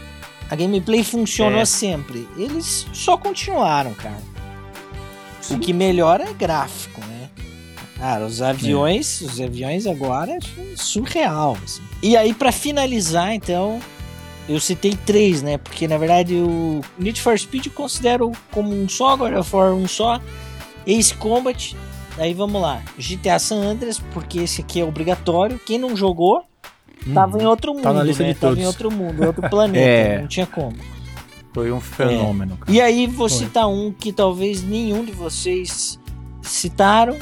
A 0.50 0.56
gameplay 0.56 1.04
funcionou 1.04 1.62
É. 1.62 1.66
sempre. 1.66 2.28
Eles 2.38 2.86
só 2.94 3.18
continuaram, 3.18 3.94
cara. 3.94 4.18
Sim. 5.42 5.56
O 5.56 5.60
que 5.60 5.74
melhora 5.74 6.24
é 6.30 6.34
gráfico, 6.34 7.02
né? 7.02 7.30
Cara, 7.98 8.26
os 8.26 8.42
aviões, 8.42 9.22
os 9.22 9.40
aviões 9.40 9.88
agora 9.88 10.34
é 10.34 10.40
surreal. 10.76 11.58
assim. 11.64 11.82
E 12.04 12.16
aí, 12.18 12.34
pra 12.34 12.52
finalizar, 12.52 13.34
então, 13.34 13.80
eu 14.50 14.60
citei 14.60 14.94
três, 15.06 15.42
né? 15.42 15.58
Porque 15.58 15.88
na 15.88 15.98
verdade 15.98 16.36
o 16.36 16.82
Need 17.00 17.22
for 17.22 17.38
Speed 17.40 17.68
eu 17.68 17.72
considero 17.72 18.32
como 18.52 18.74
um 18.74 18.90
só, 18.90 19.14
of 19.16 19.56
War 19.56 19.74
um 19.74 19.88
só, 19.88 20.20
Ace 20.86 21.14
Combat. 21.16 21.76
Aí 22.18 22.34
vamos 22.34 22.62
lá, 22.62 22.84
GTA 22.98 23.40
San 23.40 23.56
Andreas, 23.64 24.00
porque 24.14 24.40
esse 24.40 24.62
aqui 24.62 24.82
é 24.82 24.86
obrigatório. 24.86 25.58
Quem 25.66 25.80
não 25.80 25.96
jogou, 25.96 26.44
tava 27.14 27.42
em 27.42 27.46
outro 27.46 27.74
mundo, 27.74 27.84
Tá 27.84 27.94
na 27.94 28.04
lista 28.04 28.22
né? 28.24 28.34
de 28.34 28.40
Tava 28.40 28.52
todos. 28.54 28.64
em 28.64 28.68
outro 28.68 28.92
mundo, 28.92 29.24
outro 29.26 29.50
planeta, 29.50 29.80
É. 29.80 30.20
não 30.20 30.28
tinha 30.28 30.46
como. 30.46 30.76
Foi 31.54 31.72
um 31.72 31.80
fenômeno. 31.80 32.58
cara. 32.58 32.72
E 32.72 32.82
aí 32.82 33.08
vou 33.08 33.30
Foi. 33.30 33.40
citar 33.40 33.68
um 33.70 33.92
que 33.94 34.12
talvez 34.12 34.62
nenhum 34.62 35.06
de 35.06 35.12
vocês 35.14 35.98
citaram, 36.42 37.18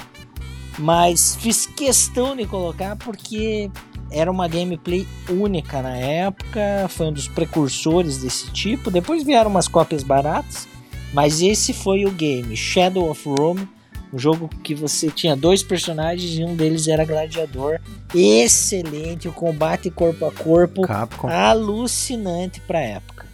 mas 0.80 1.36
fiz 1.36 1.66
questão 1.68 2.36
de 2.36 2.46
colocar 2.48 2.96
porque 2.96 3.70
era 4.12 4.30
uma 4.30 4.48
gameplay 4.48 5.08
única 5.30 5.82
na 5.82 5.96
época, 5.98 6.88
foi 6.90 7.08
um 7.08 7.14
dos 7.14 7.28
precursores 7.28 8.18
desse 8.20 8.52
tipo. 8.52 8.92
Depois 8.92 9.24
vieram 9.24 9.50
umas 9.50 9.68
cópias 9.68 10.04
baratas, 10.04 10.68
mas 11.14 11.42
esse 11.42 11.74
foi 11.74 12.06
o 12.06 12.12
game 12.12 12.56
Shadow 12.56 13.10
of 13.10 13.28
Rome 13.28 13.68
Um 14.14 14.20
jogo 14.20 14.50
que 14.64 14.76
você 14.76 15.10
tinha 15.10 15.36
dois 15.36 15.64
personagens 15.64 16.38
e 16.38 16.44
um 16.44 16.56
deles 16.56 16.88
era 16.88 17.06
gladiador. 17.06 17.80
Excelente, 18.14 19.28
o 19.28 19.34
combate 19.34 19.90
corpo 19.90 20.26
a 20.26 20.32
corpo. 20.32 20.82
Capcom. 20.82 21.30
Alucinante 21.30 22.60
pra 22.62 22.80
época. 22.80 23.32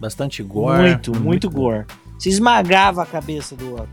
Bastante 0.00 0.42
gore. 0.42 0.82
muito, 0.82 1.20
muito, 1.20 1.48
gore. 1.48 1.84
Se 2.18 2.28
esmagava 2.28 3.04
a 3.04 3.06
cabeça 3.06 3.54
do 3.54 3.70
outro. 3.70 3.88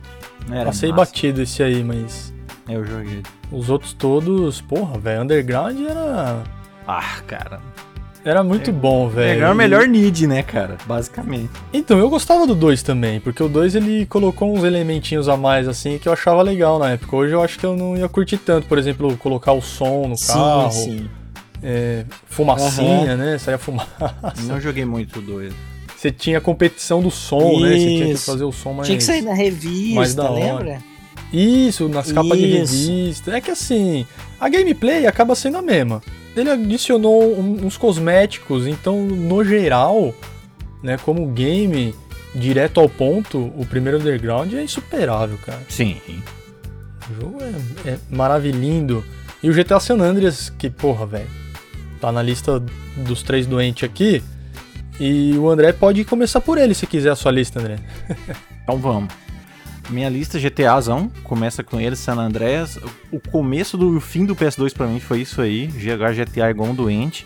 Era 0.52 0.66
Passei 0.66 0.90
massa. 0.90 1.06
batido 1.06 1.44
esse 1.44 1.62
aí, 1.62 1.84
mas. 1.84 2.34
Eu 2.68 2.84
joguei. 2.84 3.22
Os 3.52 3.70
outros 3.70 3.94
todos, 3.94 4.62
porra, 4.62 4.98
velho. 5.00 5.22
Underground 5.24 5.80
era. 5.82 6.44
Ah, 6.88 7.20
cara. 7.26 7.60
Era 8.24 8.44
muito 8.44 8.72
bom, 8.72 9.08
velho. 9.08 9.36
Melhor, 9.40 9.54
E- 9.54 9.58
melhor 9.58 9.88
need, 9.88 10.28
né, 10.28 10.44
cara? 10.44 10.78
Basicamente. 10.86 11.50
Então, 11.72 11.98
eu 11.98 12.10
gostava 12.10 12.46
do 12.46 12.54
2 12.54 12.84
também, 12.84 13.20
porque 13.20 13.42
o 13.42 13.48
2 13.48 13.76
ele 13.76 14.06
colocou 14.06 14.54
uns 14.54 14.64
elementinhos 14.64 15.30
a 15.30 15.38
mais, 15.38 15.68
assim, 15.68 15.98
que 15.98 16.08
eu 16.08 16.14
achava 16.14 16.42
legal 16.42 16.78
na 16.78 16.92
época. 16.92 17.16
Hoje 17.16 17.34
eu 17.34 17.42
acho 17.42 17.58
que 17.58 17.66
eu 17.66 17.76
não 17.78 17.96
ia 17.98 18.10
curtir 18.10 18.38
tanto, 18.38 18.68
por 18.68 18.78
exemplo, 18.78 19.16
colocar 19.18 19.54
o 19.54 19.62
som 19.62 20.08
no 20.08 20.18
carro, 20.20 20.70
Sim, 20.70 20.84
sim. 21.00 21.10
é, 21.64 22.04
fumacinha, 22.28 23.16
né? 23.16 23.38
Saia 23.38 23.58
fumaça. 23.58 24.16
Não 24.44 24.60
joguei 24.60 24.84
muito 24.86 25.22
dois. 25.22 25.54
Você 25.96 26.12
tinha 26.12 26.40
competição 26.42 27.02
do 27.02 27.10
som, 27.12 27.60
né? 27.62 27.70
Você 27.72 27.78
tinha 27.86 28.06
que 28.06 28.12
Isso. 28.12 28.26
fazer 28.32 28.44
o 28.44 28.52
som 28.52 28.74
mais. 28.74 28.88
Tinha 28.88 28.98
que 28.98 29.04
sair 29.04 29.22
na 29.22 29.28
mais 29.32 29.40
revista, 29.40 30.24
da 30.24 30.32
hora. 30.32 30.80
Isso, 31.32 31.88
nas 31.88 32.12
capas 32.12 32.38
de 32.38 32.46
revista. 32.48 33.36
É 33.36 33.42
que 33.42 33.52
assim, 33.52 34.06
a 34.40 34.50
gameplay 34.50 35.06
acaba 35.06 35.36
sendo 35.36 35.58
a 35.58 35.62
mesma. 35.62 36.02
Ele 36.36 36.50
adicionou 36.50 37.24
um- 37.40 37.66
uns 37.66 37.78
cosméticos, 37.78 38.66
então, 38.68 39.04
no 39.04 39.44
geral, 39.44 40.14
né, 40.82 40.98
como 40.98 41.28
game 41.28 41.94
direto 42.34 42.80
ao 42.80 42.88
ponto, 42.88 43.38
o 43.58 43.66
primeiro 43.66 44.00
Underground 44.00 44.54
é 44.54 44.64
insuperável, 44.64 45.38
cara. 45.46 45.62
Sim. 45.68 45.98
O 47.10 47.22
jogo 47.22 47.38
é, 47.44 47.90
é 47.92 48.00
maravilhindo. 48.10 49.04
E 49.42 49.50
o 49.50 49.54
GTA 49.54 49.80
San 49.80 49.96
Andreas, 50.02 50.50
que, 50.58 50.70
porra, 50.70 51.06
velho, 51.06 51.28
tá 52.00 52.12
na 52.12 52.22
lista 52.22 52.62
dos 52.98 53.24
três 53.24 53.46
doentes 53.48 53.84
aqui. 53.84 54.22
E 55.00 55.34
o 55.38 55.50
André 55.50 55.72
pode 55.74 56.04
começar 56.06 56.42
por 56.42 56.58
ele 56.58 56.74
se 56.74 56.86
quiser 56.86 57.10
a 57.12 57.16
sua 57.16 57.32
lista, 57.32 57.60
André. 57.60 57.78
Então 58.64 58.78
vamos. 58.78 59.12
Minha 59.90 60.10
lista 60.10 60.40
GTAzão, 60.40 61.12
começa 61.24 61.64
com 61.64 61.80
ele, 61.80 61.96
San 61.96 62.16
Andreas. 62.16 62.78
O 63.12 63.20
começo 63.20 63.78
do 63.78 64.00
fim 64.00 64.26
do 64.26 64.36
PS2 64.36 64.74
pra 64.74 64.88
mim 64.88 65.00
foi 65.00 65.22
isso 65.22 65.42
aí, 65.42 65.70
jogar 65.78 66.14
GTA 66.14 66.50
igual 66.50 66.70
um 66.70 66.76
doente. 66.76 67.26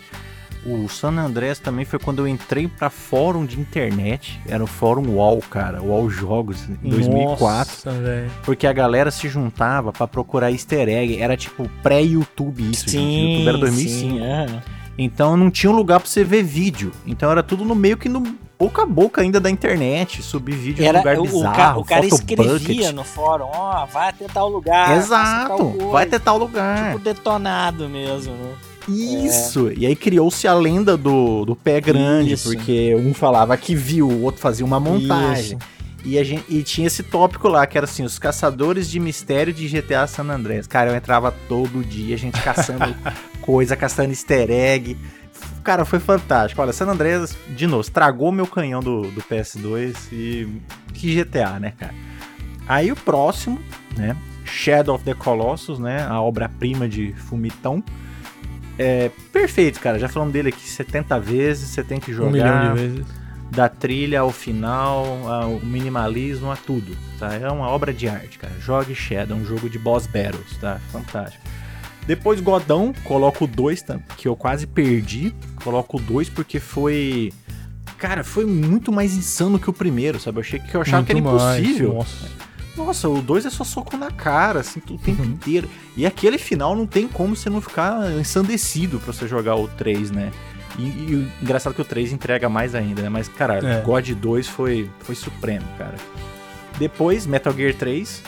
O 0.66 0.88
San 0.88 1.12
Andreas 1.18 1.60
também 1.60 1.84
foi 1.84 2.00
quando 2.00 2.20
eu 2.20 2.28
entrei 2.28 2.70
pra 2.70 2.90
fórum 2.90 3.46
de 3.46 3.60
internet, 3.60 4.40
era 4.48 4.64
o 4.64 4.68
fórum 4.68 5.10
UOL, 5.10 5.42
cara, 5.50 5.84
UOL 5.84 6.10
Jogos, 6.10 6.70
em 6.82 6.90
2004. 6.90 7.74
Nossa. 7.86 8.28
Porque 8.44 8.66
a 8.66 8.72
galera 8.72 9.12
se 9.12 9.28
juntava 9.28 9.92
pra 9.92 10.08
procurar 10.08 10.52
easter 10.52 10.88
egg, 10.88 11.20
era 11.20 11.36
tipo 11.36 11.70
pré-YouTube 11.82 12.72
isso, 12.72 12.90
gente. 12.90 12.98
O 12.98 13.30
YouTube 13.30 13.48
era 13.50 13.58
2005. 13.58 14.00
sim, 14.00 14.20
aham. 14.22 14.62
Então 14.98 15.36
não 15.36 15.50
tinha 15.50 15.72
um 15.72 15.76
lugar 15.76 16.00
pra 16.00 16.08
você 16.08 16.24
ver 16.24 16.44
vídeo. 16.44 16.92
Então 17.06 17.30
era 17.30 17.44
tudo 17.44 17.66
no 17.66 17.76
meio 17.76 17.98
que 17.98 18.08
no 18.08 18.24
boca 18.60 18.84
a 18.84 18.86
boca 18.86 19.22
ainda 19.22 19.40
da 19.40 19.50
internet, 19.50 20.22
subir 20.24 20.56
vídeo 20.56 20.86
Era, 20.86 20.98
em 21.00 21.02
lugar 21.02 21.18
o, 21.18 21.22
o 21.22 21.24
bizarro, 21.26 21.56
ca- 21.56 21.78
o 21.78 21.84
cara 21.86 22.06
escrevia 22.06 22.92
no 22.92 23.04
fórum, 23.04 23.46
ó, 23.52 23.86
vai 23.86 24.10
até 24.10 24.26
tal 24.28 24.48
lugar. 24.50 24.88
tal 24.88 24.98
Exato, 24.98 25.56
coisa. 25.58 25.88
vai 25.92 26.06
ter 26.06 26.20
tal 26.20 26.38
lugar. 26.38 26.94
Tipo 26.94 27.00
detonado 27.04 27.90
mesmo, 27.90 28.34
né? 28.34 28.54
Isso. 28.88 29.72
E 29.76 29.86
aí 29.86 29.96
criou-se 29.96 30.48
a 30.48 30.54
lenda 30.54 30.98
do, 30.98 31.46
do 31.46 31.56
pé 31.56 31.80
grande, 31.80 32.34
Isso. 32.34 32.50
porque 32.50 32.96
um 32.96 33.14
falava 33.14 33.56
que 33.58 33.74
viu, 33.76 34.08
o 34.10 34.22
outro 34.24 34.42
fazia 34.42 34.66
uma 34.66 34.80
montagem. 34.80 35.58
Isso. 35.58 35.74
E, 36.06 36.20
a 36.20 36.24
gente, 36.24 36.44
e 36.50 36.62
tinha 36.64 36.88
esse 36.88 37.02
tópico 37.02 37.48
lá, 37.48 37.66
que 37.66 37.78
era 37.78 37.86
assim, 37.86 38.04
os 38.04 38.20
caçadores 38.20 38.90
de 38.90 39.00
mistério 39.00 39.54
de 39.54 39.70
GTA 39.70 40.06
San 40.06 40.26
Andreas. 40.30 40.68
Cara, 40.68 40.92
eu 40.92 40.96
entrava 40.98 41.34
todo 41.48 41.82
dia, 41.82 42.14
a 42.14 42.18
gente 42.18 42.42
caçando 42.42 42.94
coisa, 43.42 43.74
caçando 43.78 44.10
easter 44.10 44.50
egg. 44.52 44.98
Cara, 45.64 45.86
foi 45.86 46.00
fantástico. 46.00 46.62
Olha, 46.62 46.74
San 46.74 46.88
Andreas, 46.88 47.38
de 47.56 47.66
novo, 47.68 47.82
estragou 47.82 48.32
meu 48.32 48.46
canhão 48.46 48.82
do, 48.82 49.04
do 49.04 49.22
PS2 49.22 49.96
e 50.12 50.48
que 50.94 51.16
GTA, 51.16 51.60
né, 51.60 51.74
cara? 51.78 51.94
Aí 52.68 52.92
o 52.92 52.96
próximo, 52.96 53.60
né, 53.98 54.16
Shadow 54.46 54.96
of 54.96 55.04
the 55.04 55.14
Colossus, 55.14 55.80
né, 55.80 56.06
a 56.06 56.22
obra-prima 56.22 56.88
de 56.88 57.14
Fumitão. 57.14 57.84
É 58.78 59.10
perfeito, 59.32 59.80
cara. 59.80 60.00
Já 60.00 60.08
falamos 60.10 60.34
dele 60.34 60.50
aqui 60.50 60.68
70 60.68 61.20
vezes, 61.20 61.70
você 61.70 61.84
tem 61.84 62.00
que 62.00 62.12
jogar 62.12 62.28
Um 62.28 62.32
milhão 62.32 62.76
de 62.76 62.82
vezes. 62.82 63.06
da 63.52 63.70
trilha 63.70 64.22
ao 64.22 64.32
final, 64.32 65.06
ao 65.30 65.60
minimalismo, 65.60 66.52
a 66.52 66.56
tudo, 66.56 66.96
tá? 67.20 67.36
É 67.36 67.50
uma 67.50 67.68
obra 67.68 67.94
de 67.94 68.08
arte, 68.10 68.40
cara. 68.40 68.54
Jogue 68.60 68.96
Shadow, 68.96 69.38
um 69.38 69.46
jogo 69.46 69.70
de 69.70 69.78
boss 69.78 70.08
battles, 70.08 70.58
tá? 70.60 70.80
Fantástico. 70.92 71.44
Depois 72.06 72.42
Godão, 72.42 72.94
coloco 73.04 73.46
o 73.46 73.48
2, 73.48 73.86
que 74.18 74.28
eu 74.28 74.36
quase 74.36 74.68
perdi. 74.68 75.34
Coloco 75.64 75.98
o 75.98 76.02
2 76.02 76.30
porque 76.30 76.60
foi. 76.60 77.32
Cara, 77.98 78.24
foi 78.24 78.46
muito 78.46 78.92
mais 78.92 79.16
insano 79.16 79.58
que 79.58 79.70
o 79.70 79.74
primeiro, 79.74 80.20
sabe? 80.20 80.38
Eu 80.38 80.42
achei 80.42 80.60
que 80.60 80.76
eu 80.76 80.82
achava 80.82 81.06
que 81.06 81.12
era 81.14 81.22
Muito 81.22 81.36
mais, 81.42 81.60
impossível. 81.64 81.94
Nossa. 81.94 82.44
Nossa, 82.76 83.08
o 83.10 83.22
2 83.22 83.46
é 83.46 83.50
só 83.52 83.64
soco 83.64 83.96
na 83.96 84.10
cara, 84.12 84.62
assim, 84.62 84.80
o 84.80 84.98
tempo 84.98 85.22
Uhum. 85.22 85.30
inteiro. 85.30 85.70
E 85.96 86.06
aquele 86.06 86.38
final 86.40 86.76
não 86.76 86.88
tem 86.88 87.08
como 87.08 87.36
você 87.36 87.50
não 87.50 87.62
ficar 87.62 88.12
ensandecido 88.20 89.00
pra 89.00 89.14
você 89.14 89.28
jogar 89.28 89.56
o 89.56 89.68
3, 89.68 90.10
né? 90.12 90.32
E, 90.80 90.82
e 90.82 91.16
o 91.16 91.32
engraçado 91.44 91.76
que 91.76 91.82
o 91.82 91.86
3 91.86 92.12
entrega 92.12 92.50
mais 92.50 92.74
ainda, 92.74 93.04
né? 93.04 93.10
Mas, 93.10 93.28
cara, 93.28 93.60
É. 93.64 93.82
God 93.82 94.10
2 94.10 94.48
foi, 94.48 94.90
foi 95.02 95.14
supremo, 95.14 95.66
cara. 95.78 95.94
Depois, 96.80 97.28
Metal 97.28 97.54
Gear 97.54 97.76
3. 97.76 98.24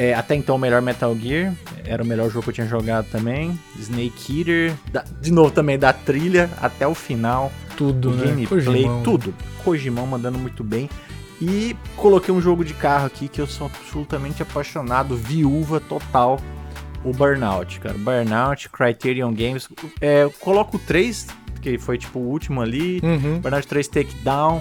É, 0.00 0.14
até 0.14 0.36
então, 0.36 0.54
o 0.54 0.58
melhor 0.58 0.80
Metal 0.80 1.12
Gear. 1.16 1.52
Era 1.84 2.04
o 2.04 2.06
melhor 2.06 2.30
jogo 2.30 2.44
que 2.44 2.50
eu 2.50 2.54
tinha 2.54 2.66
jogado 2.68 3.06
também. 3.10 3.58
Snake 3.78 4.38
Eater. 4.38 4.72
da- 4.92 5.04
de 5.20 5.32
novo, 5.32 5.50
também 5.50 5.76
da 5.76 5.92
trilha 5.92 6.48
até 6.62 6.86
o 6.86 6.94
final 6.94 7.50
Tudo, 7.76 8.12
né? 8.12 8.26
gameplay, 8.26 8.46
Kojimão. 8.64 9.02
tudo. 9.02 9.34
Kojimão 9.64 10.06
mandando 10.06 10.38
muito 10.38 10.62
bem. 10.62 10.88
E 11.42 11.74
coloquei 11.96 12.32
um 12.32 12.40
jogo 12.40 12.64
de 12.64 12.74
carro 12.74 13.06
aqui 13.06 13.26
que 13.26 13.40
eu 13.40 13.46
sou 13.46 13.66
absolutamente 13.66 14.40
apaixonado, 14.42 15.16
viúva 15.16 15.80
total, 15.80 16.38
o 17.04 17.12
Burnout, 17.12 17.80
cara. 17.80 17.96
Burnout, 17.98 18.68
Criterion 18.70 19.32
Games. 19.32 19.68
É, 20.00 20.22
eu 20.22 20.30
coloco 20.30 20.76
o 20.76 20.80
3, 20.80 21.26
que 21.60 21.76
foi 21.78 21.98
tipo 21.98 22.18
o 22.20 22.22
último 22.28 22.60
ali. 22.60 23.00
Uhum. 23.02 23.40
Burnout 23.40 23.66
3 23.66 23.86
Takedown. 23.88 24.60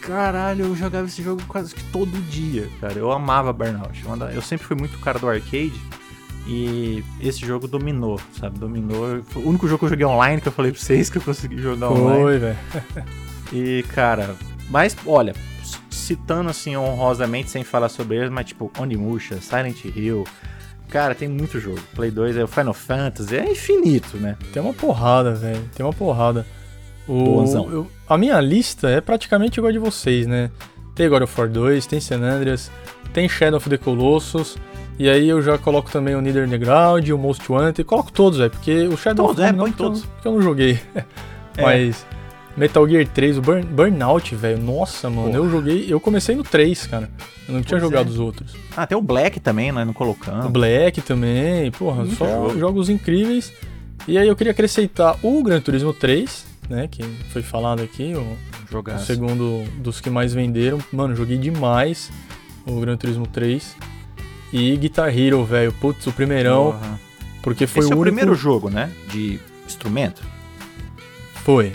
Caralho, 0.00 0.66
eu 0.66 0.76
jogava 0.76 1.06
esse 1.06 1.22
jogo 1.22 1.42
quase 1.46 1.74
que 1.74 1.82
todo 1.84 2.10
dia, 2.28 2.68
cara. 2.80 2.94
Eu 2.94 3.12
amava 3.12 3.52
Burnout. 3.52 4.02
Eu 4.34 4.42
sempre 4.42 4.66
fui 4.66 4.76
muito 4.76 4.98
cara 4.98 5.18
do 5.18 5.28
arcade. 5.28 5.80
E 6.46 7.04
esse 7.20 7.46
jogo 7.46 7.68
dominou, 7.68 8.18
sabe? 8.38 8.58
Dominou. 8.58 9.22
Foi 9.24 9.42
o 9.42 9.48
único 9.48 9.68
jogo 9.68 9.80
que 9.80 9.84
eu 9.84 9.90
joguei 9.90 10.06
online 10.06 10.40
que 10.40 10.48
eu 10.48 10.52
falei 10.52 10.72
pra 10.72 10.80
vocês 10.80 11.10
que 11.10 11.18
eu 11.18 11.22
consegui 11.22 11.58
jogar 11.58 11.90
online. 11.90 12.22
Foi, 12.22 12.38
velho. 12.38 12.58
E, 13.52 13.82
cara, 13.88 14.36
mas, 14.68 14.96
olha, 15.04 15.34
citando 15.90 16.50
assim 16.50 16.76
honrosamente, 16.76 17.50
sem 17.50 17.64
falar 17.64 17.88
sobre 17.88 18.16
eles, 18.16 18.30
mas 18.30 18.46
tipo, 18.46 18.70
Onimusha, 18.78 19.40
Silent 19.40 19.84
Hill. 19.84 20.24
Cara, 20.88 21.14
tem 21.14 21.28
muito 21.28 21.58
jogo. 21.58 21.80
Play 21.94 22.10
2 22.12 22.36
é 22.36 22.44
o 22.44 22.46
Final 22.46 22.74
Fantasy, 22.74 23.36
é 23.36 23.50
infinito, 23.50 24.16
né? 24.16 24.36
Tem 24.52 24.62
uma 24.62 24.72
porrada, 24.72 25.34
velho. 25.34 25.68
Tem 25.74 25.84
uma 25.84 25.92
porrada. 25.92 26.46
O, 27.10 27.24
Bonzão. 27.24 27.68
eu- 27.70 27.86
a 28.08 28.16
minha 28.16 28.40
lista 28.40 28.88
é 28.88 29.00
praticamente 29.00 29.58
igual 29.58 29.70
a 29.70 29.72
de 29.72 29.78
vocês, 29.78 30.26
né? 30.26 30.50
Tem 30.94 31.08
God 31.08 31.22
of 31.22 31.40
War 31.40 31.48
2, 31.48 31.86
tem 31.86 32.00
San 32.00 32.20
Andreas, 32.22 32.70
tem 33.12 33.28
Shadow 33.28 33.56
of 33.56 33.68
the 33.68 33.76
Colossus. 33.78 34.56
E 34.98 35.08
aí 35.08 35.28
eu 35.28 35.40
já 35.42 35.56
coloco 35.56 35.90
também 35.90 36.14
o 36.14 36.20
Nether 36.20 36.44
Underground, 36.44 37.08
o 37.08 37.16
Most 37.18 37.50
Wanted. 37.50 37.84
Coloco 37.84 38.12
todos, 38.12 38.38
velho. 38.38 38.50
Porque 38.50 38.82
o 38.86 38.96
Shadow 38.98 39.28
Todos, 39.28 39.40
of 39.42 39.48
é, 39.48 39.52
não, 39.56 39.66
eu- 39.66 39.72
todos. 39.72 40.04
porque 40.04 40.28
eu 40.28 40.32
não 40.32 40.42
joguei. 40.42 40.78
É. 41.56 41.62
Mas 41.62 42.06
Metal 42.56 42.88
Gear 42.88 43.06
3, 43.08 43.36
o 43.38 43.42
Burn- 43.42 43.64
Burnout, 43.64 44.34
velho. 44.36 44.58
Nossa, 44.62 45.10
mano. 45.10 45.26
Porra. 45.28 45.38
Eu 45.38 45.50
joguei. 45.50 45.86
Eu 45.88 45.98
comecei 45.98 46.36
no 46.36 46.44
3, 46.44 46.86
cara. 46.86 47.10
Eu 47.48 47.54
não 47.54 47.60
tinha 47.62 47.80
Pois 47.80 47.82
jogado 47.82 48.06
é. 48.06 48.10
os 48.10 48.20
outros. 48.20 48.54
Ah, 48.76 48.86
tem 48.86 48.96
o 48.96 49.02
Black 49.02 49.40
também, 49.40 49.72
nós 49.72 49.84
não 49.84 49.90
O 49.90 49.94
colocamos. 49.94 50.46
Black 50.50 51.00
também, 51.02 51.70
porra, 51.72 52.04
Muito 52.04 52.14
só 52.16 52.26
jogo. 52.26 52.58
jogos 52.58 52.88
incríveis. 52.88 53.52
E 54.06 54.16
aí 54.16 54.28
eu 54.28 54.36
queria 54.36 54.52
acrescentar 54.52 55.16
o 55.22 55.42
Gran 55.42 55.60
Turismo 55.60 55.92
3, 55.92 56.46
né, 56.70 56.86
que 56.88 57.02
foi 57.32 57.42
falado 57.42 57.82
aqui, 57.82 58.14
o, 58.14 58.20
o 58.78 58.98
segundo 59.00 59.64
dos 59.82 60.00
que 60.00 60.08
mais 60.08 60.32
venderam. 60.32 60.78
Mano, 60.92 61.14
joguei 61.16 61.36
demais 61.36 62.10
o 62.64 62.80
Gran 62.80 62.96
Turismo 62.96 63.26
3. 63.26 63.76
E 64.52 64.76
Guitar 64.76 65.16
Hero, 65.16 65.44
velho, 65.44 65.72
putz, 65.72 66.06
o 66.06 66.12
primeirão, 66.12 66.78
porque 67.42 67.66
foi 67.66 67.80
Esse 67.82 67.90
o 67.90 67.92
é 67.92 67.96
o 67.96 68.00
único... 68.00 68.16
primeiro 68.16 68.34
jogo, 68.34 68.68
né? 68.70 68.90
De 69.10 69.38
instrumento. 69.66 70.22
Foi. 71.44 71.72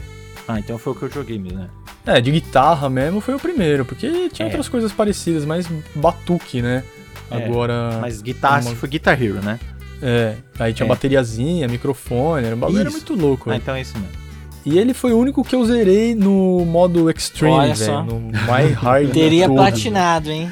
Ah, 0.48 0.60
então 0.60 0.78
foi 0.78 0.94
o 0.94 0.96
que 0.96 1.04
eu 1.04 1.12
joguei 1.12 1.38
mesmo, 1.40 1.60
né? 1.60 1.70
É, 2.06 2.22
de 2.22 2.32
guitarra 2.32 2.90
mesmo 2.90 3.20
foi 3.20 3.34
o 3.34 3.40
primeiro, 3.40 3.84
porque 3.84 4.30
tinha 4.30 4.46
É. 4.46 4.48
outras 4.48 4.68
coisas 4.70 4.92
parecidas, 4.92 5.44
mais 5.46 5.68
batuque, 5.96 6.62
né? 6.62 6.84
É, 7.32 7.44
Agora... 7.46 7.98
Mas 8.00 8.22
guitarra, 8.22 8.62
uma- 8.62 8.76
foi 8.76 8.88
Guitar 8.90 9.20
Hero, 9.22 9.42
né? 9.42 9.60
É, 10.02 10.36
aí 10.60 10.74
tinha 10.74 10.86
É. 10.86 10.90
bateriazinha, 10.90 11.68
microfone, 11.68 12.46
era 12.46 12.56
um 12.56 12.60
bagulho 12.60 12.80
era 12.82 12.92
muito 12.92 13.16
louco. 13.16 13.50
Ah, 13.50 13.56
então 13.56 13.74
é 13.74 13.82
isso 13.82 13.98
mesmo. 13.98 14.25
E 14.66 14.80
ele 14.80 14.94
foi 14.94 15.14
o 15.14 15.18
único 15.20 15.44
que 15.44 15.56
eu 15.56 15.64
zerei 15.66 16.16
no 16.16 16.66
modo 16.66 17.10
Extreme, 17.10 17.54
Olha 17.54 17.76
só. 17.76 18.02
velho. 18.02 18.20
No 18.20 18.20
My 18.32 18.72
Hard. 18.74 19.12
Teria 19.12 19.48
todo. 19.48 19.56
platinado, 19.58 20.32
hein? 20.32 20.52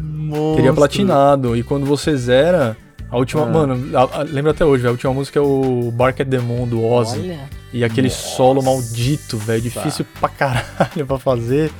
Monstro. 0.00 0.56
Teria 0.56 0.72
platinado. 0.72 1.56
E 1.56 1.62
quando 1.64 1.84
você 1.84 2.16
zera, 2.16 2.76
a 3.10 3.16
última. 3.16 3.42
Ah. 3.42 3.46
Mano, 3.46 3.98
a- 3.98 4.20
a- 4.20 4.22
lembra 4.22 4.52
até 4.52 4.64
hoje, 4.64 4.82
velho. 4.82 4.90
A 4.90 4.92
última 4.92 5.12
música 5.12 5.38
é 5.38 5.42
o 5.42 5.90
Bark 5.92 6.20
at 6.20 6.28
the 6.28 6.38
Moon 6.38 6.68
do 6.68 6.84
Ozzy. 6.84 7.18
Olha, 7.18 7.40
E 7.72 7.82
aquele 7.84 8.08
Nossa. 8.08 8.36
solo 8.36 8.62
maldito, 8.62 9.36
velho. 9.36 9.60
Difícil 9.62 10.06
pra 10.20 10.28
caralho 10.28 11.04
pra 11.06 11.18
fazer. 11.18 11.72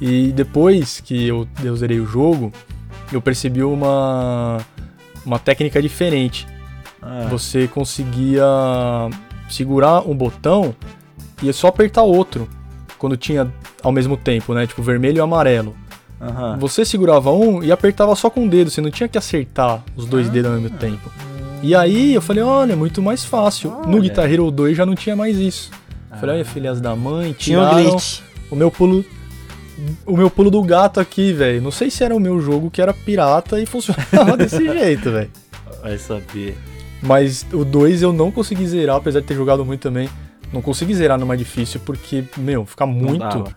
E 0.00 0.32
depois 0.32 0.98
que 1.00 1.28
eu, 1.28 1.46
eu 1.62 1.76
zerei 1.76 2.00
o 2.00 2.06
jogo, 2.06 2.52
eu 3.12 3.22
percebi 3.22 3.62
uma, 3.62 4.58
uma 5.24 5.38
técnica 5.38 5.80
diferente. 5.80 6.44
Ah, 7.00 7.28
Você 7.30 7.68
conseguia 7.68 8.44
segurar 9.48 10.00
um 10.08 10.14
botão 10.16 10.74
e 11.48 11.52
só 11.52 11.68
apertar 11.68 12.02
outro. 12.02 12.48
Quando 12.98 13.16
tinha 13.16 13.52
ao 13.82 13.92
mesmo 13.92 14.16
tempo, 14.16 14.54
né? 14.54 14.66
Tipo 14.66 14.82
vermelho 14.82 15.18
e 15.18 15.20
amarelo. 15.20 15.74
aham. 16.20 16.56
Você 16.58 16.84
segurava 16.84 17.30
um 17.32 17.62
e 17.62 17.70
apertava 17.70 18.14
só 18.16 18.30
com 18.30 18.46
o 18.46 18.48
dedo, 18.48 18.70
você 18.70 18.80
não 18.80 18.90
tinha 18.90 19.08
que 19.08 19.18
acertar 19.18 19.82
os 19.96 20.06
dois 20.06 20.28
dedos 20.30 20.50
ao 20.52 20.58
mesmo 20.58 20.76
tempo. 20.78 21.10
E 21.62 21.74
aí 21.74 22.14
eu 22.14 22.20
falei, 22.22 22.42
olha, 22.42 22.72
é 22.72 22.76
muito 22.76 23.00
mais 23.02 23.24
fácil. 23.24 23.70
No 23.86 23.92
Olha. 23.96 24.00
Guitar 24.00 24.30
Hero 24.30 24.50
2 24.50 24.76
já 24.76 24.84
não 24.84 24.94
tinha 24.94 25.16
mais 25.16 25.38
isso. 25.38 25.70
Falei, 26.20 26.36
olha, 26.36 26.44
filhas 26.44 26.80
da 26.80 26.94
mãe, 26.94 27.32
tinha 27.32 27.60
um 27.60 27.74
glitch. 27.74 28.20
o 28.50 28.56
meu 28.56 28.70
pulo. 28.70 29.04
O 30.06 30.16
meu 30.16 30.30
pulo 30.30 30.50
do 30.50 30.62
gato 30.62 31.00
aqui, 31.00 31.32
velho. 31.32 31.60
Não 31.60 31.70
sei 31.70 31.90
se 31.90 32.04
era 32.04 32.14
o 32.14 32.20
meu 32.20 32.40
jogo 32.40 32.70
que 32.70 32.80
era 32.80 32.94
pirata 32.94 33.60
e 33.60 33.66
funcionava 33.66 34.36
desse 34.38 34.62
jeito, 34.64 35.10
velho. 35.10 35.30
Vai 35.82 35.98
saber. 35.98 36.56
Mas 37.02 37.44
o 37.52 37.64
2 37.64 38.02
eu 38.02 38.12
não 38.12 38.30
consegui 38.30 38.66
zerar, 38.66 38.96
apesar 38.96 39.20
de 39.20 39.26
ter 39.26 39.34
jogado 39.34 39.64
muito 39.64 39.80
também. 39.80 40.08
Não 40.52 40.62
consegui 40.62 40.94
zerar 40.94 41.18
no 41.18 41.26
mais 41.26 41.38
difícil 41.38 41.80
porque, 41.84 42.24
meu, 42.36 42.64
fica 42.64 42.86
muito, 42.86 43.52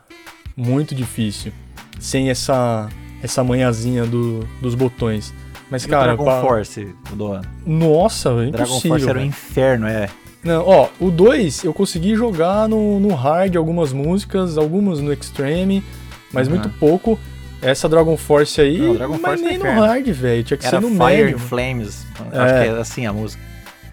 muito 0.56 0.96
difícil. 0.96 1.52
Sem 2.00 2.30
essa 2.30 2.90
essa 3.24 3.44
manhãzinha 3.44 4.06
do, 4.06 4.48
dos 4.62 4.76
botões. 4.76 5.34
Mas, 5.72 5.84
E 5.84 5.88
o 5.88 5.90
cara, 5.90 6.06
Dragon 6.08 6.24
pa- 6.26 6.40
Force, 6.42 6.96
Doan. 7.14 7.42
nossa, 7.66 8.30
é 8.44 8.52
Dragon. 8.52 8.80
Force 8.80 9.10
era 9.10 9.20
um 9.20 9.24
inferno, 9.26 9.88
é. 9.88 10.08
Não, 10.44 10.64
ó, 10.66 10.88
o 11.00 11.10
2 11.12 11.64
eu 11.66 11.74
consegui 11.74 12.16
jogar 12.16 12.70
no, 12.70 13.00
no 13.00 13.14
hard 13.16 13.56
algumas 13.58 13.92
músicas, 13.92 14.58
algumas 14.58 15.02
no 15.02 15.12
extreme, 15.12 15.84
mas 16.32 16.48
Aham. 16.48 16.58
muito 16.58 16.70
pouco. 16.80 17.20
Essa 17.62 17.90
Dragon 17.90 18.16
Force 18.16 18.62
aí, 18.62 18.78
Não, 18.80 18.94
Dragon 18.94 19.14
mas 19.20 19.42
Force 19.42 19.44
é 19.44 19.48
nem 19.50 19.58
no 19.58 19.66
hard, 19.82 20.08
velho. 20.10 20.44
Tinha 20.44 20.58
que 20.58 20.68
Era 20.68 20.80
ser 20.80 20.82
no 20.88 20.90
Fire 20.90 21.24
médio. 21.24 21.40
Flames. 21.40 22.06
Acho 22.32 22.54
É. 22.54 22.64
que 22.64 22.70
é 22.70 22.80
assim 22.80 23.06
a 23.08 23.12
música. 23.12 23.44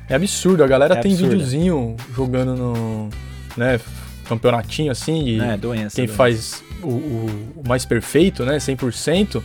É 0.08 0.14
absurdo, 0.14 0.62
a 0.62 0.66
galera 0.66 0.94
É 0.96 1.00
tem 1.00 1.12
absurdo. 1.12 1.30
videozinho 1.32 1.96
jogando 2.14 2.54
no, 2.56 3.08
né, 3.56 3.80
campeonatinho 4.28 4.92
assim, 4.92 5.24
e 5.24 5.40
É, 5.40 5.56
doença. 5.56 5.96
quem 5.96 6.04
doença. 6.06 6.16
faz 6.16 6.62
o, 6.82 6.88
o- 6.88 7.52
o 7.64 7.68
mais 7.68 7.84
perfeito, 7.84 8.44
né, 8.44 8.58
100%, 8.58 9.42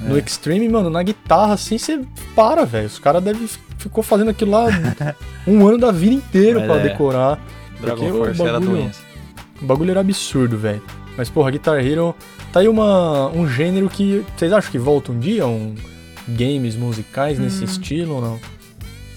no 0.00 0.16
É. 0.16 0.20
extreme, 0.20 0.68
mano, 0.68 0.90
na 0.90 1.02
guitarra 1.02 1.54
assim, 1.54 1.78
você 1.78 2.00
para, 2.34 2.64
velho. 2.64 2.86
Os 2.86 2.98
caras 2.98 3.22
devem 3.22 3.48
ficou 3.78 4.02
fazendo 4.02 4.30
aquilo 4.30 4.50
lá 4.52 4.66
um 5.46 5.66
ano 5.66 5.78
da 5.78 5.90
vida 5.90 6.14
inteiro 6.14 6.58
Mas 6.60 6.68
pra 6.68 6.76
é. 6.80 6.82
decorar. 6.82 7.38
Dragon 7.80 8.08
Force 8.10 8.42
era 8.42 8.52
bagulho- 8.54 8.70
doença. 8.72 9.00
O 9.60 9.64
bagulho 9.66 9.90
era 9.90 10.00
absurdo, 10.00 10.56
velho. 10.58 10.82
Mas, 11.16 11.30
porra, 11.30 11.50
Guitar 11.50 11.78
Hero 11.84 12.14
tá 12.52 12.60
aí 12.60 12.68
uma, 12.68 13.28
um 13.28 13.48
gênero 13.48 13.88
que. 13.88 14.22
Vocês 14.36 14.52
acham 14.52 14.70
que 14.70 14.78
volta 14.78 15.12
um 15.12 15.18
dia? 15.18 15.46
Um 15.46 15.74
games 16.28 16.76
musicais 16.76 17.38
nesse 17.38 17.62
Hum. 17.62 17.64
estilo 17.64 18.14
ou 18.16 18.20
não? 18.20 18.40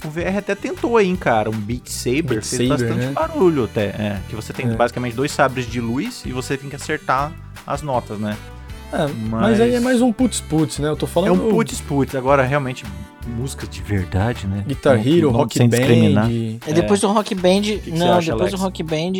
O 0.05 0.09
VR 0.09 0.37
até 0.37 0.55
tentou 0.55 0.95
aí, 0.97 1.07
hein, 1.07 1.15
cara. 1.15 1.49
Um 1.49 1.53
Beat 1.59 1.87
Saber 1.89 2.21
Beat 2.23 2.45
fez 2.45 2.67
Saber, 2.69 2.69
bastante 2.87 3.05
né? 3.07 3.11
barulho 3.11 3.65
até. 3.65 3.85
É, 3.87 4.19
que 4.29 4.35
você 4.35 4.53
tem 4.53 4.65
É. 4.67 4.73
basicamente 4.75 5.13
dois 5.15 5.31
sabres 5.31 5.65
de 5.69 5.81
luz 5.81 6.23
e 6.25 6.31
você 6.31 6.55
tem 6.57 6.69
que 6.69 6.75
acertar 6.75 7.33
as 7.67 7.81
notas, 7.81 8.17
né? 8.17 8.37
É, 8.93 9.05
mas... 9.07 9.29
Mas- 9.29 9.61
aí 9.61 9.75
é 9.75 9.79
mais 9.79 10.01
um 10.01 10.11
putz-putz, 10.11 10.79
né? 10.79 10.87
Eu 10.89 10.95
tô 10.95 11.05
É 11.05 11.09
falando. 11.09 11.47
um 11.47 11.49
putz-putz. 11.51 12.15
Agora, 12.15 12.43
realmente, 12.43 12.85
música 13.27 13.67
de 13.67 13.81
verdade, 13.81 14.47
né? 14.47 14.63
Guitar 14.65 14.97
Não- 14.97 15.03
Hero, 15.05 15.31
não 15.31 15.39
Rock 15.39 15.57
sem 15.57 15.67
discriminar. 15.69 16.25
Band. 16.25 16.31
E 16.31 16.73
depois 16.73 16.99
do 17.01 17.07
Rock 17.11 17.35
Band. 17.35 17.61
que 17.61 17.81
você 17.83 17.91
não, 17.91 18.13
acha, 18.13 18.31
depois 18.31 18.41
Alex? 18.53 18.53
do 18.53 18.63
Rock 18.63 18.83
Band. 18.83 19.13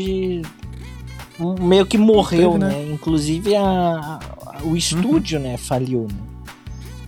Meio 1.62 1.86
que 1.86 1.98
morreu, 1.98 2.54
teve, 2.54 2.64
né? 2.66 2.70
né? 2.70 2.92
Inclusive 2.94 3.56
a, 3.56 3.62
a- 3.62 4.20
o 4.64 4.76
estúdio, 4.76 5.40
né, 5.40 5.56
faliu. 5.58 6.08
Né? 6.12 6.18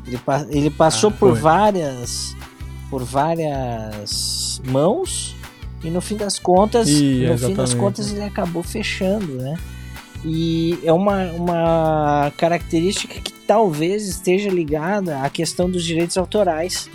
Ele, 0.08 0.20
ele 0.50 0.70
passou 0.70 1.10
Ah, 1.10 1.14
por 1.20 1.34
várias. 1.36 2.36
Por 2.92 3.04
várias 3.04 4.62
mãos. 4.68 5.36
E 5.84 5.90
no 5.90 6.00
fim 6.02 6.16
das 6.16 6.38
contas. 6.38 6.88
Ih, 6.88 6.94
no 6.94 7.00
fim 7.00 7.28
das 7.30 7.42
exatamente. 7.42 7.76
contas 7.78 8.12
ele 8.12 8.24
acabou 8.24 8.62
fechando, 8.62 9.34
né? 9.38 9.58
E 10.24 10.78
é 10.84 10.94
uma, 10.94 11.24
uma 11.32 12.32
característica 12.38 13.20
que 13.20 13.32
talvez 13.32 14.08
esteja 14.08 14.52
ligada 14.52 15.22
à 15.24 15.30
questão 15.32 15.68
dos 15.68 15.84
direitos 15.84 16.16
autorais. 16.18 16.88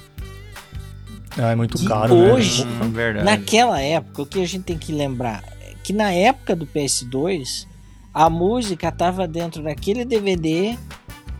Ah, 1.37 1.51
é 1.51 1.55
muito 1.57 1.77
Que 1.77 1.87
caro, 1.87 2.15
hoje- 2.15 2.65
né? 2.65 2.81
Hum, 2.85 2.91
verdade. 2.91 3.25
Naquela 3.27 3.81
época, 3.81 4.23
o 4.23 4.27
que 4.27 4.41
a 4.41 4.47
gente 4.47 4.63
tem 4.65 4.79
que 4.79 4.93
lembrar 4.93 5.43
é 5.61 5.75
que 5.83 5.93
na 5.93 6.13
época 6.13 6.55
do 6.55 6.65
PS2, 6.67 7.67
a 8.15 8.31
música 8.31 8.89
estava 8.89 9.27
dentro 9.27 9.63
daquele 9.63 10.05
DVD 10.05 10.79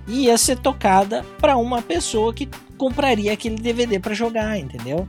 e 0.07 0.25
ia 0.27 0.39
ser 0.39 0.59
tocada 0.59 1.25
para 1.41 1.57
uma 1.57 1.83
pessoa 1.83 2.33
que 2.33 2.49
compraria 2.79 3.33
aquele 3.33 3.57
DVD 3.57 3.99
para 3.99 4.15
jogar, 4.15 4.59
entendeu? 4.59 5.09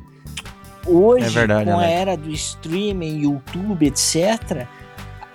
Hoje, 0.86 1.26
É 1.26 1.30
verdade, 1.30 1.66
com 1.66 1.72
a 1.72 1.84
Alex. 1.84 1.92
era 1.94 2.16
do 2.18 2.32
streaming, 2.32 3.20
YouTube, 3.22 3.86
etc., 3.88 4.66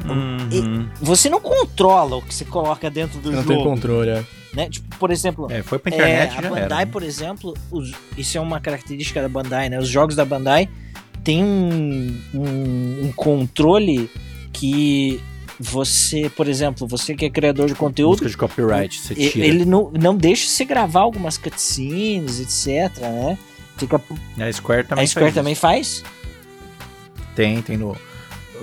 Uhum. 0.04 0.88
você 1.00 1.30
não 1.30 1.40
controla 1.40 2.16
o 2.16 2.22
que 2.22 2.34
você 2.34 2.44
coloca 2.44 2.90
dentro 2.90 3.20
do 3.20 3.30
Não 3.30 3.44
tem 3.44 3.56
jogo, 3.56 3.68
controle, 3.70 4.10
é. 4.10 4.24
né? 4.52 4.68
Tipo, 4.68 4.96
por 4.96 5.10
exemplo, 5.12 5.46
É, 5.50 5.62
foi 5.62 5.78
pra 5.78 5.94
internet 5.94 6.34
é, 6.34 6.38
a 6.38 6.42
Bandai, 6.42 6.62
era. 6.64 6.76
né? 6.76 6.86
por 6.86 7.02
exemplo, 7.04 7.54
os- 7.70 7.92
isso 8.18 8.36
é 8.36 8.40
uma 8.40 8.60
característica 8.60 9.22
da 9.22 9.28
Bandai, 9.28 9.68
né? 9.68 9.78
Os 9.78 9.88
jogos 9.88 10.16
da 10.16 10.24
Bandai 10.24 10.68
têm 11.22 11.44
um, 11.44 12.18
um- 12.34 13.06
um 13.06 13.12
controle 13.14 14.10
que 14.52 15.20
você, 15.58 16.30
por 16.30 16.48
exemplo, 16.48 16.86
você 16.86 17.14
que 17.14 17.24
é 17.24 17.30
criador 17.30 17.68
de 17.68 17.74
conteúdo, 17.74 18.22
Música 18.22 18.28
de 18.30 18.36
copyright, 18.36 18.98
você 19.00 19.14
tira. 19.14 19.46
ele 19.46 19.64
não, 19.64 19.90
não 19.92 20.16
deixa 20.16 20.48
você 20.48 20.64
gravar 20.64 21.00
algumas 21.00 21.36
cutscenes, 21.38 22.40
etc, 22.40 22.98
né? 23.00 23.38
Fica, 23.76 23.96
A 24.40 24.52
Square 24.52 24.84
também 24.86 25.04
a 25.04 25.06
Square 25.08 25.26
faz 25.26 25.34
também 25.34 25.54
faz? 25.54 26.04
Tem, 27.34 27.62
tem 27.62 27.76
no 27.76 27.96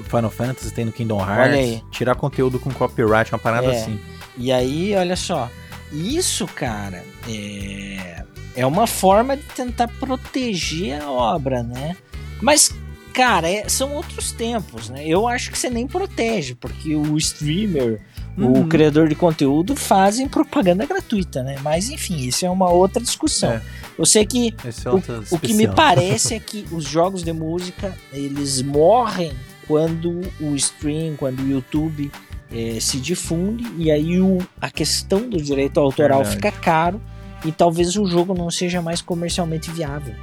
Final 0.07 0.29
Fantasy, 0.29 0.71
tem 0.71 0.85
no 0.85 0.91
Kingdom 0.91 1.19
Hearts. 1.19 1.39
Olha 1.49 1.55
aí. 1.55 1.83
Tirar 1.91 2.15
conteúdo 2.15 2.59
com 2.59 2.71
copyright, 2.71 3.31
uma 3.33 3.39
parada 3.39 3.67
É. 3.67 3.81
assim. 3.81 3.99
E 4.37 4.51
aí, 4.51 4.95
olha 4.95 5.15
só, 5.15 5.49
isso, 5.91 6.45
cara, 6.47 7.03
é, 7.27 8.23
é 8.55 8.65
uma 8.65 8.87
forma 8.87 9.35
de 9.35 9.43
tentar 9.43 9.87
proteger 9.87 11.01
a 11.01 11.09
obra, 11.11 11.63
né? 11.63 11.97
Mas, 12.41 12.73
cara, 13.19 13.49
é- 13.49 13.67
são 13.67 13.93
outros 13.93 14.31
tempos, 14.31 14.89
né? 14.89 15.05
Eu 15.05 15.27
acho 15.27 15.51
que 15.51 15.57
você 15.57 15.69
nem 15.69 15.85
protege, 15.85 16.55
porque 16.55 16.95
o 16.95 17.17
streamer, 17.17 17.99
o 18.37 18.41
Uhum. 18.45 18.69
criador 18.69 19.09
de 19.09 19.15
conteúdo 19.15 19.75
fazem 19.75 20.27
propaganda 20.27 20.85
gratuita, 20.85 21.43
né? 21.43 21.57
Mas, 21.61 21.89
enfim, 21.89 22.15
isso 22.17 22.45
é 22.45 22.49
uma 22.49 22.69
outra 22.69 23.01
discussão. 23.01 23.51
É. 23.51 23.61
Eu 23.97 24.05
sei 24.05 24.25
que 24.25 24.55
é 24.63 24.89
o, 24.89 25.35
o 25.35 25.39
que 25.39 25.53
me 25.53 25.67
parece 25.67 26.33
é 26.35 26.39
que 26.39 26.65
os 26.71 26.85
jogos 26.85 27.21
de 27.23 27.33
música 27.33 27.93
eles 28.13 28.61
morrem 28.61 29.33
quando 29.67 30.21
o 30.39 30.55
stream, 30.55 31.15
quando 31.17 31.41
o 31.41 31.47
YouTube 31.49 32.09
eh, 32.51 32.77
se 32.79 32.99
difunde 32.99 33.67
e 33.77 33.91
aí 33.91 34.19
o, 34.21 34.37
a 34.61 34.71
questão 34.71 35.29
do 35.29 35.41
direito 35.41 35.77
autoral 35.79 36.23
Verdade. 36.23 36.35
fica 36.37 36.51
caro 36.51 37.01
e 37.45 37.51
talvez 37.51 37.95
o 37.97 38.05
jogo 38.07 38.33
não 38.33 38.49
seja 38.49 38.81
mais 38.81 39.01
comercialmente 39.01 39.69
viável. 39.69 40.15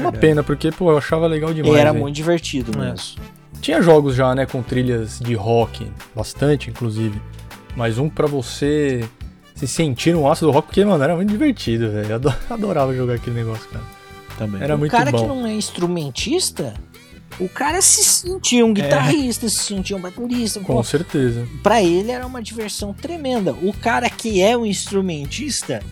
Uma 0.00 0.10
Verdade. 0.10 0.18
pena, 0.20 0.42
porque, 0.42 0.70
pô, 0.72 0.90
eu 0.92 0.98
achava 0.98 1.26
legal 1.26 1.52
demais. 1.54 1.74
e 1.74 1.78
era 1.78 1.90
velho. 1.92 2.02
muito 2.02 2.14
divertido 2.16 2.72
É. 2.82 2.90
mesmo. 2.90 3.16
Tinha 3.60 3.80
jogos 3.82 4.14
já, 4.14 4.34
né, 4.34 4.46
com 4.46 4.62
trilhas 4.62 5.18
de 5.18 5.34
rock, 5.34 5.86
bastante, 6.14 6.70
inclusive. 6.70 7.20
Mas 7.74 7.98
um 7.98 8.08
pra 8.08 8.26
você 8.26 9.04
se 9.54 9.66
sentir 9.66 10.14
um 10.14 10.30
aço 10.30 10.44
do 10.44 10.50
rock, 10.50 10.68
porque, 10.68 10.84
mano, 10.84 11.02
era 11.02 11.16
muito 11.16 11.30
divertido, 11.30 11.90
velho. 11.90 12.10
Eu 12.10 12.14
ado- 12.16 12.34
adorava 12.50 12.94
jogar 12.94 13.14
aquele 13.14 13.36
negócio, 13.36 13.68
cara. 13.70 13.84
Também. 14.38 14.62
Era 14.62 14.74
o 14.76 14.78
muito 14.78 14.92
cara 14.92 15.10
bom. 15.10 15.18
que 15.18 15.26
não 15.26 15.46
é 15.46 15.54
instrumentista, 15.54 16.74
o 17.40 17.48
cara 17.48 17.80
se 17.80 18.04
sentia 18.04 18.64
um 18.66 18.72
guitarrista, 18.74 19.48
se 19.48 19.56
sentia 19.56 19.96
um 19.96 20.00
baterista. 20.00 20.60
Com 20.60 20.74
Pô, 20.74 20.82
certeza. 20.84 21.46
Pra 21.62 21.82
ele 21.82 22.10
era 22.10 22.26
uma 22.26 22.42
diversão 22.42 22.92
tremenda. 22.92 23.52
O 23.62 23.72
cara 23.72 24.08
que 24.10 24.42
é 24.42 24.56
um 24.56 24.66
instrumentista, 24.66 25.82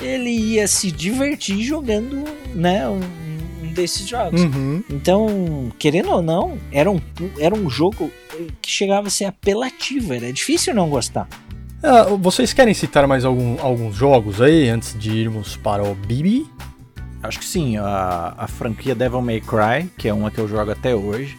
ele 0.00 0.30
ia 0.30 0.68
se 0.68 0.90
divertir 0.92 1.60
jogando, 1.62 2.22
né, 2.54 2.88
um, 2.88 3.00
um 3.00 3.37
desses 3.80 4.06
jogos. 4.06 4.40
Uhum. 4.42 4.82
Então, 4.90 5.72
querendo 5.78 6.10
ou 6.10 6.20
não, 6.22 6.58
era 6.72 6.90
um, 6.90 7.00
era 7.38 7.54
um 7.54 7.68
jogo 7.70 8.10
que 8.60 8.70
chegava 8.70 9.06
a 9.08 9.10
ser 9.10 9.24
apelativo, 9.24 10.12
era 10.12 10.32
difícil 10.32 10.74
não 10.74 10.88
gostar. 10.88 11.28
Ah, 11.82 12.04
vocês 12.18 12.52
querem 12.52 12.74
citar 12.74 13.06
mais 13.06 13.24
algum- 13.24 13.56
alguns 13.60 13.94
jogos 13.94 14.40
aí, 14.40 14.68
antes 14.68 14.98
de 14.98 15.10
irmos 15.12 15.56
para 15.56 15.82
o 15.84 15.94
Bibi? 15.94 16.46
Acho 17.22 17.38
que 17.38 17.44
sim, 17.44 17.76
a, 17.76 18.34
a 18.36 18.46
franquia 18.46 18.94
Devil 18.94 19.20
May 19.22 19.40
Cry, 19.40 19.88
que 19.96 20.08
é 20.08 20.14
uma 20.14 20.30
que 20.30 20.38
eu 20.38 20.48
jogo 20.48 20.70
até 20.70 20.94
hoje. 20.94 21.38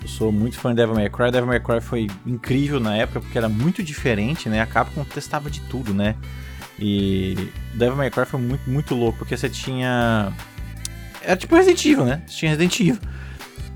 Eu 0.00 0.08
sou 0.08 0.32
muito 0.32 0.58
fã 0.58 0.70
de 0.70 0.76
Devil 0.76 0.94
May 0.94 1.08
Cry. 1.08 1.30
Devil 1.30 1.46
May 1.46 1.60
Cry 1.60 1.80
foi 1.80 2.06
incrível 2.26 2.80
na 2.80 2.96
época 2.96 3.20
porque 3.20 3.38
era 3.38 3.48
muito 3.48 3.82
diferente, 3.82 4.48
né? 4.48 4.60
A 4.60 4.66
Capcom 4.66 5.04
testava 5.04 5.48
de 5.50 5.60
tudo, 5.62 5.94
né? 5.94 6.16
E 6.78 7.36
Devil 7.74 7.96
May 7.96 8.10
Cry 8.10 8.24
foi 8.26 8.40
muito, 8.40 8.68
muito 8.68 8.94
louco, 8.94 9.18
porque 9.18 9.36
você 9.36 9.48
tinha. 9.48 10.32
Era 11.24 11.36
tipo 11.36 11.54
Resident 11.54 11.84
Evil, 11.84 12.04
né? 12.04 12.22
Você 12.26 12.36
tinha 12.36 12.50
Resident 12.50 12.80
Evil. 12.80 12.98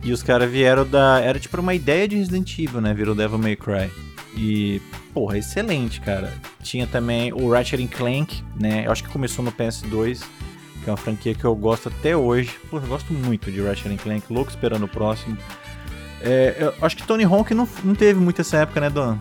E 0.03 0.13
os 0.13 0.23
caras 0.23 0.51
vieram 0.51 0.87
da. 0.87 1.21
Era 1.21 1.39
tipo 1.39 1.61
uma 1.61 1.75
ideia 1.75 2.07
de 2.07 2.17
Resident 2.17 2.59
Evil, 2.59 2.81
né? 2.81 2.95
Virou 2.95 3.15
Devil 3.15 3.39
May 3.39 3.57
Cry. 3.57 3.91
E, 4.37 4.81
porra, 5.15 5.39
excelente, 5.39 6.01
cara. 6.01 6.33
Tinha 6.63 6.87
também 6.87 7.33
o 7.33 7.51
Ratchet 7.51 7.87
Clank, 7.89 8.45
né? 8.61 8.83
Eu 8.87 8.93
acho 8.93 9.03
que 9.03 9.09
começou 9.11 9.45
no 9.45 9.51
PS2, 9.51 10.21
que 10.85 10.89
é 10.89 10.93
uma 10.93 10.97
franquia 10.97 11.35
que 11.35 11.45
eu 11.45 11.55
gosto 11.57 11.89
até 11.89 12.17
hoje. 12.17 12.51
Porra, 12.71 12.85
eu 12.85 12.89
gosto 12.89 13.13
muito 13.13 13.51
de 13.51 13.61
Ratchet 13.63 13.97
Clank, 13.97 14.31
louco 14.31 14.51
esperando 14.51 14.85
o 14.85 14.89
próximo. 14.89 15.37
É, 16.21 16.57
eu 16.59 16.75
acho 16.85 16.97
que 16.97 17.03
Tony 17.07 17.25
Hawk 17.25 17.53
não, 17.55 17.69
não 17.85 17.95
teve 17.95 18.21
muito 18.21 18.41
essa 18.41 18.59
época, 18.59 18.81
né, 18.81 18.91
Don? 18.91 19.17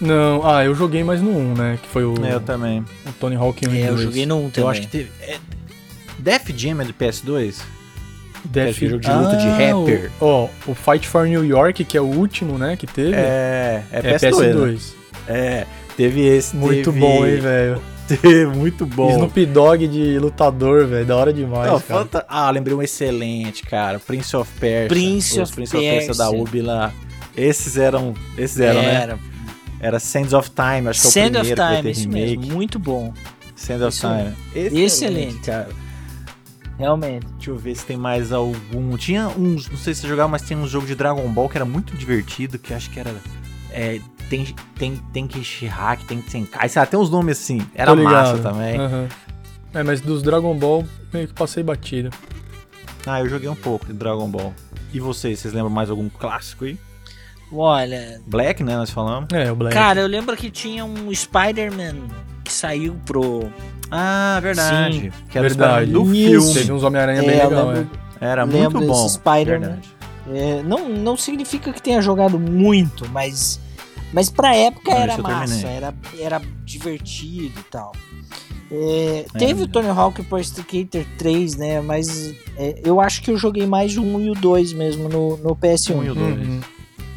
Não, 0.00 0.46
ah, 0.48 0.64
eu 0.64 0.74
joguei 0.74 1.02
mais 1.02 1.20
no 1.20 1.36
1, 1.36 1.54
né? 1.54 1.78
Que 1.82 1.88
foi 1.88 2.04
o, 2.04 2.14
É, 2.24 2.34
eu 2.34 2.40
também. 2.40 2.84
o 3.06 3.12
Tony 3.18 3.34
Hawk 3.34 3.66
1 3.66 3.74
e 3.74 3.78
É, 3.82 3.88
eu 3.88 3.94
2. 3.94 4.00
joguei 4.02 4.26
no 4.26 4.36
1 4.36 4.50
também. 4.50 4.62
Eu 4.64 4.68
acho 4.68 4.80
que 4.82 4.86
teve. 4.86 5.10
É, 5.20 5.38
Def 6.18 6.50
Jam 6.56 6.80
é 6.80 6.84
do 6.84 6.92
PS2? 6.94 7.56
Def... 8.44 8.76
aquele 8.76 8.90
jogo 8.90 9.02
de 9.02 9.10
luta 9.10 9.36
de 9.36 9.48
rapper. 9.48 10.10
Ó, 10.20 10.48
o 10.66 10.74
Fight 10.74 11.06
for 11.08 11.26
New 11.26 11.44
York, 11.44 11.84
que 11.84 11.96
é 11.96 12.00
o 12.00 12.06
último, 12.06 12.56
né, 12.58 12.76
que 12.76 12.86
teve. 12.86 13.14
É, 13.14 13.82
é, 13.92 13.98
é 13.98 14.18
PS2. 14.18 14.38
né? 14.38 14.52
PS2. 14.52 14.80
É, 15.26 15.66
teve 15.96 16.26
esse. 16.26 16.56
Muito 16.56 16.90
teve- 16.92 17.00
bom, 17.00 17.26
hein, 17.26 17.36
velho. 17.40 17.82
Teve, 18.08 18.46
muito 18.46 18.86
bom. 18.86 19.10
Snoop 19.10 19.44
Dogg 19.44 19.86
de 19.86 20.18
lutador, 20.18 20.86
velho. 20.86 21.04
Da 21.04 21.14
hora 21.14 21.30
demais, 21.30 21.70
Não, 21.70 21.78
cara. 21.78 22.00
fanta- 22.00 22.24
Ah, 22.26 22.50
lembrei 22.50 22.74
um 22.74 22.80
excelente, 22.80 23.62
cara. 23.64 23.98
Prince 23.98 24.34
of 24.34 24.50
Persia. 24.58 24.88
Prince 24.88 25.38
of 25.38 25.52
Prince 25.52 25.76
of 25.76 25.84
Persia 25.86 26.14
da. 26.14 26.30
Ubi 26.30 26.62
lá. 26.62 26.90
Esses 27.36 27.76
eram. 27.76 28.14
Esses 28.38 28.58
eram, 28.60 28.80
né? 28.80 28.94
Era. 28.94 29.18
Era 29.78 29.98
Sands 30.00 30.32
of 30.32 30.50
Time, 30.52 30.88
acho 30.88 31.02
que 31.02 31.06
é 31.06 31.10
o 31.10 31.12
Sand 31.12 31.20
of 31.26 31.30
primeiro 31.32 31.54
que 31.54 31.54
vai 31.56 31.76
Time, 31.76 31.82
ter 31.82 31.90
isso 31.90 32.08
remake. 32.08 32.36
mesmo. 32.38 32.54
Muito 32.54 32.78
bom. 32.78 33.12
Sand 33.54 33.86
of 33.86 33.88
Isso 33.88 34.08
Time. 34.08 34.82
Excelente. 34.84 35.38
cara. 35.40 35.68
Realmente. 36.78 37.26
Deixa 37.26 37.50
eu 37.50 37.56
ver 37.56 37.74
se 37.74 37.84
tem 37.84 37.96
mais 37.96 38.32
algum. 38.32 38.96
Tinha 38.96 39.28
uns, 39.28 39.68
não 39.68 39.76
sei 39.76 39.94
se 39.94 40.02
você 40.02 40.08
jogava, 40.08 40.28
mas 40.28 40.42
tinha 40.42 40.58
uns 40.58 40.70
jogos 40.70 40.88
de 40.88 40.94
Dragon 40.94 41.28
Ball 41.28 41.48
que 41.48 41.58
era 41.58 41.64
muito 41.64 41.96
divertido, 41.96 42.58
que 42.58 42.72
eu 42.72 42.76
acho 42.76 42.88
que 42.90 43.00
era. 43.00 43.14
É, 43.70 44.00
tem, 44.30 44.54
tem, 44.76 44.96
tem 45.12 45.26
que 45.26 45.42
Shihak, 45.42 46.04
tem 46.04 46.22
que 46.22 46.30
Senkai, 46.30 46.68
sei 46.68 46.80
lá, 46.80 46.86
tem 46.86 46.98
uns 46.98 47.10
nomes 47.10 47.38
assim. 47.38 47.60
Era 47.74 47.94
massa 47.94 48.38
também. 48.38 48.78
Aham. 48.78 49.08
É, 49.74 49.82
mas 49.82 50.00
dos 50.00 50.22
Dragon 50.22 50.56
Ball, 50.56 50.84
meio 51.12 51.28
que 51.28 51.34
passei 51.34 51.62
batida. 51.62 52.10
Ah, 53.06 53.20
eu 53.20 53.28
joguei 53.28 53.48
um 53.48 53.56
pouco 53.56 53.86
de 53.86 53.92
Dragon 53.92 54.28
Ball. 54.28 54.54
E 54.92 55.00
vocês, 55.00 55.40
vocês 55.40 55.52
lembram 55.52 55.70
mais 55.70 55.90
algum 55.90 56.08
clássico 56.08 56.64
aí? 56.64 56.78
Olha, 57.52 58.20
Black, 58.26 58.62
né? 58.62 58.76
Nós 58.76 58.90
falamos. 58.90 59.28
É, 59.32 59.50
o 59.50 59.56
Black. 59.56 59.74
cara, 59.74 60.00
eu 60.00 60.06
lembro 60.06 60.36
que 60.36 60.50
tinha 60.50 60.84
um 60.84 61.14
Spider-Man 61.14 62.08
que 62.44 62.52
saiu 62.52 62.94
pro. 63.06 63.50
Ah, 63.90 64.38
verdade. 64.42 65.00
Sim, 65.00 65.10
que 65.30 65.38
era 65.38 65.46
o 65.46 65.50
verdade. 65.50 65.90
Do 65.92 66.02
Isso. 66.02 66.12
filme. 66.42 66.54
Teve 66.54 66.72
uns 66.72 66.82
Homem-Aranha 66.82 67.22
É, 67.22 67.26
bem 67.26 67.30
legal, 67.42 67.68
lembro- 67.68 67.90
Era 68.20 68.44
Lembro 68.44 68.80
muito 68.80 68.92
bom. 68.92 69.08
Spider-Man. 69.08 69.66
Verdade. 69.66 69.88
é, 70.32 70.62
não, 70.62 70.88
não 70.88 71.16
significa 71.16 71.72
que 71.72 71.80
tenha 71.80 72.00
jogado 72.02 72.38
muito, 72.38 73.08
mas. 73.10 73.60
Mas 74.12 74.30
pra 74.30 74.56
época 74.56 74.90
Não, 74.90 74.98
era 74.98 75.12
esse 75.12 75.20
eu 75.20 75.22
massa, 75.22 75.66
era, 75.68 75.94
era 76.18 76.42
divertido 76.64 77.60
e 77.60 77.64
tal. 77.70 77.92
É, 78.70 79.24
teve 79.38 79.62
o 79.62 79.68
Tony 79.68 79.88
Hawk 79.88 80.22
Pro 80.24 80.38
Skater 80.38 81.06
3, 81.16 81.56
né? 81.56 81.80
Mas 81.80 82.34
é, 82.56 82.80
eu 82.84 83.00
acho 83.00 83.22
que 83.22 83.30
eu 83.30 83.36
joguei 83.38 83.66
mais 83.66 83.96
o 83.96 84.02
1 84.02 84.20
e 84.20 84.30
o 84.30 84.34
2 84.34 84.72
mesmo 84.72 85.08
no, 85.08 85.36
no 85.38 85.54
PS1. 85.56 85.94
Um 85.96 86.04
e 86.04 86.10
o 86.10 86.14
dois. 86.14 86.38
Uhum. 86.38 86.60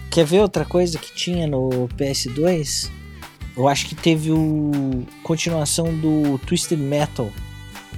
Quer 0.09 0.25
ver 0.25 0.41
outra 0.41 0.65
coisa 0.65 0.97
que 0.97 1.13
tinha 1.13 1.47
no 1.47 1.69
PS2? 1.97 2.89
Eu 3.55 3.67
acho 3.67 3.85
que 3.87 3.95
teve 3.95 4.31
o 4.31 5.03
continuação 5.23 5.93
do 5.93 6.37
Twisted 6.39 6.79
Metal. 6.79 7.29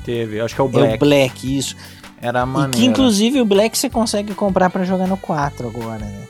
Teve, 0.04 0.42
acho 0.42 0.56
que 0.56 0.62
é 0.62 0.64
o 0.64 0.68
É 0.68 0.72
Black. 0.72 0.96
o 0.96 1.00
Black, 1.00 1.58
isso. 1.58 1.76
Era 2.22 2.42
E 2.42 2.46
maneiro. 2.46 2.78
que 2.78 2.86
inclusive 2.86 3.40
o 3.42 3.46
Black 3.46 3.78
você 3.78 3.90
consegue 3.90 4.34
comprar 4.34 4.70
pra 4.70 4.84
jogar 4.84 5.08
no 5.08 5.18
4 5.18 5.68
agora, 5.68 6.00
né? 6.06 6.24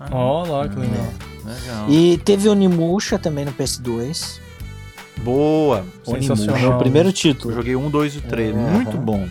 Ah, 0.00 0.08
Ó 0.12 0.44
lá, 0.44 0.68
que 0.68 0.76
legal. 0.78 1.06
legal. 1.44 1.86
E 1.90 2.18
teve 2.18 2.48
o 2.48 2.52
Onimusha 2.52 3.18
também 3.18 3.44
no 3.44 3.52
PS2. 3.52 4.40
Boa. 5.22 5.84
Sensacional. 6.04 6.54
Onimusha. 6.54 6.68
Meu 6.68 6.78
primeiro 6.78 7.08
Eu 7.08 7.12
título. 7.12 7.54
joguei 7.54 7.76
um, 7.76 7.88
dois 7.90 8.14
e 8.16 8.20
três. 8.20 8.54
É, 8.54 8.58
Muito 8.58 8.96
bom. 8.98 9.26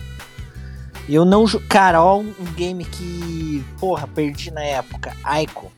Eu 1.08 1.24
não. 1.24 1.46
Cara, 1.70 2.02
ó, 2.04 2.18
um 2.20 2.34
um 2.40 2.46
game 2.56 2.84
que. 2.84 3.64
Porra, 3.80 4.08
perdi 4.08 4.50
na 4.50 4.64
época. 4.64 5.14
Aiko. 5.24 5.72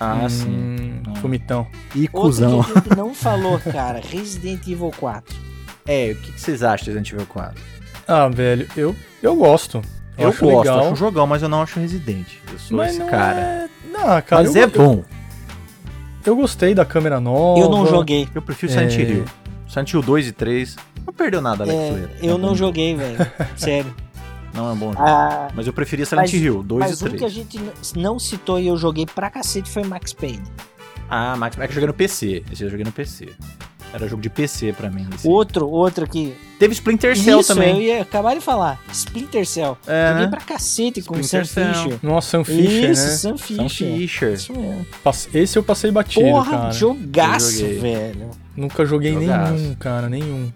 Ah, 0.00 0.28
sim. 0.28 0.48
Hum, 0.48 1.02
Ah. 1.06 1.14
Fumitão. 1.20 1.66
E 1.94 2.02
Outro 2.12 2.20
cuzão. 2.20 2.62
que 2.62 2.70
a 2.70 2.74
gente 2.82 2.96
não 2.96 3.14
falou, 3.14 3.58
cara. 3.58 4.00
Resident 4.00 4.66
Evil 4.66 4.92
4. 4.98 5.34
É, 5.86 6.10
o 6.12 6.16
que, 6.16 6.32
que 6.32 6.40
vocês 6.40 6.62
acham 6.62 6.84
de 6.84 6.90
Resident 6.90 7.12
Evil 7.12 7.26
4? 7.26 7.62
Ah, 8.08 8.28
velho, 8.28 8.68
eu, 8.76 8.94
eu 9.22 9.34
gosto. 9.36 9.82
Eu, 10.18 10.28
acho 10.30 10.44
gosto, 10.44 10.58
legal. 10.58 10.80
acho 10.80 10.90
um 10.92 10.96
jogão, 10.96 11.26
mas 11.26 11.42
eu 11.42 11.48
não 11.48 11.62
acho 11.62 11.78
Resident. 11.80 12.26
Eu 12.52 12.58
sou 12.58 12.76
mas 12.76 12.90
esse 12.90 13.00
não 13.00 13.06
cara. 13.08 13.38
é... 13.40 13.68
Não, 13.90 14.00
cara, 14.22 14.42
mas 14.42 14.54
eu, 14.56 14.62
é 14.62 14.66
bom. 14.66 15.04
eu 16.24 16.36
gostei 16.36 16.74
da 16.74 16.84
câmera 16.84 17.18
nova. 17.20 17.60
Eu 17.60 17.68
não 17.68 17.86
joguei. 17.86 18.28
Eu 18.34 18.42
prefiro 18.42 18.72
É. 18.72 18.74
Silent 18.88 18.96
Hill. 19.10 19.24
Silent 19.68 19.92
Hill 19.92 20.02
2 20.02 20.28
e 20.28 20.32
3. 20.32 20.76
Não 21.06 21.12
perdeu 21.14 21.40
nada, 21.40 21.64
Alex 21.64 21.78
É, 21.78 22.08
eu 22.22 22.34
É 22.34 22.38
não 22.38 22.54
joguei, 22.54 22.94
velho. 22.94 23.16
Sério. 23.56 23.94
Não 24.56 24.70
é 24.70 24.72
um 24.72 24.76
bom 24.76 24.92
jogo. 24.92 25.04
Ah, 25.06 25.48
Mas 25.54 25.66
eu 25.66 25.72
preferia 25.72 26.06
Silent 26.06 26.32
mas- 26.32 26.42
Hill 26.42 26.62
2 26.62 26.80
mas 26.80 27.00
e 27.00 27.04
um 27.04 27.08
que 27.08 27.14
a 27.16 27.18
3. 27.18 27.32
gente 27.32 27.58
não 27.96 28.18
citou 28.18 28.58
e 28.58 28.66
eu 28.66 28.76
joguei 28.76 29.04
pra 29.06 29.28
cacete 29.30 29.70
foi 29.70 29.84
Max 29.84 30.12
Payne. 30.12 30.42
Ah, 31.08 31.36
Max 31.36 31.56
Max 31.56 31.68
eu 31.70 31.74
joguei 31.74 31.86
no 31.88 31.94
PC. 31.94 32.42
Esse 32.50 32.64
eu 32.64 32.70
joguei 32.70 32.84
no 32.84 32.92
PC. 32.92 33.28
Era 33.92 34.08
jogo 34.08 34.20
de 34.20 34.28
PC 34.28 34.72
pra 34.72 34.90
mim. 34.90 35.06
esse. 35.14 35.26
Outro, 35.28 35.68
outro 35.68 36.06
que. 36.08 36.34
Teve 36.58 36.72
Splinter 36.74 37.16
Cell 37.16 37.38
Isso, 37.40 37.52
eu 37.52 37.56
também. 37.56 37.82
ia 37.82 38.02
acabar 38.02 38.34
de 38.34 38.40
falar. 38.40 38.80
Splinter 38.90 39.46
Cell. 39.46 39.78
É, 39.86 40.08
Joguei 40.08 40.24
né? 40.24 40.30
pra 40.30 40.40
cacete 40.40 41.02
com 41.02 41.14
o 41.14 41.22
Sam 41.24 41.42
Splinter 41.42 41.74
Cell. 41.74 41.82
Fisher. 41.84 41.98
Nossa, 42.02 42.28
Sam 42.30 42.44
Fisher, 42.44 42.90
Isso, 42.90 43.02
né? 43.04 43.08
Sam 43.10 43.36
Sam 43.36 43.38
Fisher. 43.68 43.68
Fisher. 43.96 44.32
Isso 44.32 44.52
mesmo. 44.52 44.86
Esse 45.32 45.56
eu 45.58 45.62
passei 45.62 45.90
batido, 45.92 46.26
Porra, 46.28 46.50
cara. 46.50 46.70
jogaço, 46.72 47.60
Eu 47.62 47.74
joguei. 47.74 47.78
velho. 47.78 48.30
Nunca 48.56 48.84
joguei 48.84 49.12
Jogaço. 49.14 49.52
nenhum, 49.52 49.74
cara, 49.76 50.08
nenhum. 50.08 50.52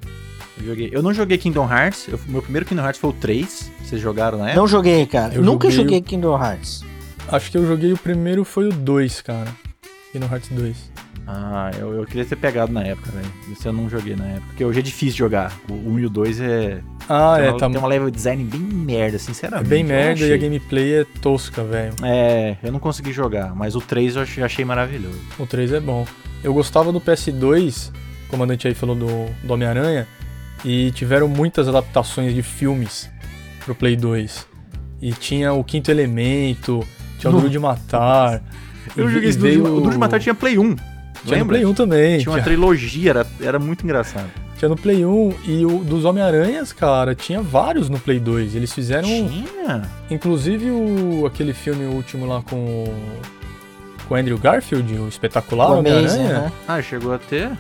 Eu, 0.61 0.67
joguei. 0.67 0.91
eu 0.93 1.03
não 1.03 1.13
joguei 1.15 1.39
Kingdom 1.39 1.69
Hearts. 1.71 2.09
eu- 2.09 2.21
meu 2.29 2.43
primeiro 2.43 2.67
Kingdom 2.67 2.83
Hearts 2.83 3.01
foi 3.01 3.11
o 3.11 3.13
3. 3.13 3.71
Vocês 3.83 4.01
jogaram 4.01 4.39
na 4.39 4.47
época? 4.47 4.61
Não 4.61 4.69
joguei, 4.69 5.07
cara. 5.07 5.35
Eu 5.35 5.43
Nunca 5.43 5.69
joguei 5.71 5.85
joguei 5.85 6.01
Kingdom 6.03 6.39
Hearts. 6.43 6.85
Acho 7.29 7.51
que 7.51 7.57
eu 7.59 7.67
joguei 7.67 7.93
o 7.93 7.99
primeiro 7.99 8.45
foi 8.45 8.69
o 8.69 8.73
2, 8.73 9.21
cara. 9.21 9.49
Kingdom 10.13 10.27
Hearts 10.31 10.49
2. 10.51 10.91
Ah, 11.27 11.71
eu, 11.79 11.95
eu 11.95 12.05
queria 12.07 12.25
ter 12.25 12.35
pegado 12.35 12.73
na 12.73 12.83
época, 12.83 13.13
velho. 13.13 13.33
Esse 13.53 13.67
eu 13.67 13.73
não 13.73 13.89
joguei 13.89 14.17
na 14.17 14.27
época. 14.27 14.47
Porque 14.49 14.65
hoje 14.65 14.81
é 14.81 14.83
difícil 14.83 15.17
jogar. 15.17 15.53
O 15.69 15.75
1 15.75 15.99
e 16.01 16.07
o 16.07 16.11
2 16.11 16.41
é. 16.41 16.81
Ah, 17.09 17.35
tem, 17.37 17.47
é, 17.47 17.51
uma, 17.51 17.59
tá 17.59 17.69
tem 17.71 17.79
uma 17.79 17.87
level 17.89 18.11
design 18.11 18.43
bem 18.43 18.61
merda, 18.61 19.17
sinceramente. 19.19 19.67
é 19.67 19.69
bem 19.71 19.85
merda 19.85 20.27
e 20.27 20.33
a 20.33 20.37
gameplay 20.37 20.95
é 21.01 21.05
tosca, 21.23 21.63
velho. 21.63 21.95
É, 22.03 22.57
eu 22.63 22.73
não 22.73 22.81
consegui 22.81 23.13
jogar, 23.13 23.55
mas 23.55 23.77
o 23.77 23.81
3 23.81 24.17
eu 24.17 24.23
achei, 24.23 24.43
achei 24.43 24.65
maravilhoso. 24.65 25.19
O 25.39 25.47
3 25.47 25.73
é 25.73 25.79
bom. 25.81 26.05
Eu 26.43 26.53
gostava 26.53 26.91
do 26.91 27.01
PS2, 27.01 27.91
o 28.27 28.31
comandante 28.31 28.67
aí 28.67 28.75
falou 28.75 28.97
do, 28.97 29.27
do 29.45 29.53
Homem-Aranha, 29.53 30.09
e 30.65 30.91
tiveram 30.93 31.29
muitas 31.29 31.69
adaptações 31.69 32.35
de 32.35 32.43
filmes 32.43 33.09
pro 33.65 33.75
Play 33.75 33.97
2. 33.97 34.47
E 35.03 35.13
tinha 35.13 35.53
o 35.53 35.65
Quinto 35.65 35.91
Elemento, 35.91 36.87
tinha 37.19 37.31
o 37.31 37.35
Duro 37.35 37.49
de 37.51 37.59
Matar. 37.59 38.43
Eu 38.97 39.09
joguei 39.09 39.29
esse 39.31 39.39
Duro 39.39 39.51
de, 39.51 39.59
veio- 39.59 39.77
o 39.77 39.81
Duro 39.81 39.93
de 39.93 39.99
Matar 39.99 40.21
tinha 40.21 40.35
Play 40.35 40.59
1. 40.59 40.63
Tinha 40.63 40.77
no 41.25 41.31
lembra? 41.31 41.57
Play 41.59 41.67
1 41.67 41.75
também. 41.75 42.19
Tinha 42.19 42.31
uma 42.31 42.37
Tinha, 42.39 42.45
trilogia, 42.45 43.11
era, 43.11 43.27
era 43.41 43.59
muito 43.59 43.85
engraçado. 43.85 44.29
tinha 44.59 44.69
no 44.69 44.77
Play 44.77 45.05
1 45.05 45.35
e 45.47 45.65
o 45.67 45.79
dos 45.85 46.05
Homem-Aranhas, 46.05 46.73
cara, 46.73 47.15
tinha 47.15 47.41
vários 47.43 47.89
no 47.89 47.99
Play 47.99 48.19
2. 48.21 48.55
Eles 48.55 48.73
fizeram, 48.73 49.09
Tinha? 49.09 49.83
inclusive, 50.11 50.71
o, 50.71 51.25
aquele 51.27 51.53
filme 51.55 51.85
último 51.87 52.27
lá 52.27 52.43
com 52.43 52.57
o, 52.57 52.95
com 54.09 54.15
o 54.15 54.17
Andrew 54.17 54.37
Garfield, 54.39 54.93
o 54.95 55.09
espetacular 55.09 55.71
Homem-Aranha. 55.73 56.37
aham. 56.39 56.53
Ah, 56.69 56.83
chegou 56.83 57.13
a 57.15 57.19
ter? 57.19 57.51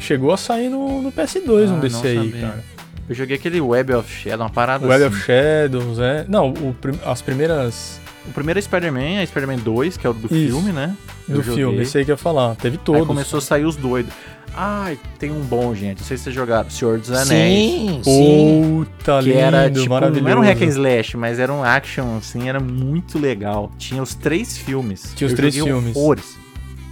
Chegou 0.00 0.32
a 0.32 0.36
sair 0.36 0.68
no, 0.68 1.00
no 1.02 1.12
PS2 1.12 1.68
um 1.70 1.76
Ah, 1.76 1.80
desse 1.80 1.96
não 1.96 2.02
aí, 2.04 2.16
sabia. 2.30 2.40
cara. 2.40 2.64
Eu 3.08 3.14
joguei 3.14 3.36
aquele 3.36 3.60
Web 3.60 3.92
of 3.94 4.12
Shadow, 4.12 4.44
uma 4.46 4.50
parada 4.50 4.86
Web 4.86 5.04
assim. 5.04 5.14
of 5.14 5.24
Shadows, 5.24 5.98
é. 5.98 6.24
Não, 6.28 6.50
o 6.50 6.74
as 7.04 7.20
primeiras 7.20 8.00
O 8.28 8.32
primeiro 8.32 8.58
é 8.58 8.62
Spider-Man, 8.62 9.20
é 9.20 9.26
Spider-Man 9.26 9.58
2, 9.58 9.96
que 9.96 10.06
é 10.06 10.10
o 10.10 10.12
do 10.12 10.26
Isso. 10.26 10.54
filme, 10.56 10.72
né? 10.72 10.94
Eu 11.28 11.36
do 11.36 11.42
joguei. 11.42 11.54
filme, 11.64 11.82
esse 11.82 11.98
aí 11.98 12.04
que 12.04 12.10
eu 12.10 12.14
ia 12.14 12.16
falar. 12.18 12.54
Teve 12.56 12.76
Aí 12.76 12.82
todos. 12.84 13.06
começou 13.06 13.38
a 13.38 13.40
sair 13.40 13.64
os 13.64 13.76
doidos. 13.76 14.12
Ai, 14.54 14.98
tem 15.18 15.30
um 15.30 15.40
bom, 15.40 15.74
gente. 15.74 15.98
Não 16.00 16.06
sei 16.06 16.16
se 16.16 16.24
vocês 16.24 16.34
jogaram. 16.34 16.68
Senhor 16.70 16.98
dos 16.98 17.10
Anéis. 17.10 17.26
Sim, 17.34 18.00
sim. 18.02 18.84
Puta, 18.96 19.18
Que 19.20 19.28
lindo, 19.28 19.38
era 19.38 19.70
tipo, 19.70 19.88
maravilhoso. 19.90 20.22
não 20.24 20.30
era 20.30 20.40
um 20.40 20.42
hack 20.42 20.62
and 20.62 20.66
slash, 20.66 21.16
mas 21.16 21.38
era 21.38 21.52
um 21.52 21.62
action, 21.62 22.16
assim, 22.18 22.48
era 22.48 22.58
muito 22.58 23.16
legal. 23.18 23.70
Tinha 23.78 24.02
os 24.02 24.14
três 24.14 24.58
filmes. 24.58 25.12
Tinha 25.14 25.26
os 25.26 25.32
Eu 25.32 25.36
três 25.36 25.54
filmes. 25.54 25.96
Horrores. 25.96 26.36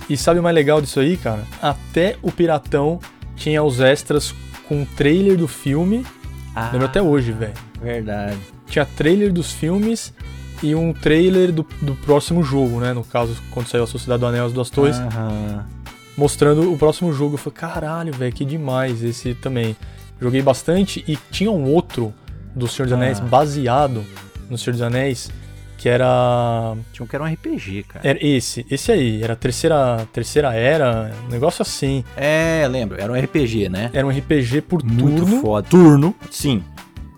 E 0.09 0.17
sabe 0.17 0.41
o 0.41 0.43
mais 0.43 0.55
legal 0.55 0.81
disso 0.81 1.01
aí, 1.01 1.17
cara? 1.17 1.43
Até 1.61 2.17
o 2.23 2.33
Piratão 2.33 2.99
tinha 3.37 3.63
os 3.63 3.81
extras 3.81 4.35
com 4.67 4.83
o 4.83 4.87
trailer 4.87 5.37
do 5.37 5.47
filme. 5.49 6.05
Ah, 6.55 6.71
Lembro 6.73 6.87
até 6.87 7.01
hoje, 7.03 7.33
velho. 7.33 7.53
Verdade. 7.81 8.37
Tinha 8.67 8.85
trailer 8.85 9.33
dos 9.33 9.53
filmes 9.53 10.13
e 10.63 10.75
um 10.75 10.93
trailer 10.93 11.53
do, 11.53 11.65
do 11.83 11.95
próximo 11.95 12.43
jogo, 12.43 12.81
né? 12.81 12.93
No 12.93 13.05
caso, 13.05 13.37
quando 13.51 13.67
saiu 13.69 13.85
a 13.85 13.87
Sociedade 13.87 14.21
do 14.21 14.27
Anel 14.27 14.47
as 14.47 14.53
Duas 14.53 14.71
Torres. 14.71 14.97
Aham. 14.99 15.65
mostrando 16.17 16.73
o 16.73 16.77
próximo 16.77 17.13
jogo. 17.13 17.35
Eu 17.35 17.39
falei, 17.39 17.57
caralho, 17.59 18.13
velho, 18.13 18.33
que 18.33 18.45
demais 18.45 19.05
esse 19.05 19.35
também. 19.35 19.77
Joguei 20.21 20.43
bastante 20.43 21.05
e 21.07 21.17
tinha 21.31 21.51
um 21.51 21.65
outro 21.73 22.13
do 22.57 22.67
Senhor 22.67 22.87
dos 22.87 22.95
Anéis 22.95 23.21
Ah. 23.21 23.25
baseado 23.25 24.05
no 24.51 24.59
Senhor 24.59 24.73
dos 24.73 24.83
Anéis 24.83 25.31
que 25.79 25.89
era 25.89 26.75
Tinha 26.93 27.05
um 27.05 27.07
que 27.09 27.17
era 27.17 27.25
um 27.25 27.33
RPG, 27.33 27.85
cara. 27.85 28.07
era 28.07 28.19
esse, 28.21 28.67
esse 28.71 28.93
aí, 28.93 29.23
era 29.23 29.33
a 29.33 29.37
terceira 29.37 30.07
terceira 30.13 30.53
era, 30.55 31.11
um 31.27 31.31
negócio 31.31 31.63
assim. 31.63 32.05
É, 32.17 32.67
lembro, 32.69 33.01
era 33.01 33.11
um 33.11 33.17
RPG, 33.17 33.69
né? 33.71 33.89
Era 33.95 34.07
um 34.07 34.11
RPG 34.11 34.61
por 34.63 34.83
Muito 34.85 35.23
turno. 35.23 35.41
foda. 35.41 35.69
Turno, 35.69 36.15
sim. 36.31 36.63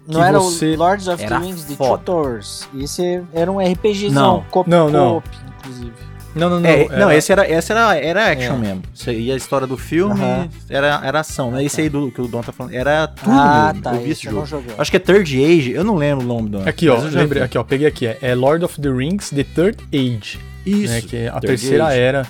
Não 0.07 0.23
era 0.23 0.39
você- 0.39 0.75
o 0.75 0.79
Lords 0.79 1.09
of 1.09 1.25
the 1.27 1.39
Rings 1.39 1.67
de. 1.67 1.77
Tutors. 1.77 2.69
Esse 2.77 3.23
era 3.33 3.51
um 3.51 3.59
RPGzão. 3.61 4.13
Não. 4.39 4.45
co- 4.51 4.65
Não, 4.67 5.23
inclusive. 5.59 5.93
Não, 6.35 6.49
não, 6.49 6.61
não. 6.61 6.69
É, 6.69 6.85
era- 6.85 6.97
não, 6.99 7.11
esse 7.13 7.33
era, 7.33 7.51
esse 7.51 7.73
era, 7.73 7.97
era 7.97 8.31
action 8.31 8.55
É. 8.55 8.59
mesmo. 8.59 8.83
Isso 8.95 9.11
aí, 9.11 9.33
a 9.33 9.37
história 9.37 9.67
do 9.67 9.77
filme 9.77 10.15
Aham. 10.21 10.49
era, 10.69 11.01
era 11.05 11.21
ação, 11.21 11.51
né? 11.51 11.65
Esse 11.65 11.81
aí 11.81 11.89
do, 11.89 12.11
que 12.11 12.21
o 12.21 12.29
Don 12.29 12.41
tá 12.43 12.53
falando 12.53 12.73
era 12.75 13.09
turno 13.09 13.39
ah, 13.39 13.67
mesmo. 13.73 13.83
tá. 13.83 13.95
eu 13.95 14.01
vi 14.01 14.11
esse 14.11 14.13
esse 14.13 14.27
eu 14.29 14.33
não 14.35 14.47
jogo. 14.47 14.63
joguei. 14.63 14.77
Acho 14.79 14.91
que 14.91 14.97
é 14.97 15.01
Third 15.01 15.45
Age, 15.45 15.73
eu 15.73 15.83
não 15.85 15.97
lembro 15.97 16.25
o 16.25 16.29
nome 16.29 16.49
do 16.51 16.69
Aqui, 16.69 16.89
ó, 16.89 16.99
lembrei, 16.99 17.43
aqui, 17.43 17.59
ó, 17.59 17.65
peguei 17.65 17.87
aqui, 17.87 18.07
é, 18.07 18.19
é 18.23 18.35
Lord 18.35 18.65
of 18.65 18.81
the 18.81 18.89
Rings 18.91 19.31
The 19.31 19.45
Third 19.45 19.79
Age, 19.93 20.39
Isso. 20.65 20.93
né, 20.93 21.01
que 21.03 21.17
é 21.17 21.29
a 21.29 21.33
Third 21.41 21.47
terceira 21.47 21.87
Age. 21.87 21.99
era. 21.99 22.27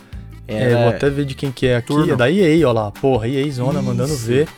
É, 0.49 0.75
vou 0.75 0.89
até 0.89 1.09
ver 1.09 1.25
de 1.27 1.35
quem 1.37 1.53
que 1.53 1.67
é 1.69 1.77
aqui, 1.77 1.87
turno. 1.89 2.13
é 2.13 2.17
da 2.17 2.29
EA, 2.31 2.69
ó 2.69 2.73
lá, 2.73 2.91
porra, 2.91 3.29
EA 3.29 3.49
Zona 3.53 3.81
mandando 3.81 4.13
Isso. 4.13 4.27
ver. 4.27 4.49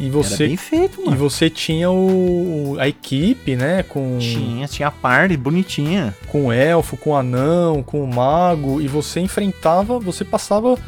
E 0.00 0.06
era 0.06 0.12
você 0.12 0.46
bem 0.48 0.56
feito, 0.56 1.00
e 1.02 1.04
mano. 1.04 1.16
você 1.18 1.50
tinha 1.50 1.90
o 1.90 2.76
a 2.80 2.88
equipe, 2.88 3.54
né, 3.54 3.82
com 3.82 4.16
Tinha, 4.18 4.66
tinha 4.66 4.88
a 4.88 4.90
party 4.90 5.36
bonitinha. 5.36 6.14
com 6.28 6.46
o 6.46 6.52
elfo, 6.52 6.96
com 6.96 7.10
o 7.10 7.16
anão, 7.16 7.82
com 7.82 8.02
o 8.02 8.06
mago, 8.06 8.80
e 8.80 8.88
você 8.88 9.20
enfrentava, 9.20 9.98
você 10.00 10.24
passava 10.24 10.78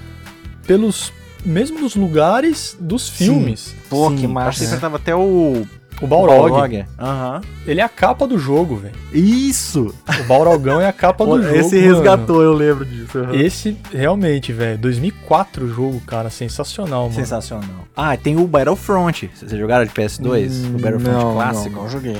pelos 0.66 1.12
mesmos 1.44 1.94
lugares 1.94 2.76
dos 2.80 3.08
filmes. 3.08 3.74
Pô, 3.90 4.08
Sim, 4.08 4.16
que 4.16 4.26
massa. 4.26 4.58
você 4.58 4.64
enfrentava 4.64 4.96
até 4.96 5.14
o 5.14 5.66
O 6.02 6.06
Balrog, 6.06 6.50
Balrog. 6.50 6.84
Aham. 6.98 7.40
ele 7.66 7.80
é 7.80 7.84
a 7.84 7.88
capa 7.88 8.26
do 8.26 8.36
jogo, 8.38 8.76
velho. 8.76 8.94
Isso! 9.12 9.94
O 10.20 10.24
Balrogão 10.24 10.80
é 10.80 10.86
a 10.88 10.92
capa 10.92 11.24
do 11.26 11.40
jogo. 11.42 11.54
Esse 11.54 11.76
mano. 11.80 11.94
resgatou, 11.94 12.42
eu 12.42 12.52
lembro 12.52 12.84
disso. 12.84 13.18
aham. 13.18 13.34
Esse, 13.34 13.76
realmente, 13.92 14.52
velho, 14.52 14.76
2004 14.78 15.64
o 15.64 15.68
jogo, 15.68 16.00
cara, 16.00 16.28
sensacional, 16.28 17.02
mano. 17.04 17.14
Sensacional. 17.14 17.86
Ah, 17.96 18.16
tem 18.16 18.36
o 18.36 18.46
Battlefront. 18.46 19.30
Vocês 19.34 19.50
jogaram 19.52 19.84
de 19.84 19.92
PS2? 19.92 20.50
Hum, 20.64 20.68
o 20.76 20.78
Battlefront 20.80 21.24
não, 21.24 21.32
clássico? 21.34 21.76
Não, 21.76 21.82
não 21.82 21.88
joguei. 21.88 22.16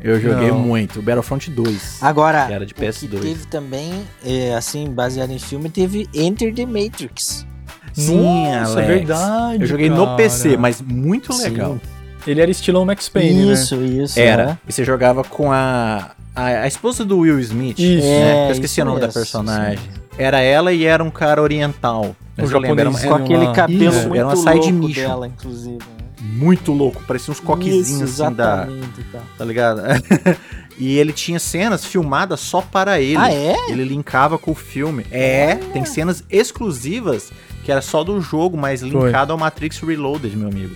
Eu 0.00 0.20
joguei 0.20 0.48
Não. 0.50 0.58
muito. 0.58 1.00
O 1.00 1.02
Battlefront 1.02 1.50
2. 1.50 1.98
Agora, 2.02 2.46
Que 2.46 2.52
era 2.52 2.66
de 2.66 2.72
o 2.72 2.76
que 2.76 2.82
PS2. 2.84 3.18
teve 3.20 3.46
também, 3.46 3.92
é, 4.24 4.54
assim, 4.54 4.88
baseado 4.90 5.30
em 5.32 5.38
filme, 5.38 5.68
teve 5.68 6.06
Enter 6.14 6.54
the 6.54 6.64
Matrix. 6.66 7.44
Sim, 7.92 8.22
Nossa, 8.22 8.80
é 8.80 8.84
Alex. 8.84 8.86
verdade. 8.86 9.62
Eu 9.62 9.66
joguei 9.66 9.88
no 9.88 10.04
cara. 10.04 10.16
PC, 10.16 10.56
mas 10.58 10.80
muito 10.82 11.34
legal. 11.38 11.72
Sim. 11.72 11.80
Ele 12.26 12.40
era 12.40 12.50
estilão 12.50 12.84
Max 12.84 13.08
Payne, 13.08 13.46
né? 13.46 13.52
isso, 13.52 13.76
isso. 13.82 14.18
Era. 14.18 14.46
né? 14.46 14.58
E 14.68 14.72
você 14.72 14.84
jogava 14.84 15.22
com 15.24 15.52
a, 15.52 16.10
a, 16.34 16.44
a 16.62 16.66
esposa 16.66 17.04
do 17.04 17.18
Will 17.20 17.38
Smith. 17.40 17.78
Isso. 17.78 18.06
né? 18.06 18.44
É, 18.44 18.48
Eu 18.48 18.52
esqueci 18.52 18.72
isso 18.74 18.82
o 18.82 18.84
nome 18.84 19.00
da 19.00 19.06
mesmo, 19.06 19.20
personagem. 19.20 19.78
Era 20.18 20.40
ela 20.40 20.72
e 20.72 20.84
era 20.84 21.04
um 21.04 21.10
cara 21.10 21.42
oriental. 21.42 22.16
Mas 22.36 22.50
eu 22.50 22.58
lembro, 22.58 22.80
era, 22.80 22.90
uma-. 22.90 22.98
Com 22.98 23.06
era 23.06 23.16
aquele 23.24 23.44
uma- 23.46 23.52
cabelo 23.52 23.84
Isso, 23.84 24.08
muito 24.08 24.16
era 24.16 24.26
uma 24.26 24.36
side 24.36 24.72
louco 24.72 24.72
mission. 24.88 25.02
dela, 25.08 25.26
inclusive. 25.26 25.76
né? 25.78 25.96
muito 26.20 26.72
louco. 26.72 27.02
Parecia 27.06 27.32
uns 27.32 27.40
coquezinhos 27.40 28.10
Isso, 28.10 28.24
assim 28.24 28.34
da. 28.34 28.66
tá. 29.12 29.20
Tá 29.38 29.44
ligado? 29.44 29.80
e 30.78 30.98
ele 30.98 31.12
tinha 31.12 31.38
cenas 31.38 31.84
filmadas 31.84 32.40
só 32.40 32.60
para 32.60 33.00
ele. 33.00 33.16
Ah, 33.18 33.32
é? 33.32 33.54
Ele 33.70 33.84
linkava 33.84 34.38
com 34.38 34.50
o 34.50 34.54
filme. 34.54 35.06
É, 35.10 35.54
tem 35.72 35.84
cenas 35.84 36.24
exclusivas 36.30 37.30
que 37.64 37.72
era 37.72 37.80
só 37.80 38.04
do 38.04 38.20
jogo, 38.20 38.56
mas 38.56 38.80
linkado 38.82 39.32
ao 39.32 39.38
Matrix 39.38 39.78
Reloaded, 39.80 40.36
meu 40.36 40.48
amigo. 40.48 40.74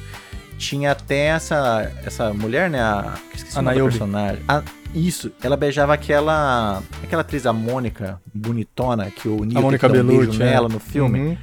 Tinha 0.61 0.93
até 0.93 1.29
essa 1.29 1.91
essa 2.05 2.35
mulher, 2.35 2.69
né? 2.69 2.83
A, 2.83 3.15
esqueci 3.35 3.59
A 3.59 3.63
o 3.63 3.65
personagem. 3.65 4.43
A- 4.47 4.63
isso, 4.95 5.33
ela 5.43 5.57
beijava 5.57 5.95
aquela 5.95 6.83
aquela 7.03 7.23
atriz, 7.23 7.47
a 7.47 7.53
Mônica, 7.53 8.21
bonitona, 8.35 9.11
que 9.11 9.27
o 9.27 9.43
Neo 9.45 9.59
A 9.59 9.63
Mônica 9.63 9.87
um 9.87 9.91
Bellucci, 9.91 10.43
é. 10.43 10.45
nela 10.45 10.69
no 10.69 10.79
filme. 10.79 11.19
Uhum. 11.21 11.37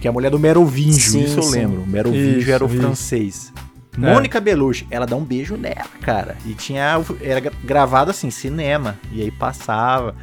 Que 0.00 0.08
é 0.08 0.10
a 0.10 0.12
mulher 0.12 0.30
do 0.32 0.38
Merovingio, 0.38 1.12
Sim, 1.12 1.24
isso 1.24 1.38
eu 1.38 1.42
sim. 1.44 1.50
lembro. 1.60 1.86
Merovingio 1.86 2.38
Isso, 2.40 2.50
era 2.50 2.64
o 2.64 2.68
isso. 2.68 2.76
francês. 2.76 3.52
É. 3.96 4.00
Mônica 4.00 4.40
Belushi, 4.40 4.86
ela 4.90 5.06
dá 5.06 5.14
um 5.16 5.24
beijo 5.24 5.56
nela, 5.56 5.88
cara. 6.02 6.36
E 6.44 6.54
tinha. 6.54 7.00
Era 7.20 7.38
gra- 7.40 7.52
gravado 7.64 8.10
assim, 8.10 8.30
cinema. 8.30 8.96
E 9.12 9.22
aí 9.22 9.30
passava. 9.30 10.14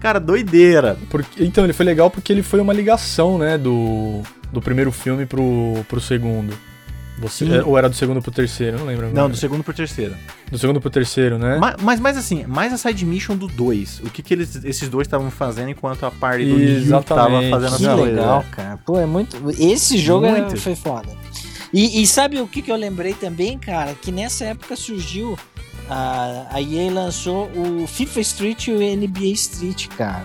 Cara, 0.00 0.18
doideira. 0.18 0.96
Porque- 1.08 1.44
então, 1.44 1.62
ele 1.64 1.72
foi 1.72 1.86
legal 1.86 2.10
porque 2.10 2.32
ele 2.32 2.42
foi 2.42 2.60
uma 2.60 2.72
ligação, 2.72 3.38
né, 3.38 3.56
do, 3.58 4.22
do 4.52 4.60
primeiro 4.60 4.90
filme 4.92 5.24
pro, 5.26 5.84
pro 5.88 6.00
segundo. 6.00 6.52
Você, 7.18 7.46
Sim. 7.46 7.54
é, 7.54 7.62
ou 7.62 7.78
era 7.78 7.88
do 7.88 7.94
segundo 7.94 8.20
pro 8.20 8.32
terceiro? 8.32 8.76
Não 8.78 8.86
lembro 8.86 9.06
agora. 9.06 9.22
Não, 9.22 9.30
do 9.30 9.36
segundo 9.36 9.62
pro 9.62 9.72
terceiro. 9.72 10.14
Do 10.50 10.58
segundo 10.58 10.80
pro 10.80 10.90
terceiro, 10.90 11.38
né? 11.38 11.58
Ma- 11.58 11.76
Mas, 11.80 12.00
mais 12.00 12.16
assim, 12.16 12.44
mais 12.44 12.72
a 12.72 12.76
side 12.76 13.06
mission 13.06 13.36
do 13.36 13.46
2. 13.46 14.00
O 14.00 14.10
que, 14.10 14.20
que 14.22 14.34
eles, 14.34 14.64
esses 14.64 14.88
dois 14.88 15.06
estavam 15.06 15.30
fazendo 15.30 15.70
enquanto 15.70 16.04
a 16.04 16.10
party 16.10 16.44
do 16.44 16.56
Neo 16.58 17.02
tava 17.04 17.40
fazendo 17.48 17.66
as 17.74 17.76
Que 17.78 17.86
coisas. 17.86 18.04
legal, 18.06 18.44
cara. 18.50 18.78
Pô, 18.84 18.98
é 18.98 19.06
muito. 19.06 19.36
Esse 19.58 19.96
jogo 19.98 20.26
era- 20.26 20.40
Muito. 20.42 20.60
foi 20.60 20.74
foda. 20.74 21.08
E, 21.72 22.02
e 22.02 22.06
sabe 22.06 22.40
o 22.40 22.46
que, 22.48 22.60
que 22.62 22.70
eu 22.70 22.76
lembrei 22.76 23.14
também, 23.14 23.58
cara? 23.58 23.94
Que 23.94 24.10
nessa 24.12 24.44
época 24.46 24.74
surgiu. 24.76 25.38
A, 25.88 26.46
a 26.50 26.62
EA 26.62 26.90
lançou 26.90 27.50
o 27.54 27.86
FIFA 27.86 28.20
Street 28.20 28.68
e 28.68 28.72
o 28.72 28.78
NBA 28.78 29.26
Street, 29.34 29.86
cara. 29.88 30.24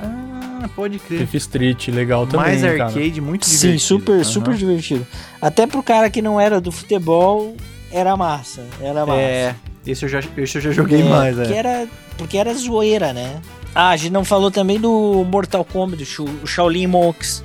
Ah, 0.00 0.43
pode 0.68 0.98
crer. 0.98 1.20
Fifth 1.26 1.34
Street, 1.34 1.88
legal 1.88 2.26
também, 2.26 2.46
mais 2.46 2.62
cara. 2.62 2.84
arcade, 2.86 3.20
muito 3.20 3.46
Sim, 3.46 3.56
divertido. 3.76 3.80
super, 3.82 4.12
Aham. 4.14 4.24
super 4.24 4.54
divertido. 4.54 5.06
Até 5.40 5.66
pro 5.66 5.82
cara 5.82 6.08
que 6.10 6.20
não 6.22 6.40
era 6.40 6.60
do 6.60 6.70
futebol, 6.72 7.56
era 7.90 8.16
massa. 8.16 8.64
Era 8.80 9.04
massa. 9.06 9.20
É, 9.20 9.54
esse 9.86 10.04
eu 10.04 10.08
já, 10.08 10.20
esse 10.36 10.56
eu 10.58 10.62
já 10.62 10.70
joguei 10.72 11.00
É, 11.02 11.04
mais, 11.04 11.36
porque 11.36 11.52
é. 11.52 11.56
era, 11.56 11.88
porque 12.16 12.38
era 12.38 12.54
zoeira, 12.54 13.12
né? 13.12 13.40
Ah, 13.74 13.90
a 13.90 13.96
gente 13.96 14.12
não 14.12 14.24
falou 14.24 14.50
também 14.50 14.78
do 14.80 15.24
Mortal 15.30 15.64
Kombat, 15.64 16.22
o 16.22 16.46
Shaolin 16.46 16.86
Monks, 16.86 17.42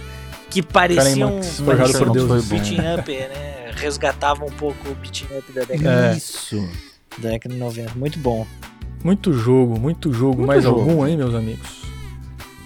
que 0.50 0.62
parecia 0.62 1.26
um 1.26 1.32
Monks, 1.36 1.60
forjado 1.60 1.94
por 1.98 2.10
Deus. 2.12 2.28
Foi 2.28 2.42
bom. 2.42 2.48
beating 2.64 2.82
up, 3.00 3.12
né? 3.12 3.72
Resgatava 3.76 4.44
um 4.46 4.52
pouco 4.52 4.90
o 4.90 4.96
beating 4.96 5.26
up 5.38 5.52
da 5.54 5.62
década, 5.64 6.12
É. 6.14 6.18
Isso. 6.18 6.70
da 7.18 7.30
década 7.30 7.54
de 7.56 7.60
90. 7.60 7.94
Muito 7.96 8.20
bom. 8.20 8.46
Muito 9.04 9.32
jogo, 9.34 9.80
muito 9.80 10.12
jogo. 10.14 10.38
Muito 10.40 10.48
Mais 10.48 10.64
jogo. 10.64 10.82
algum 10.82 11.02
aí, 11.04 11.16
meus 11.18 11.34
amigos? 11.34 11.80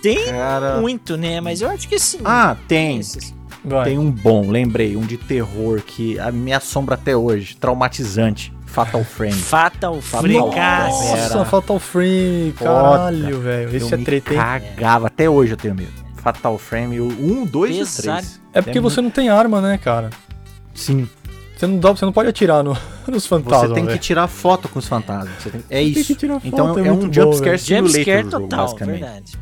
Tem 0.03 0.25
Cara. 0.25 0.77
muito, 0.81 1.15
né? 1.17 1.39
Mas 1.41 1.61
eu 1.61 1.69
acho 1.69 1.87
que 1.87 1.97
sim. 1.97 2.19
Ah, 2.25 2.55
tem. 2.67 2.99
Esses. 2.99 3.33
Tem 3.85 3.97
um 3.97 4.11
bom, 4.11 4.49
lembrei, 4.51 4.97
um 4.97 5.01
de 5.05 5.15
terror 5.17 5.81
que 5.81 6.19
a- 6.19 6.29
me 6.31 6.51
assombra 6.51 6.95
até 6.95 7.15
hoje, 7.15 7.55
traumatizante, 7.55 8.51
Fatal 8.65 9.03
Frame. 9.05 9.31
Fatal. 9.33 10.01
Frame. 10.01 10.33
Nossa, 10.37 11.15
Era. 11.17 11.45
Fatal 11.45 11.79
Frame, 11.79 12.53
caralho, 12.59 13.39
velho. 13.39 13.69
eu 13.69 13.77
Esse 13.77 13.93
é 13.93 13.97
me 13.97 14.03
treta, 14.03 14.33
hein? 14.33 14.39
cagava, 14.39 15.07
até 15.07 15.29
hoje 15.29 15.53
eu 15.53 15.57
tenho 15.57 15.73
medo. 15.75 15.93
Fatal 16.17 16.57
Frame, 16.57 16.99
o 16.99 17.07
1, 17.07 17.45
2 17.45 17.71
e 17.71 17.81
o 17.81 17.85
Pesado. 17.85 18.17
3. 18.21 18.41
É 18.53 18.61
porque 18.61 18.79
você 18.81 18.99
não 19.01 19.09
tem 19.09 19.29
arma, 19.29 19.61
né, 19.61 19.77
cara? 19.77 20.09
Sim, 20.75 21.07
Você 21.55 21.67
não, 21.67 21.77
dá, 21.79 21.91
você 21.91 22.03
não 22.03 22.11
pode 22.11 22.27
atirar 22.27 22.63
no, 22.63 22.75
nos 23.07 23.25
fantasmas, 23.25 23.69
você 23.69 23.73
tem 23.75 23.83
que 23.83 23.89
velho. 23.91 24.01
tirar 24.01 24.27
foto 24.27 24.67
com 24.67 24.79
os 24.79 24.87
fantasmas. 24.87 25.31
Você 25.39 25.49
tem- 25.51 25.61
É 25.69 25.77
Tem 25.77 25.87
isso. 25.87 26.07
que 26.07 26.15
tirar 26.15 26.41
Então 26.43 26.67
foto, 26.69 26.79
é, 26.79 26.87
é 26.87 26.91
um 26.91 27.13
jumpscare 27.13 27.57
simulator 27.59 27.91
Jumpscare 27.93 28.27
o 28.27 28.31
jogo, 28.31 28.43
total, 28.43 28.65
basicamente. 28.65 28.99
verdade. 28.99 29.33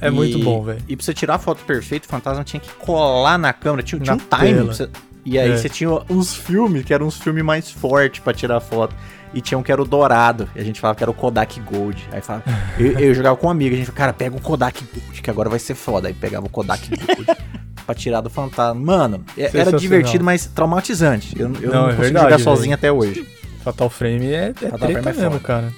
É 0.00 0.10
muito 0.10 0.38
E- 0.38 0.42
bom, 0.42 0.62
velho. 0.62 0.80
E 0.88 0.96
pra 0.96 1.04
você 1.04 1.12
tirar 1.14 1.34
a 1.34 1.38
foto 1.38 1.64
perfeita, 1.64 2.06
o 2.06 2.10
fantasma 2.10 2.44
tinha 2.44 2.60
que 2.60 2.70
colar 2.74 3.36
na 3.38 3.52
câmera. 3.52 3.82
Tinha, 3.82 4.00
tinha 4.00 4.16
Na 4.16 4.22
um 4.22 4.44
time. 4.44 4.60
você- 4.66 4.88
E 5.24 5.38
aí 5.38 5.50
É. 5.50 5.56
você 5.56 5.68
tinha 5.68 5.90
uns 6.08 6.34
filmes 6.34 6.84
que 6.84 6.94
eram 6.94 7.06
uns 7.06 7.18
filmes 7.18 7.44
mais 7.44 7.70
fortes 7.70 8.20
pra 8.20 8.32
tirar 8.32 8.60
foto. 8.60 8.94
E 9.34 9.42
tinha 9.42 9.58
um 9.58 9.62
que 9.62 9.70
era 9.70 9.82
o 9.82 9.84
dourado. 9.84 10.48
E 10.56 10.60
a 10.60 10.64
gente 10.64 10.80
falava 10.80 10.96
que 10.96 11.04
era 11.04 11.10
o 11.10 11.14
Kodak 11.14 11.60
Gold. 11.60 12.02
Aí 12.12 12.20
falava, 12.22 12.44
eu, 12.80 12.98
eu 12.98 13.12
jogava 13.14 13.36
com 13.36 13.46
um 13.46 13.50
amigo. 13.50 13.74
A 13.74 13.78
gente 13.78 13.86
falava, 13.90 13.98
cara, 13.98 14.12
pega 14.14 14.36
o 14.36 14.40
Kodak 14.40 14.82
Gold, 14.94 15.20
que 15.20 15.28
agora 15.30 15.50
vai 15.50 15.58
ser 15.58 15.74
foda. 15.74 16.08
Aí 16.08 16.14
pegava 16.14 16.46
o 16.46 16.48
Kodak 16.48 16.88
Gold 16.88 17.26
pra 17.84 17.94
tirar 17.94 18.22
do 18.22 18.30
fantasma. 18.30 18.80
Mano, 18.80 19.22
é- 19.36 19.50
era 19.54 19.72
divertido, 19.76 20.24
mas 20.24 20.46
traumatizante. 20.46 21.38
Eu, 21.38 21.52
eu 21.60 21.70
Não, 21.70 21.72
não, 21.72 21.80
é 21.80 21.82
consigo 21.88 22.00
verdade, 22.04 22.24
jogar 22.30 22.38
sozinho 22.38 22.74
até 22.74 22.90
hoje. 22.90 23.28
Fatal 23.62 23.90
Frame 23.90 24.26
é, 24.32 24.48
é 24.48 24.54
Fatal 24.54 24.78
treta 24.78 25.02
Frame 25.02 25.18
é 25.18 25.22
mesmo, 25.24 25.40
cara. 25.40 25.72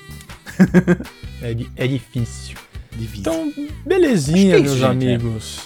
é, 1.43 1.57
é 1.77 1.87
difícil. 1.89 2.57
Difícil. 2.93 3.21
Então, 3.21 3.53
belezinha, 3.85 4.55
é 4.55 4.59
isso, 4.59 4.65
meus 4.65 4.79
gente, 4.79 5.07
é. 5.07 5.15
amigos. 5.15 5.61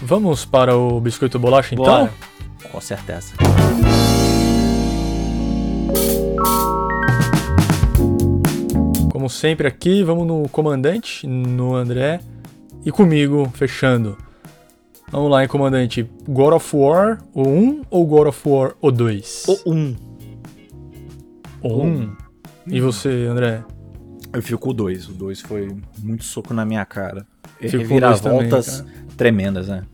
Vamos 0.00 0.44
para 0.44 0.76
o 0.76 1.00
Biscoito 1.00 1.38
Bolacha, 1.38 1.74
então? 1.74 1.84
Bora. 1.84 2.12
Com 2.70 2.80
certeza. 2.80 3.34
Como 9.10 9.30
sempre 9.30 9.68
aqui, 9.68 10.02
vamos 10.02 10.26
no 10.26 10.48
comandante, 10.48 11.26
no 11.26 11.74
André. 11.74 12.20
E 12.84 12.90
comigo, 12.90 13.48
fechando. 13.54 14.18
Vamos 15.12 15.30
lá, 15.30 15.42
hein, 15.42 15.48
comandante. 15.48 16.08
God 16.26 16.54
of 16.54 16.76
War, 16.76 17.22
o 17.32 17.46
1 17.46 17.82
ou 17.90 18.06
God 18.06 18.28
of 18.28 18.48
War, 18.48 18.74
o 18.80 18.90
2? 18.90 19.44
O 19.64 19.72
1. 19.72 19.96
O 21.62 21.82
1. 21.82 22.16
E 22.66 22.80
você, 22.80 23.26
André? 23.30 23.62
Eu 24.32 24.42
fico 24.42 24.58
com 24.60 24.70
o 24.70 24.72
2. 24.72 25.08
O 25.08 25.12
2 25.12 25.40
foi 25.40 25.76
muito 26.02 26.24
soco 26.24 26.54
na 26.54 26.64
minha 26.64 26.84
cara. 26.84 27.26
O 27.58 27.60
dois 27.60 27.72
também, 27.72 27.86
Reviravoltas 27.86 28.84
tremendas, 29.16 29.68
né? 29.68 29.84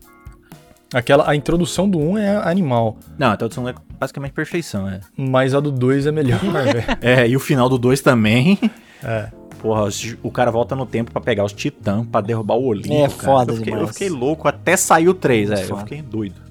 Aquela, 0.93 1.29
a 1.29 1.35
introdução 1.35 1.87
do 1.87 1.99
1 1.99 2.17
é 2.17 2.35
animal, 2.37 2.97
Não, 3.17 3.27
a 3.27 3.37
tradução 3.37 3.69
é 3.69 3.75
basicamente 3.99 4.31
perfeição, 4.31 4.89
é. 4.89 5.01
mas 5.15 5.53
a 5.53 5.59
do 5.59 5.71
2 5.71 6.07
é 6.07 6.11
melhor, 6.11 6.39
velho. 6.39 6.83
É, 6.99 7.27
e 7.27 7.35
o 7.35 7.39
final 7.39 7.69
do 7.69 7.77
2 7.77 8.01
também. 8.01 8.57
É. 9.03 9.29
Porra, 9.61 9.87
o 10.23 10.31
cara 10.31 10.49
volta 10.49 10.75
no 10.75 10.85
tempo 10.85 11.11
pra 11.11 11.21
pegar 11.21 11.43
os 11.43 11.53
titãs, 11.53 12.07
pra 12.07 12.21
derrubar 12.21 12.55
o 12.55 12.65
Olimpo. 12.65 12.91
É 12.93 13.07
cara. 13.07 13.09
foda 13.09 13.51
eu 13.51 13.57
fiquei, 13.57 13.73
demais. 13.73 13.87
Eu 13.89 13.93
fiquei 13.93 14.09
louco 14.09 14.47
até 14.47 14.75
sair 14.75 15.09
o 15.09 15.13
3, 15.13 15.51
é. 15.51 15.63
Eu 15.63 15.67
Foda. 15.67 15.81
fiquei 15.81 16.01
doido. 16.01 16.41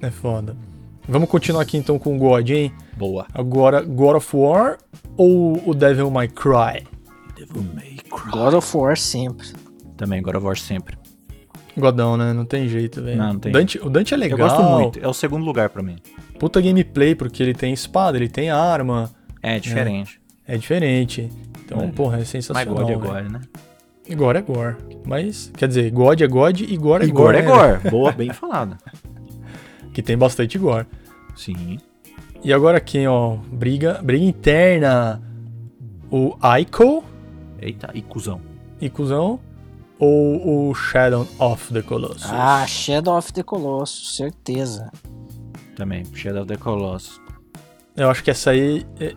É 0.00 0.10
foda. 0.10 0.56
Vamos 1.06 1.28
continuar 1.28 1.62
aqui 1.62 1.76
então 1.76 1.98
com 1.98 2.16
o 2.16 2.18
God, 2.18 2.48
hein? 2.48 2.72
Boa. 2.96 3.26
Agora, 3.34 3.82
God 3.82 4.16
of 4.16 4.36
War 4.36 4.78
ou 5.16 5.60
o 5.68 5.74
Devil 5.74 6.10
May 6.10 6.28
Cry? 6.28 6.86
Devil 7.46 7.62
May 7.74 7.96
Cry. 8.10 8.30
God 8.30 8.54
of 8.54 8.76
War 8.76 8.96
sempre. 8.96 9.48
Também, 9.96 10.22
God 10.22 10.36
of 10.36 10.44
War 10.46 10.56
sempre. 10.56 10.96
Godão, 11.76 12.16
né? 12.16 12.32
Não 12.32 12.44
tem 12.44 12.68
jeito, 12.68 13.02
velho. 13.02 13.16
Não, 13.16 13.32
não 13.34 13.40
tem 13.40 13.50
Dante, 13.52 13.78
O 13.82 13.88
Dante 13.88 14.12
é 14.12 14.16
legal. 14.16 14.38
Eu 14.38 14.46
gosto 14.46 14.62
muito. 14.62 14.98
É 15.00 15.08
o 15.08 15.14
segundo 15.14 15.44
lugar 15.44 15.70
pra 15.70 15.82
mim. 15.82 15.96
Puta 16.38 16.60
gameplay, 16.60 17.14
porque 17.14 17.42
ele 17.42 17.54
tem 17.54 17.72
espada, 17.72 18.16
ele 18.18 18.28
tem 18.28 18.50
arma. 18.50 19.10
É 19.42 19.58
diferente. 19.58 20.20
É 20.46 20.56
diferente. 20.56 21.30
Então, 21.64 21.80
É. 21.80 21.86
porra, 21.88 22.16
é 22.16 22.18
Mas 22.18 22.28
sensacional. 22.28 22.74
God 22.74 22.90
é. 22.90 22.94
God, 22.94 23.32
né? 23.32 23.40
Gore 24.14 24.38
é 24.38 24.42
gore. 24.42 24.76
Mas, 25.06 25.50
quer 25.56 25.68
dizer, 25.68 25.90
God 25.90 26.20
é 26.20 26.26
God 26.26 26.60
e 26.60 26.76
Gore 26.76 27.04
é 27.04 27.08
E 27.08 27.10
Gore. 27.10 27.40
God 27.42 27.54
é 27.62 27.72
né? 27.74 27.78
God. 27.80 27.88
Boa, 27.90 28.12
bem 28.12 28.30
falado. 28.30 28.76
Que 29.94 30.02
tem 30.02 30.18
bastante 30.18 30.58
Gore. 30.58 30.86
Sim. 31.34 31.78
E 32.44 32.52
agora 32.52 32.76
aqui, 32.78 33.06
ó, 33.06 33.36
briga, 33.50 34.00
briga 34.02 34.24
interna. 34.24 35.22
O 36.10 36.36
Ico 36.60 37.02
Eita, 37.62 37.90
e 37.94 38.02
cuzão. 38.02 38.40
e 38.80 38.90
cuzão 38.90 39.38
ou 39.98 40.70
o 40.70 40.74
Shadow 40.74 41.28
of 41.38 41.72
the 41.72 41.80
Colossus? 41.80 42.26
Ah, 42.28 42.66
Shadow 42.66 43.16
of 43.16 43.32
the 43.32 43.42
Colossus, 43.44 44.16
certeza. 44.16 44.90
Também, 45.76 46.04
Shadow 46.12 46.42
of 46.42 46.48
the 46.48 46.56
Colossus. 46.56 47.20
Eu 47.96 48.10
acho 48.10 48.24
que 48.24 48.30
essa 48.30 48.50
aí 48.50 48.84
é, 48.98 49.14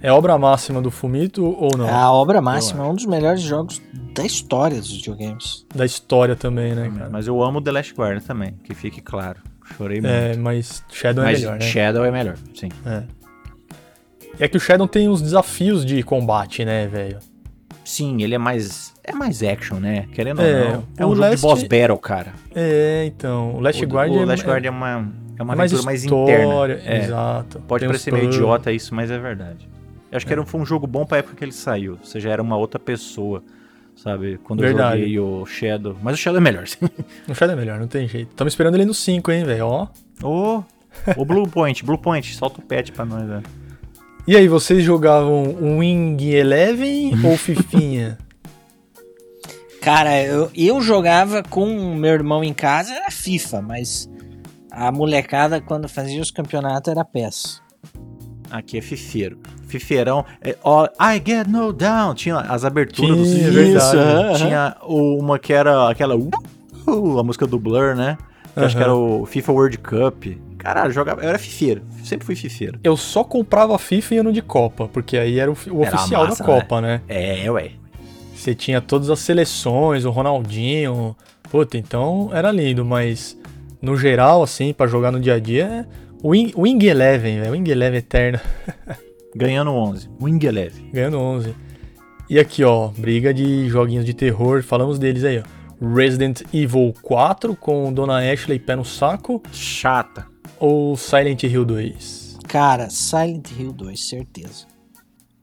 é 0.00 0.12
obra 0.12 0.36
máxima 0.36 0.82
do 0.82 0.90
Fumito 0.90 1.44
ou 1.44 1.70
não? 1.78 1.86
É 1.86 1.92
a 1.92 2.10
obra 2.10 2.40
máxima, 2.40 2.84
é 2.84 2.88
um 2.88 2.94
dos 2.96 3.06
melhores 3.06 3.42
jogos 3.42 3.80
da 4.12 4.24
história 4.24 4.78
dos 4.78 4.90
videogames. 4.90 5.64
Da 5.72 5.86
história 5.86 6.34
também, 6.34 6.74
né, 6.74 6.90
cara? 6.90 7.10
Mas 7.10 7.28
eu 7.28 7.40
amo 7.40 7.60
The 7.60 7.70
Last 7.70 7.94
Guard 7.94 8.20
também, 8.24 8.54
que 8.64 8.74
fique 8.74 9.00
claro. 9.00 9.40
Chorei 9.76 10.00
muito. 10.00 10.12
É, 10.12 10.36
mas 10.36 10.82
Shadow 10.90 11.22
Mas 11.22 11.38
é 11.38 11.40
melhor, 11.42 11.58
né? 11.60 11.66
Shadow 11.66 12.04
é 12.04 12.10
melhor, 12.10 12.36
sim. 12.54 12.68
É. 12.84 13.04
E 14.40 14.44
é 14.44 14.48
que 14.48 14.56
o 14.56 14.60
Shadow 14.60 14.88
tem 14.88 15.08
os 15.08 15.22
desafios 15.22 15.84
de 15.84 16.02
combate, 16.02 16.64
né, 16.64 16.88
velho? 16.88 17.18
Sim, 17.88 18.22
ele 18.22 18.34
é 18.34 18.38
mais. 18.38 18.92
É 19.02 19.12
mais 19.12 19.42
action, 19.42 19.78
né? 19.80 20.06
Querendo 20.12 20.42
É, 20.42 20.64
ou 20.64 20.72
não. 20.72 20.84
É 20.98 21.06
o 21.06 21.08
um 21.08 21.14
jogo 21.14 21.20
Last- 21.22 21.36
de 21.36 21.42
boss 21.42 21.62
battle, 21.62 21.96
cara. 21.98 22.34
É, 22.54 23.04
então. 23.06 23.54
O 23.54 23.60
Last 23.60 23.82
o, 23.82 23.88
Guard 23.88 24.12
o 24.12 24.20
é, 24.20 24.24
Last 24.26 24.44
é- 24.44 24.46
Guard 24.48 24.64
é 24.66 24.70
uma, 24.70 24.90
é 25.38 25.42
uma 25.42 25.54
é 25.54 25.56
mais 25.56 25.72
aventura 25.72 25.86
mais 25.86 26.02
história. 26.04 26.74
interna. 26.74 26.94
É. 26.94 27.04
Exato. 27.04 27.60
Pode 27.60 27.80
Tem 27.80 27.88
parecer 27.88 28.12
meio 28.12 28.26
idiota 28.26 28.70
isso, 28.70 28.94
mas 28.94 29.10
é 29.10 29.18
verdade. 29.18 29.66
Eu 30.12 30.16
acho 30.18 30.26
que 30.26 30.32
era, 30.32 30.42
um- 30.42 30.44
foi 30.46 30.60
um 30.60 30.66
jogo 30.66 30.86
bom 30.86 31.06
pra 31.06 31.18
época 31.18 31.34
que 31.34 31.42
ele 31.42 31.52
saiu. 31.52 31.98
Você 32.02 32.20
já 32.20 32.30
era 32.30 32.42
uma 32.42 32.58
outra 32.58 32.78
pessoa, 32.78 33.42
sabe? 33.96 34.38
Quando 34.44 34.60
Verdade. 34.60 35.00
eu 35.00 35.08
joguei 35.08 35.18
o 35.20 35.46
Shadow. 35.46 35.96
Mas 36.02 36.14
o 36.14 36.16
Shadow 36.18 36.38
é 36.38 36.42
melhor. 36.42 36.64
O 37.26 37.34
Shadow 37.34 37.54
é 37.54 37.58
melhor, 37.58 37.80
não 37.80 37.88
tem 37.88 38.06
jeito. 38.06 38.28
Estamos 38.32 38.52
esperando 38.52 38.74
ele 38.74 38.84
no 38.84 38.92
5, 38.92 39.32
hein, 39.32 39.44
velho? 39.44 39.66
Ó. 39.66 39.86
Ô, 40.22 40.62
o 41.16 41.24
Blue 41.24 41.48
Point, 41.48 41.82
Blue 41.84 41.96
Point, 41.98 42.34
solta 42.34 42.60
o 42.60 42.62
pet 42.62 42.92
pra 42.92 43.04
nós, 43.06 43.22
né? 43.24 43.42
E 44.28 44.36
aí, 44.36 44.46
vocês 44.46 44.84
jogavam 44.84 45.56
Wing 45.78 46.22
Eleven 46.22 47.12
ou 47.24 47.34
Fifinha? 47.38 48.18
Cara, 49.80 50.22
eu, 50.22 50.50
eu 50.54 50.82
jogava 50.82 51.42
com 51.42 51.94
meu 51.94 52.12
irmão 52.12 52.44
em 52.44 52.52
casa, 52.52 52.92
era 52.92 53.10
FIFA, 53.10 53.62
mas 53.62 54.10
a 54.70 54.92
molecada, 54.92 55.62
quando 55.62 55.88
fazia 55.88 56.20
os 56.20 56.30
campeonatos, 56.30 56.90
era 56.90 57.02
PES. 57.04 57.62
Aqui 58.50 58.76
é 58.76 58.82
fifeiro. 58.82 59.38
Fifeirão. 59.66 60.26
É, 60.42 60.56
ó, 60.62 60.86
I 61.00 61.22
get 61.24 61.46
no 61.46 61.72
down. 61.72 62.14
Tinha 62.14 62.36
as 62.36 62.64
aberturas 62.66 63.16
dos 63.16 63.28
Tinha, 63.30 63.50
filmes. 63.50 63.54
verdade. 63.72 63.96
aham. 63.96 64.34
Tinha 64.34 64.76
o- 64.82 65.18
uma 65.18 65.38
que 65.38 65.52
era 65.54 65.88
aquela. 65.90 66.14
uh, 66.16 67.18
a 67.18 67.22
música 67.24 67.46
do 67.46 67.58
Blur, 67.58 67.94
né? 67.94 68.16
Que 68.54 68.60
acho 68.60 68.76
que 68.76 68.82
era 68.82 68.94
o 68.94 69.24
FIFA 69.26 69.52
World 69.52 69.78
Cup. 69.78 70.24
Caralho, 70.68 70.92
jogava. 70.92 71.22
Eu 71.22 71.30
era 71.30 71.38
fifeiro. 71.38 71.80
Sempre 72.04 72.26
fui 72.26 72.36
fifeiro. 72.36 72.78
Eu 72.84 72.94
só 72.94 73.24
comprava 73.24 73.78
FIFA 73.78 74.14
e 74.14 74.18
ano 74.18 74.30
de 74.30 74.42
Copa, 74.42 74.86
porque 74.86 75.16
aí 75.16 75.38
era 75.38 75.50
o, 75.50 75.56
o 75.70 75.82
Era 75.82 75.96
oficial 75.96 76.26
massa, 76.26 76.44
da 76.44 76.44
Copa, 76.44 76.78
né? 76.82 77.00
É, 77.08 77.50
ué. 77.50 77.70
Você 78.34 78.54
tinha 78.54 78.78
todas 78.82 79.08
as 79.08 79.18
seleções, 79.18 80.04
o 80.04 80.10
Ronaldinho. 80.10 81.16
Puta, 81.50 81.78
então 81.78 82.28
era 82.34 82.52
lindo, 82.52 82.84
mas 82.84 83.34
no 83.80 83.96
geral, 83.96 84.42
assim, 84.42 84.74
pra 84.74 84.86
jogar 84.86 85.10
no 85.10 85.18
dia 85.18 85.36
a 85.36 85.38
dia, 85.40 85.64
é 85.64 85.86
Wing, 86.22 86.52
Wing 86.54 86.84
Eleven, 86.84 87.40
velho. 87.40 87.52
Wing 87.52 87.70
Eleven 87.70 87.98
eterno, 88.00 88.38
Ganhando 89.34 89.70
11. 89.70 90.10
Wing 90.20 90.44
Eleven. 90.44 90.90
ganhando 90.92 91.18
11. 91.18 91.54
E 92.28 92.38
aqui, 92.38 92.62
ó, 92.62 92.88
briga 92.88 93.32
de 93.32 93.70
joguinhos 93.70 94.04
de 94.04 94.12
terror, 94.12 94.62
falamos 94.62 94.98
deles 94.98 95.24
aí, 95.24 95.38
ó. 95.38 95.58
Resident 95.94 96.42
Evil 96.52 96.92
4 97.00 97.56
com 97.56 97.90
Dona 97.90 98.18
Ashley 98.18 98.58
pé 98.58 98.76
no 98.76 98.84
saco 98.84 99.42
Chata. 99.50 100.26
Ou 100.58 100.96
Silent 100.96 101.42
Hill 101.44 101.64
2? 101.64 102.38
Cara, 102.48 102.88
Silent 102.90 103.50
Hill 103.58 103.72
2, 103.72 104.08
certeza. 104.08 104.66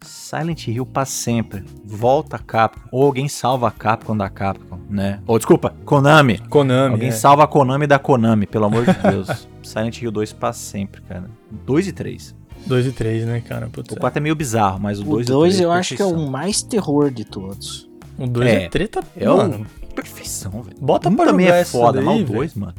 Silent 0.04 0.68
Hill 0.68 0.86
pra 0.86 1.06
sempre. 1.06 1.64
Volta 1.84 2.36
a 2.36 2.40
Capcom. 2.40 2.88
Ou 2.92 3.04
alguém 3.04 3.28
salva 3.28 3.68
a 3.68 3.72
Capcom 3.72 4.16
da 4.16 4.30
Capcom, 4.30 4.80
né? 4.90 5.20
Ou 5.26 5.38
desculpa, 5.38 5.74
Konami. 5.86 6.38
Konami, 6.50 6.94
Alguém 6.94 7.10
é. 7.10 7.12
salva 7.12 7.44
a 7.44 7.48
Konami 7.48 7.88
da 7.88 7.98
Konami, 7.98 8.46
pelo 8.46 8.66
amor 8.66 8.86
de 8.86 8.94
Deus. 8.94 9.48
Silent 9.64 10.02
Hill 10.02 10.12
2 10.12 10.34
pra 10.34 10.54
sempre, 10.54 11.02
cara. 11.02 11.30
2 11.66 11.88
e 11.88 11.92
3. 11.92 12.36
2 12.68 12.86
e 12.88 12.92
3, 12.92 13.26
né, 13.26 13.42
cara? 13.42 13.68
Putz, 13.70 13.94
O 13.96 14.00
4 14.00 14.20
é 14.20 14.22
meio 14.22 14.36
bizarro, 14.36 14.80
mas 14.80 15.00
o 15.00 15.04
O 15.04 15.06
2 15.06 15.28
e 15.28 15.32
2 15.32 15.54
3 15.56 15.62
eu 15.64 15.72
acho 15.72 15.96
que 15.96 16.02
é 16.02 16.06
o 16.06 16.30
mais 16.30 16.62
terror 16.62 17.10
de 17.12 17.24
todos. 17.26 17.90
o 18.18 18.28
2 18.28 18.48
é, 18.48 18.64
É, 18.66 18.70
treta, 18.70 19.04
É 19.16 19.30
o 19.30 19.38
mano. 19.38 19.66
perfeição, 19.96 20.62
velho. 20.64 20.78
Bota 20.80 21.10
Um 21.10 21.16
pra 21.16 21.26
também 21.28 21.46
jogar 21.48 21.58
é 21.60 21.66
foda, 21.66 21.98
daí, 21.98 22.06
mas 22.06 22.16
o 22.22 22.26
velho. 22.26 22.34
2, 22.40 22.54
mano. 22.56 22.74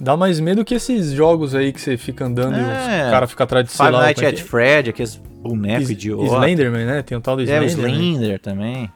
Dá 0.00 0.16
mais 0.16 0.38
medo 0.40 0.64
que 0.64 0.74
esses 0.74 1.10
jogos 1.12 1.54
aí 1.54 1.72
que 1.72 1.80
você 1.80 1.96
fica 1.96 2.24
andando 2.24 2.54
e 2.56 2.60
É. 2.60 3.04
os 3.06 3.10
caras 3.10 3.30
ficam 3.30 3.44
atrás 3.44 3.66
de 3.66 3.72
Five 3.72 3.90
lá, 3.90 4.02
Nights 4.04 4.22
é 4.22 4.26
at 4.26 4.34
que 4.36 4.40
é? 4.40 4.44
Fred, 4.44 4.90
aqueles 4.90 5.16
bonecos 5.16 5.90
idiotas. 5.90 6.26
Slenderman, 6.32 6.84
né? 6.86 7.02
Tem 7.02 7.16
o 7.18 7.20
tal 7.20 7.36
do 7.36 7.42
É, 7.42 7.60
o 7.60 7.64
Slenderman. 7.64 7.94
Slender 8.12 8.38
também. 8.40 8.90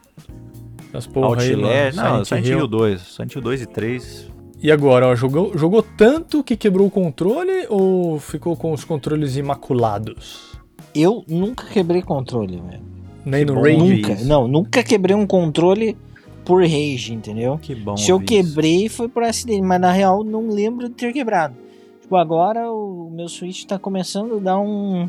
As 0.95 1.07
porra 1.07 1.41
aí, 1.43 1.57
mano. 1.57 1.67
Outlast. 1.69 1.97
Não, 1.97 2.05
Silent 2.05 2.27
Silent 2.27 2.47
Hill. 2.47 2.59
Hill 2.59 2.67
2. 2.69 3.01
Silent 3.01 3.35
Hill 3.35 3.43
2 3.43 3.63
e 3.63 3.67
3. 3.67 4.31
E 4.63 4.71
agora, 4.71 5.09
ó, 5.09 5.15
jogou, 5.17 5.57
jogou 5.59 5.83
tanto 5.83 6.45
que 6.45 6.57
quebrou 6.57 6.87
o 6.87 6.91
controle 6.91 7.67
ou 7.69 8.21
ficou 8.21 8.57
com 8.57 8.73
os 8.73 8.85
controles 8.85 9.37
imaculados? 9.37 10.53
Eu 10.95 11.25
nunca 11.27 11.65
quebrei 11.67 12.03
controle, 12.03 12.61
velho. 12.61 12.83
Nem 13.25 13.45
no 13.45 13.55
bom 13.55 13.63
Rage? 13.63 13.77
Nunca. 13.79 14.13
isso. 14.13 14.25
Não, 14.27 14.47
nunca 14.47 14.83
quebrei 14.85 15.17
um 15.17 15.27
controle 15.27 15.97
por 16.45 16.63
rage, 16.63 17.13
entendeu? 17.13 17.59
Que 17.61 17.75
bom. 17.75 17.97
Se 17.97 18.11
eu 18.11 18.17
ouvir 18.17 18.41
isso. 18.41 18.55
quebrei 18.55 18.89
foi 18.89 19.09
por 19.09 19.23
acidente, 19.23 19.63
mas 19.63 19.81
na 19.81 19.93
real 19.93 20.25
não 20.25 20.49
lembro 20.49 20.89
de 20.89 20.95
ter 20.95 21.13
quebrado. 21.13 21.55
Tipo, 22.01 22.17
agora 22.17 22.71
o 22.71 23.11
meu 23.11 23.29
Switch 23.29 23.65
tá 23.65 23.79
começando 23.79 24.37
a 24.37 24.39
dar 24.39 24.59
um, 24.59 25.09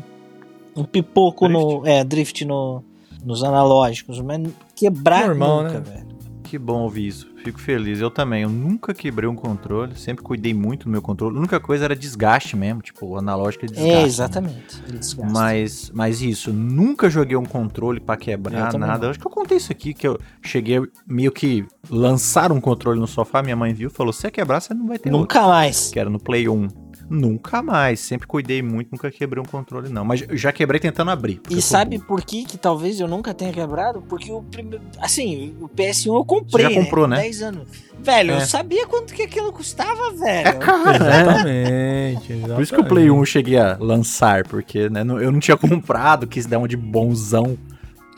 um 0.76 0.84
pipoco 0.84 1.48
no. 1.48 1.86
É, 1.86 2.02
drift 2.04 2.44
no, 2.44 2.82
nos 3.24 3.42
analógicos, 3.42 4.20
mas 4.20 4.40
quebrar 4.74 5.28
Normal, 5.28 5.64
nunca, 5.64 5.80
né? 5.80 5.84
velho. 5.84 6.03
Que 6.44 6.58
bom 6.58 6.82
ouvir 6.82 7.08
isso. 7.08 7.34
Fico 7.42 7.58
feliz. 7.58 8.00
Eu 8.00 8.10
também. 8.10 8.42
Eu 8.42 8.48
nunca 8.48 8.94
quebrei 8.94 9.28
um 9.28 9.34
controle. 9.34 9.96
Sempre 9.96 10.22
cuidei 10.22 10.54
muito 10.54 10.84
do 10.84 10.90
meu 10.90 11.02
controle. 11.02 11.36
A 11.36 11.38
única 11.38 11.58
coisa 11.58 11.84
era 11.86 11.96
desgaste 11.96 12.54
mesmo. 12.56 12.82
Tipo, 12.82 13.06
o 13.06 13.18
analógico 13.18 13.64
é 13.64 13.68
desgaste. 13.68 13.90
É, 13.90 13.96
né? 13.96 14.02
exatamente. 14.04 14.82
Ele 14.86 14.98
desgasta. 14.98 15.32
Mas, 15.32 15.90
mas 15.92 16.22
isso, 16.22 16.52
nunca 16.52 17.08
joguei 17.08 17.36
um 17.36 17.44
controle 17.44 17.98
pra 17.98 18.14
Eu 18.14 18.18
quebrar 18.18 18.70
também 18.70 18.88
nada. 18.88 19.06
Eu 19.06 19.10
acho 19.10 19.18
que 19.18 19.26
eu 19.26 19.30
contei 19.30 19.56
isso 19.56 19.72
aqui, 19.72 19.94
que 19.94 20.06
eu 20.06 20.18
cheguei 20.42 20.80
meio 21.06 21.32
que 21.32 21.66
lançar 21.88 22.52
um 22.52 22.60
controle 22.60 23.00
no 23.00 23.06
sofá, 23.06 23.42
minha 23.42 23.56
mãe 23.56 23.72
viu 23.72 23.88
e 23.88 23.92
falou: 23.92 24.12
se 24.12 24.20
você 24.20 24.30
quebrar, 24.30 24.60
você 24.60 24.74
não 24.74 24.86
vai 24.86 24.98
ter 24.98 25.08
outro. 25.08 25.20
Nunca 25.20 25.48
mais. 25.48 25.90
Que 25.90 25.98
era 25.98 26.10
no 26.10 26.18
Play 26.18 26.48
1. 26.48 26.83
Nunca 27.08 27.62
mais. 27.62 28.00
Sempre 28.00 28.26
cuidei 28.26 28.62
muito, 28.62 28.88
nunca 28.92 29.10
quebrei 29.10 29.40
um 29.42 29.46
controle, 29.46 29.88
não. 29.88 30.04
Mas 30.04 30.20
já 30.32 30.52
quebrei 30.52 30.80
tentando 30.80 31.10
abrir. 31.10 31.40
porque 31.40 31.54
E 31.56 31.62
sabe 31.62 31.98
por 31.98 32.22
que, 32.24 32.44
que 32.44 32.56
talvez 32.56 32.98
eu 33.00 33.06
nunca 33.08 33.34
tenha 33.34 33.52
quebrado? 33.52 34.02
Porque 34.08 34.32
o 34.32 34.42
primeiro. 34.42 34.82
Assim, 34.98 35.54
o 35.60 35.68
PS1 35.68 36.14
eu 36.14 36.24
comprei. 36.24 36.66
Você 36.66 36.74
já 36.74 36.80
comprou, 36.82 37.06
né? 37.06 37.16
10 37.16 37.42
anos. 37.42 37.68
Velho, 38.00 38.32
É. 38.32 38.36
eu 38.36 38.40
sabia 38.42 38.86
quanto 38.86 39.14
que 39.14 39.22
aquilo 39.22 39.52
custava, 39.52 40.12
velho. 40.12 40.48
É 40.48 40.52
caro, 40.54 40.84
né? 41.04 41.20
Exatamente, 42.12 42.32
exatamente. 42.32 42.54
Por 42.54 42.62
isso 42.62 42.74
que 42.74 42.80
o 42.80 42.84
Play 42.84 43.10
1 43.10 43.18
eu 43.18 43.24
cheguei 43.24 43.58
a 43.58 43.76
lançar, 43.78 44.46
porque 44.46 44.88
né, 44.90 45.02
não- 45.04 45.20
eu 45.20 45.30
não 45.32 45.40
tinha 45.40 45.56
comprado, 45.56 46.26
quis 46.26 46.46
dar 46.46 46.58
uma 46.58 46.68
de 46.68 46.76
bonzão. 46.76 47.56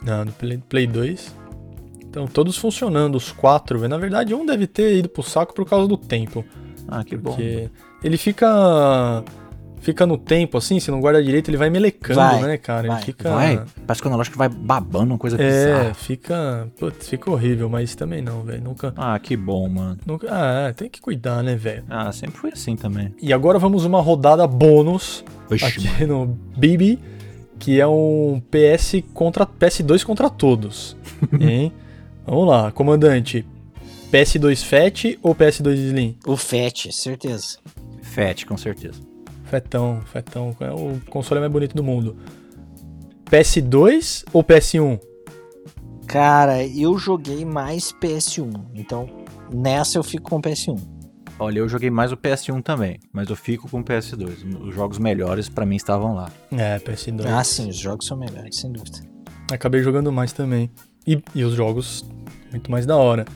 Não, 0.02 0.24
no 0.24 0.32
Play, 0.32 0.58
Play 0.68 0.86
2. 0.86 1.34
Então, 2.08 2.26
todos 2.26 2.56
funcionando, 2.56 3.14
os 3.16 3.30
quatro. 3.30 3.86
Na 3.88 3.98
verdade, 3.98 4.34
um 4.34 4.46
deve 4.46 4.66
ter 4.66 4.96
ido 4.96 5.08
pro 5.08 5.22
saco 5.22 5.52
por 5.54 5.68
causa 5.68 5.86
do 5.86 5.96
tempo. 5.96 6.44
Ah, 6.88 7.04
que 7.04 7.16
bom. 7.16 7.36
Ele 8.02 8.16
fica 8.16 9.24
fica 9.86 10.04
no 10.04 10.18
tempo 10.18 10.58
assim, 10.58 10.80
se 10.80 10.90
não 10.90 11.00
guarda 11.00 11.22
direito, 11.22 11.48
ele 11.48 11.56
vai 11.56 11.70
melecando, 11.70 12.18
Vai, 12.18 12.42
né, 12.42 12.56
cara? 12.58 12.88
vai. 12.88 12.96
Ele 12.96 13.04
fica. 13.06 13.30
Vai, 13.30 13.64
parece 13.86 14.02
que 14.02 14.08
o 14.08 14.10
analógico 14.10 14.36
vai 14.36 14.48
babando, 14.48 15.12
uma 15.12 15.18
coisa 15.18 15.40
É, 15.40 15.46
bizarra. 15.48 15.94
fica. 15.94 16.68
Putz, 16.78 17.08
fica 17.08 17.30
horrível, 17.30 17.68
mas 17.68 17.94
também 17.94 18.20
não, 18.20 18.42
velho. 18.42 18.62
Nunca. 18.64 18.92
Ah, 18.96 19.16
que 19.18 19.36
bom, 19.36 19.68
mano. 19.68 19.96
nunca 20.04 20.26
ah, 20.30 20.68
é, 20.68 20.72
tem 20.72 20.88
que 20.90 21.00
cuidar, 21.00 21.42
né, 21.42 21.54
velho? 21.54 21.84
Ah, 21.88 22.10
sempre 22.10 22.36
foi 22.36 22.50
assim 22.52 22.74
também. 22.74 23.14
E 23.22 23.32
agora 23.32 23.58
vamos 23.58 23.84
uma 23.84 24.00
rodada 24.00 24.44
bônus 24.46 25.24
Oxi, 25.50 25.64
aqui 25.64 26.04
no 26.04 26.26
Bibi, 26.56 26.98
que 27.58 27.80
é 27.80 27.86
um 27.86 28.42
PS 28.50 29.02
contra 29.14 29.46
PS2 29.46 30.02
contra 30.04 30.28
todos. 30.28 30.96
hein? 31.40 31.72
Vamos 32.26 32.48
lá, 32.48 32.72
comandante. 32.72 33.46
PS2 34.12 34.64
Fat 34.64 35.18
ou 35.22 35.34
PS2 35.34 35.74
Slim? 35.74 36.16
O 36.26 36.36
Fat, 36.36 36.90
certeza. 36.92 37.58
Fat, 38.16 38.46
com 38.46 38.56
certeza. 38.56 38.98
Fetão, 39.44 40.00
fetão. 40.00 40.56
É 40.58 40.70
o 40.70 40.98
console 41.10 41.38
mais 41.38 41.52
bonito 41.52 41.76
do 41.76 41.84
mundo. 41.84 42.16
PS2 43.26 44.24
ou 44.32 44.42
PS1? 44.42 44.98
Cara, 46.06 46.66
eu 46.66 46.98
joguei 46.98 47.44
mais 47.44 47.92
PS1. 47.92 48.68
Então, 48.74 49.06
nessa 49.52 49.98
eu 49.98 50.02
fico 50.02 50.30
com 50.30 50.40
PS1. 50.40 50.80
Olha, 51.38 51.58
eu 51.58 51.68
joguei 51.68 51.90
mais 51.90 52.10
o 52.10 52.16
PS1 52.16 52.62
também, 52.62 52.98
mas 53.12 53.28
eu 53.28 53.36
fico 53.36 53.68
com 53.68 53.80
o 53.80 53.84
PS2. 53.84 54.66
Os 54.66 54.74
jogos 54.74 54.98
melhores 54.98 55.50
pra 55.50 55.66
mim 55.66 55.76
estavam 55.76 56.14
lá. 56.14 56.32
É, 56.52 56.78
PS2. 56.78 57.26
Ah, 57.26 57.44
sim, 57.44 57.68
os 57.68 57.76
jogos 57.76 58.06
são 58.06 58.16
melhores, 58.16 58.56
sem 58.56 58.72
dúvida. 58.72 58.98
Acabei 59.52 59.82
jogando 59.82 60.10
mais 60.10 60.32
também. 60.32 60.70
E, 61.06 61.22
e 61.34 61.44
os 61.44 61.52
jogos 61.52 62.08
muito 62.50 62.70
mais 62.70 62.86
da 62.86 62.96
hora. 62.96 63.26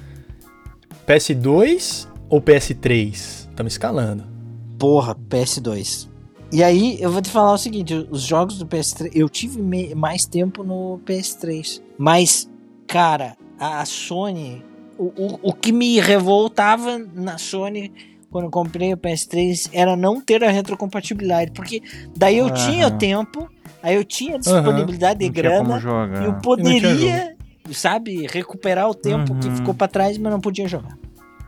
PS2 1.06 2.08
ou 2.30 2.40
PS3? 2.40 3.10
Estamos 3.50 3.74
escalando. 3.74 4.39
Porra, 4.80 5.14
PS2. 5.14 6.08
E 6.50 6.64
aí, 6.64 6.96
eu 7.00 7.12
vou 7.12 7.20
te 7.22 7.30
falar 7.30 7.52
o 7.52 7.58
seguinte: 7.58 7.94
os 8.10 8.22
jogos 8.22 8.58
do 8.58 8.66
PS3, 8.66 9.10
eu 9.14 9.28
tive 9.28 9.62
mais 9.94 10.24
tempo 10.24 10.64
no 10.64 10.98
PS3. 11.06 11.80
Mas, 11.98 12.50
cara, 12.88 13.36
a 13.58 13.84
Sony. 13.84 14.64
O, 14.98 15.04
o, 15.16 15.38
o 15.50 15.52
que 15.54 15.70
me 15.72 15.98
revoltava 16.00 16.98
na 16.98 17.38
Sony 17.38 17.92
quando 18.30 18.44
eu 18.44 18.50
comprei 18.50 18.92
o 18.92 18.96
PS3 18.98 19.70
era 19.72 19.96
não 19.96 20.20
ter 20.20 20.42
a 20.44 20.50
retrocompatibilidade. 20.50 21.52
Porque 21.52 21.82
daí 22.16 22.38
eu 22.38 22.46
Aham. 22.46 22.54
tinha 22.54 22.90
tempo, 22.90 23.48
aí 23.82 23.96
eu 23.96 24.04
tinha 24.04 24.38
disponibilidade 24.38 25.20
de 25.20 25.30
tinha 25.30 25.58
como 25.58 25.78
grana. 25.80 26.24
Eu 26.24 26.34
poderia, 26.34 27.34
sabe, 27.72 28.26
recuperar 28.26 28.88
o 28.90 28.94
tempo 28.94 29.34
que 29.36 29.48
Uhum. 29.48 29.56
ficou 29.56 29.74
pra 29.74 29.88
trás, 29.88 30.18
mas 30.18 30.32
não 30.32 30.40
podia 30.40 30.68
jogar. 30.68 30.98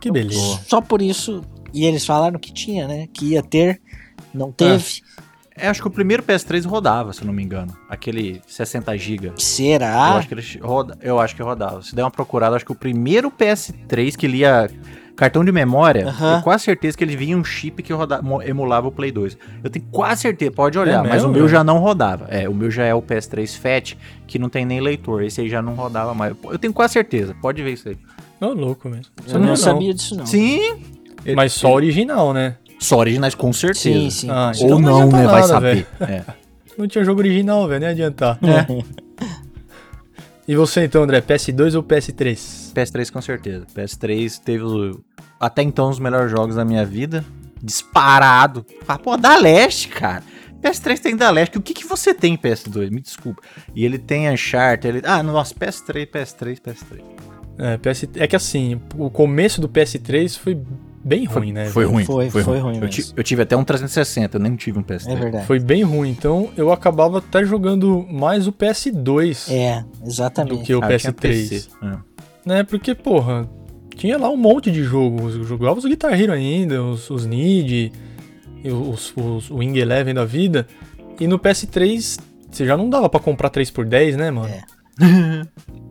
Que 0.01 0.11
beleza. 0.11 0.59
Só 0.65 0.81
por 0.81 1.01
isso. 1.01 1.41
E 1.73 1.85
eles 1.85 2.05
falaram 2.05 2.39
que 2.39 2.53
tinha, 2.53 2.87
né? 2.87 3.07
Que 3.13 3.25
ia 3.33 3.41
ter, 3.43 3.81
não 4.33 4.51
teve. 4.51 5.01
É, 5.55 5.67
acho 5.67 5.81
que 5.81 5.87
o 5.87 5.91
primeiro 5.91 6.23
PS3 6.23 6.65
rodava, 6.65 7.13
se 7.13 7.21
eu 7.21 7.27
não 7.27 7.33
me 7.33 7.43
engano. 7.43 7.75
Aquele 7.87 8.41
60 8.47 8.97
GB. 8.97 9.27
Eu, 9.27 9.33
Será? 9.37 10.15
acho 10.15 10.27
que 10.27 10.33
ele 10.33 10.43
roda, 10.61 10.97
eu 11.01 11.19
acho 11.19 11.35
que 11.35 11.43
rodava. 11.43 11.81
Se 11.83 11.95
der 11.95 12.03
uma 12.03 12.09
procurada, 12.11 12.55
acho 12.55 12.65
que 12.65 12.71
o 12.71 12.75
primeiro 12.75 13.29
PS3 13.29 14.15
que 14.15 14.27
lia 14.27 14.67
cartão 15.15 15.45
de 15.45 15.51
memória, 15.51 16.07
Aham. 16.07 16.37
eu 16.37 16.41
quase 16.41 16.63
certeza 16.63 16.97
que 16.97 17.03
ele 17.03 17.15
vinha 17.15 17.37
um 17.37 17.43
chip 17.43 17.83
que 17.83 17.93
roda, 17.93 18.19
mo- 18.19 18.41
emulava 18.41 18.87
o 18.87 18.91
Play 18.91 19.11
2. 19.11 19.37
Eu 19.63 19.69
tenho 19.69 19.85
quase 19.91 20.21
certeza, 20.23 20.51
pode 20.51 20.79
olhar, 20.79 21.03
mas 21.03 21.11
mesmo, 21.21 21.29
o 21.29 21.31
meu 21.31 21.47
já 21.47 21.63
não 21.63 21.77
rodava. 21.77 22.25
É, 22.31 22.49
o 22.49 22.53
meu 22.53 22.71
já 22.71 22.83
é 22.85 22.95
o 22.95 23.01
PS3 23.01 23.55
Fat, 23.55 23.93
que 24.25 24.39
não 24.39 24.49
tem 24.49 24.65
nem 24.65 24.81
leitor. 24.81 25.21
Esse 25.21 25.41
aí 25.41 25.49
já 25.49 25.61
não 25.61 25.75
rodava 25.75 26.15
mais. 26.15 26.35
Eu 26.45 26.57
tenho 26.57 26.73
quase 26.73 26.93
certeza, 26.93 27.35
pode 27.39 27.61
ver 27.61 27.73
isso 27.73 27.89
aí. 27.89 27.97
Ô, 28.41 28.47
louco 28.53 28.89
mesmo. 28.89 29.05
Eu 29.27 29.39
não, 29.39 29.55
sabia 29.55 29.93
disso, 29.93 30.15
não. 30.17 30.25
Sim, 30.25 30.81
Mas 31.35 31.53
só 31.53 31.73
original, 31.73 32.33
né? 32.33 32.57
só 32.83 32.97
originais 32.97 33.33
com 33.33 33.51
certeza. 33.53 33.79
sim. 33.79 34.09
sim. 34.09 34.29
Ah, 34.29 34.51
então 34.53 34.67
Ou 34.67 34.79
não 34.79 34.99
não, 34.99 35.11
né? 35.11 35.25
Vai 35.25 35.41
nada, 35.41 35.47
saber. 35.47 35.87
É. 36.01 36.23
Não 36.77 36.87
tinha 36.87 37.03
jogo 37.03 37.21
original, 37.21 37.67
velho, 37.67 37.81
nem 37.81 37.89
adiantar. 37.89 38.39
É. 38.41 39.03
E 40.45 40.55
você 40.55 40.83
então, 40.83 41.03
André, 41.03 41.21
PS2 41.21 41.73
ou 41.75 41.83
PS3? 41.83 42.73
PS3 42.73 43.11
com 43.11 43.21
certeza. 43.21 43.65
PS3 43.73 44.41
teve 44.43 44.65
até 45.39 45.61
então 45.61 45.89
os 45.89 45.99
melhores 45.99 46.29
jogos 46.29 46.55
da 46.55 46.65
minha 46.65 46.85
vida. 46.85 47.23
Disparado. 47.61 48.65
Ah, 48.85 48.99
pô, 48.99 49.15
da 49.15 49.37
Leste, 49.37 49.87
cara. 49.87 50.21
PS3 50.61 50.99
tem 50.99 51.15
da 51.15 51.29
Leste. 51.29 51.57
O 51.57 51.61
que, 51.61 51.73
que 51.73 51.87
você 51.87 52.13
tem 52.13 52.33
em 52.33 52.37
PS2? 52.37 52.91
Me 52.91 52.99
desculpa. 52.99 53.41
E 53.73 53.85
ele 53.85 53.97
tem 53.97 54.29
Uncharted. 54.29 54.97
Ele... 54.97 55.01
Ah, 55.05 55.23
nossa, 55.23 55.55
PS3, 55.55 56.07
PS3, 56.11 56.59
PS3. 56.59 57.01
É, 57.59 57.77
PS... 57.77 58.09
é 58.15 58.27
que 58.27 58.35
assim, 58.35 58.81
o 58.97 59.09
começo 59.09 59.61
do 59.61 59.69
PS3 59.69 60.37
foi 60.37 60.61
bem 61.03 61.25
ruim, 61.25 61.51
né? 61.51 61.65
Foi 61.67 61.85
ruim. 61.85 62.05
Foi- 62.05 62.29
foi 62.29 62.41
ruim 62.43 62.75
Eu, 62.75 62.81
mesmo. 62.81 62.87
ti- 62.89 63.13
eu 63.15 63.23
tive 63.23 63.41
até 63.41 63.55
um 63.57 63.63
360, 63.63 64.37
eu 64.37 64.41
nem 64.41 64.55
tive 64.55 64.79
um 64.79 64.83
PS3. 64.83 65.07
É 65.07 65.15
verdade. 65.19 65.45
Foi 65.45 65.59
bem 65.59 65.83
ruim, 65.83 66.09
então 66.09 66.49
eu 66.57 66.71
acabava 66.71 67.17
até 67.19 67.43
jogando 67.43 68.05
mais 68.09 68.47
o 68.47 68.51
PS2 68.51 69.49
É, 69.51 69.83
do 70.01 70.07
exatamente. 70.07 70.63
que 70.63 70.73
o 70.75 70.83
Ah, 70.83 70.91
eu 70.91 70.99
tinha 70.99 71.13
PS3. 71.13 71.49
PC. 71.49 71.67
É. 71.83 71.97
Né? 72.45 72.63
Porque, 72.63 72.93
porra, 72.95 73.49
tinha 73.95 74.17
lá 74.17 74.29
um 74.29 74.37
monte 74.37 74.71
de 74.71 74.83
jogos. 74.83 75.35
Eu 75.35 75.43
jogava 75.43 75.77
os 75.79 75.85
Guitar 75.85 76.19
Hero 76.19 76.33
ainda, 76.33 76.81
os, 76.83 77.09
os 77.09 77.25
Need, 77.25 77.91
os, 78.65 79.13
os 79.15 79.49
Wing 79.51 79.77
Eleven 79.79 80.13
da 80.13 80.25
vida. 80.25 80.67
E 81.19 81.27
no 81.27 81.37
PS3 81.39 82.19
você 82.51 82.65
já 82.65 82.75
não 82.77 82.89
dava 82.89 83.07
pra 83.09 83.19
comprar 83.19 83.49
3x10, 83.49 84.15
né, 84.15 84.29
mano? 84.31 84.47
É. 84.49 84.63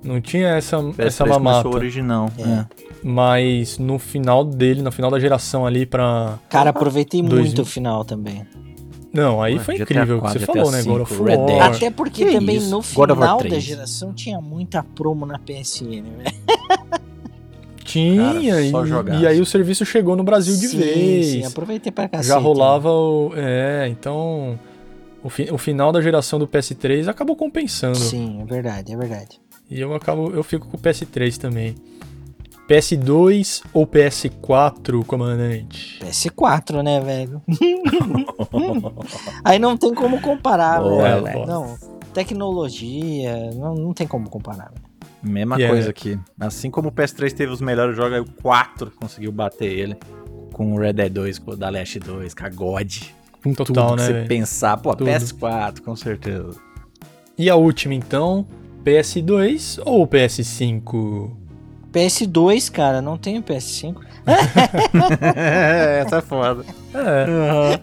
Não 0.05 0.21
tinha 0.21 0.49
essa, 0.49 0.77
essa 0.99 1.25
PS3 1.25 1.29
mamata. 1.29 1.63
começou 1.63 1.75
original. 1.81 2.29
É. 2.39 2.43
É. 2.43 2.67
Mas 3.03 3.79
no 3.79 3.99
final 3.99 4.45
dele, 4.45 4.81
no 4.83 4.93
final 4.93 5.11
da 5.11 5.19
geração 5.19 5.67
ali 5.67 5.85
pra. 5.85 6.39
Cara, 6.49 6.71
aproveitei 6.71 7.21
Dois 7.23 7.47
muito 7.47 7.63
o 7.63 7.65
final 7.65 8.05
também. 8.05 8.47
Não, 9.13 9.43
aí 9.43 9.57
Ué, 9.57 9.61
foi 9.65 9.75
incrível 9.77 10.17
o 10.19 10.21
que 10.21 10.27
4, 10.27 10.39
você 10.41 10.47
GTA 10.47 10.53
falou, 10.55 10.71
né? 10.73 10.83
God 10.83 11.01
of 11.03 11.13
5, 11.15 11.25
Red 11.25 11.37
War. 11.37 11.47
Dead. 11.47 11.61
Até 11.77 11.91
porque 11.91 12.25
Que 12.25 12.33
também 12.33 12.57
isso? 12.57 12.71
no 12.71 12.81
final 12.81 13.17
da 13.17 13.37
3. 13.37 13.63
geração 13.63 14.15
tinha 14.15 14.41
muita 14.41 14.83
promo 14.83 15.27
na 15.27 15.39
PSN, 15.39 16.03
velho. 16.03 17.03
Tinha, 17.85 18.23
Cara, 18.23 18.41
e, 18.41 19.23
e 19.23 19.27
aí 19.27 19.41
o 19.41 19.45
serviço 19.45 19.85
chegou 19.85 20.17
no 20.17 20.23
Brasil 20.23 20.57
de 20.57 20.69
sim, 20.69 20.79
vez. 20.79 21.27
Sim, 21.27 21.45
aproveitei 21.45 21.91
pra 21.93 22.09
cacete. 22.09 22.29
Já 22.29 22.39
rolava 22.39 22.91
o. 22.91 23.33
É, 23.37 23.87
então. 23.89 24.59
O, 25.23 25.29
fi- 25.29 25.51
o 25.53 25.59
final 25.59 25.93
da 25.93 26.01
geração 26.01 26.39
do 26.39 26.47
PS3 26.49 27.09
acabou 27.09 27.37
compensando. 27.37 27.99
Sim, 27.99 28.41
é 28.41 28.45
verdade, 28.45 28.93
é 28.93 28.97
verdade. 28.97 29.41
E 29.71 29.81
eu 29.81 29.95
acabo. 29.95 30.31
Eu 30.31 30.43
fico 30.43 30.69
com 30.69 30.77
o 30.77 30.81
PS3 30.81 31.37
também. 31.37 31.75
PS2 32.73 33.63
ou 33.75 33.87
PS4, 33.87 35.05
comandante? 35.05 35.99
PS4, 36.01 36.83
né, 36.83 37.01
velho? 37.01 37.43
Aí 39.45 39.59
não 39.59 39.77
tem 39.77 39.95
como 39.95 40.21
comparar, 40.23 40.81
Boa, 40.81 41.03
velho. 41.03 41.17
Alex. 41.19 41.47
Não, 41.49 41.77
tecnologia, 42.15 43.51
não, 43.55 43.75
não 43.75 43.93
tem 43.93 44.07
como 44.07 44.29
comparar. 44.31 44.71
velho. 44.71 44.93
Mesma 45.23 45.61
E 45.61 45.65
é- 45.65 45.69
coisa 45.69 45.91
aqui. 45.91 46.19
Assim 46.41 46.71
como 46.71 46.89
o 46.89 46.93
PS3 46.93 47.33
teve 47.35 47.53
os 47.53 47.61
melhores 47.61 47.95
jogos, 47.95 48.15
aí 48.15 48.21
o 48.21 48.33
4 48.43 48.91
conseguiu 48.93 49.31
bater 49.31 49.71
ele. 49.71 49.97
Com 50.53 50.75
o 50.75 50.79
Red 50.79 50.95
Dead 50.95 51.13
2, 51.13 51.39
com 51.39 51.51
o 51.53 51.57
da 51.57 51.69
Last 51.71 51.99
2, 51.99 52.35
com 52.35 52.45
a 52.45 52.49
God. 52.49 53.03
Com 53.43 53.53
Total, 53.55 53.65
tudo 53.87 53.97
que 53.97 53.97
né, 54.03 54.07
você 54.07 54.13
velho? 54.15 54.29
pensar. 54.29 54.77
Pô, 54.79 54.95
Tudo. 54.95 55.11
PS4, 55.11 55.81
com 55.81 55.95
certeza. 55.97 56.57
E 57.39 57.49
a 57.51 57.55
última, 57.57 57.95
então? 57.95 58.47
PS2 58.85 59.81
ou 59.85 60.07
PS5? 60.07 61.42
PS2, 61.93 62.71
cara, 62.71 63.03
não 63.03 63.17
tenho 63.19 63.43
PS5. 63.43 63.97
Essa 66.05 66.17
é 66.17 66.21
foda. 66.23 66.65
É. 66.95 67.81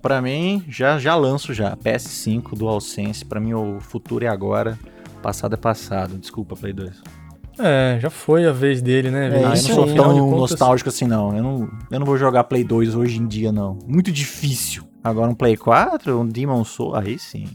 Pra 0.00 0.22
mim, 0.22 0.64
já, 0.68 0.98
já 0.98 1.14
lanço 1.14 1.52
já. 1.52 1.76
PS5, 1.76 2.56
DualSense. 2.56 3.24
Pra 3.24 3.40
mim, 3.40 3.54
o 3.54 3.78
futuro 3.80 4.24
é 4.24 4.28
agora. 4.28 4.78
Passado 5.22 5.54
é 5.54 5.56
passado. 5.56 6.16
Desculpa, 6.16 6.54
Play 6.56 6.72
2. 6.72 7.02
É, 7.58 7.98
já 8.00 8.10
foi 8.10 8.46
a 8.46 8.52
vez 8.52 8.80
dele, 8.82 9.10
né? 9.10 9.28
É 9.28 9.36
Ah, 9.38 9.40
eu 9.42 9.48
não 9.48 9.56
sou 9.56 9.86
tão 9.94 10.18
contas- 10.18 10.50
nostálgico 10.50 10.88
assim, 10.90 11.06
não. 11.06 11.36
Eu, 11.36 11.42
não. 11.42 11.68
eu 11.90 11.98
não 11.98 12.06
vou 12.06 12.16
jogar 12.16 12.44
Play 12.44 12.62
2 12.62 12.94
hoje 12.94 13.18
em 13.18 13.26
dia, 13.26 13.50
não. 13.50 13.78
Muito 13.86 14.12
difícil. 14.12 14.84
Agora 15.02 15.30
um 15.30 15.34
Play 15.34 15.56
4, 15.56 16.20
um 16.20 16.26
Demon 16.26 16.64
Soul, 16.64 16.94
aí 16.96 17.18
sim. 17.18 17.46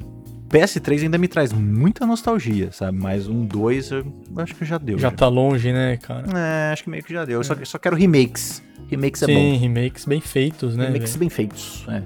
PS3 0.52 1.04
ainda 1.04 1.18
me 1.18 1.28
traz 1.28 1.54
muita 1.54 2.06
nostalgia, 2.06 2.72
sabe? 2.72 2.98
Mas 2.98 3.28
um 3.28 3.46
2 3.46 3.92
eu 3.92 4.06
acho 4.38 4.54
que 4.54 4.66
já 4.66 4.78
deu. 4.78 5.00
Já 5.00 5.10
tá 5.10 5.28
longe, 5.28 5.72
né, 5.72 5.98
cara? 5.98 6.26
É, 6.38 6.74
acho 6.74 6.84
que 6.84 6.90
meio 6.90 7.04
que 7.04 7.14
já 7.14 7.24
deu. 7.24 7.40
Eu 7.40 7.44
só, 7.44 7.56
só 7.64 7.78
quero 7.78 7.96
remakes. 7.96 8.62
Remakes 8.90 9.24
é 9.24 9.26
Sim, 9.28 9.34
bom. 9.34 9.58
remakes 9.58 10.06
bem 10.06 10.20
feitos, 10.20 10.76
né? 10.76 10.88
remakes 10.88 11.12
velho? 11.12 11.20
bem 11.20 11.30
feitos. 11.30 11.86
É. 11.88 12.04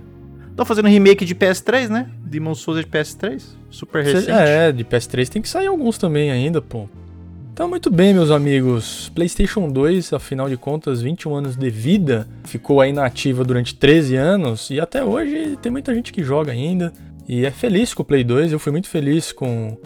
Tô 0.55 0.63
fazendo 0.63 0.87
remake 0.87 1.25
de 1.25 1.35
PS3, 1.35 1.89
né? 1.89 2.07
Demon 2.23 2.53
Souls 2.53 2.79
é 2.79 2.83
de 2.83 2.89
PS3. 2.89 3.43
Super 3.69 4.03
recente. 4.03 4.31
É, 4.31 4.71
de 4.71 4.85
PS3 4.85 5.27
tem 5.27 5.41
que 5.41 5.49
sair 5.49 5.67
alguns 5.67 5.97
também 5.97 6.31
ainda, 6.31 6.61
pô. 6.61 6.87
Então, 7.51 7.67
muito 7.67 7.89
bem, 7.89 8.13
meus 8.13 8.31
amigos. 8.31 9.11
PlayStation 9.15 9.67
2, 9.69 10.13
afinal 10.13 10.47
de 10.47 10.55
contas, 10.55 11.01
21 11.01 11.35
anos 11.35 11.55
de 11.55 11.69
vida, 11.69 12.27
ficou 12.43 12.79
aí 12.79 12.93
na 12.93 13.05
ativa 13.05 13.43
durante 13.43 13.75
13 13.75 14.15
anos 14.15 14.69
e 14.69 14.79
até 14.79 15.03
hoje 15.03 15.57
tem 15.61 15.71
muita 15.71 15.93
gente 15.93 16.13
que 16.13 16.21
joga 16.23 16.51
ainda 16.51 16.93
e 17.27 17.45
é 17.45 17.51
feliz 17.51 17.93
com 17.93 18.03
o 18.03 18.05
Play 18.05 18.23
2. 18.23 18.51
Eu 18.51 18.59
fui 18.59 18.71
muito 18.71 18.87
feliz 18.87 19.31
com, 19.31 19.77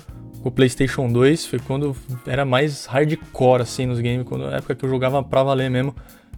o 0.43 0.51
PlayStation 0.51 1.11
2. 1.11 1.45
Foi 1.45 1.59
quando 1.59 1.95
era 2.25 2.45
mais 2.45 2.85
hardcore 2.85 3.61
assim 3.61 3.85
nos 3.85 3.99
games, 3.99 4.25
quando 4.27 4.45
na 4.45 4.57
época 4.57 4.75
que 4.75 4.85
eu 4.85 4.89
jogava 4.89 5.23
pra 5.23 5.43
valer 5.43 5.69
mesmo. 5.69 5.95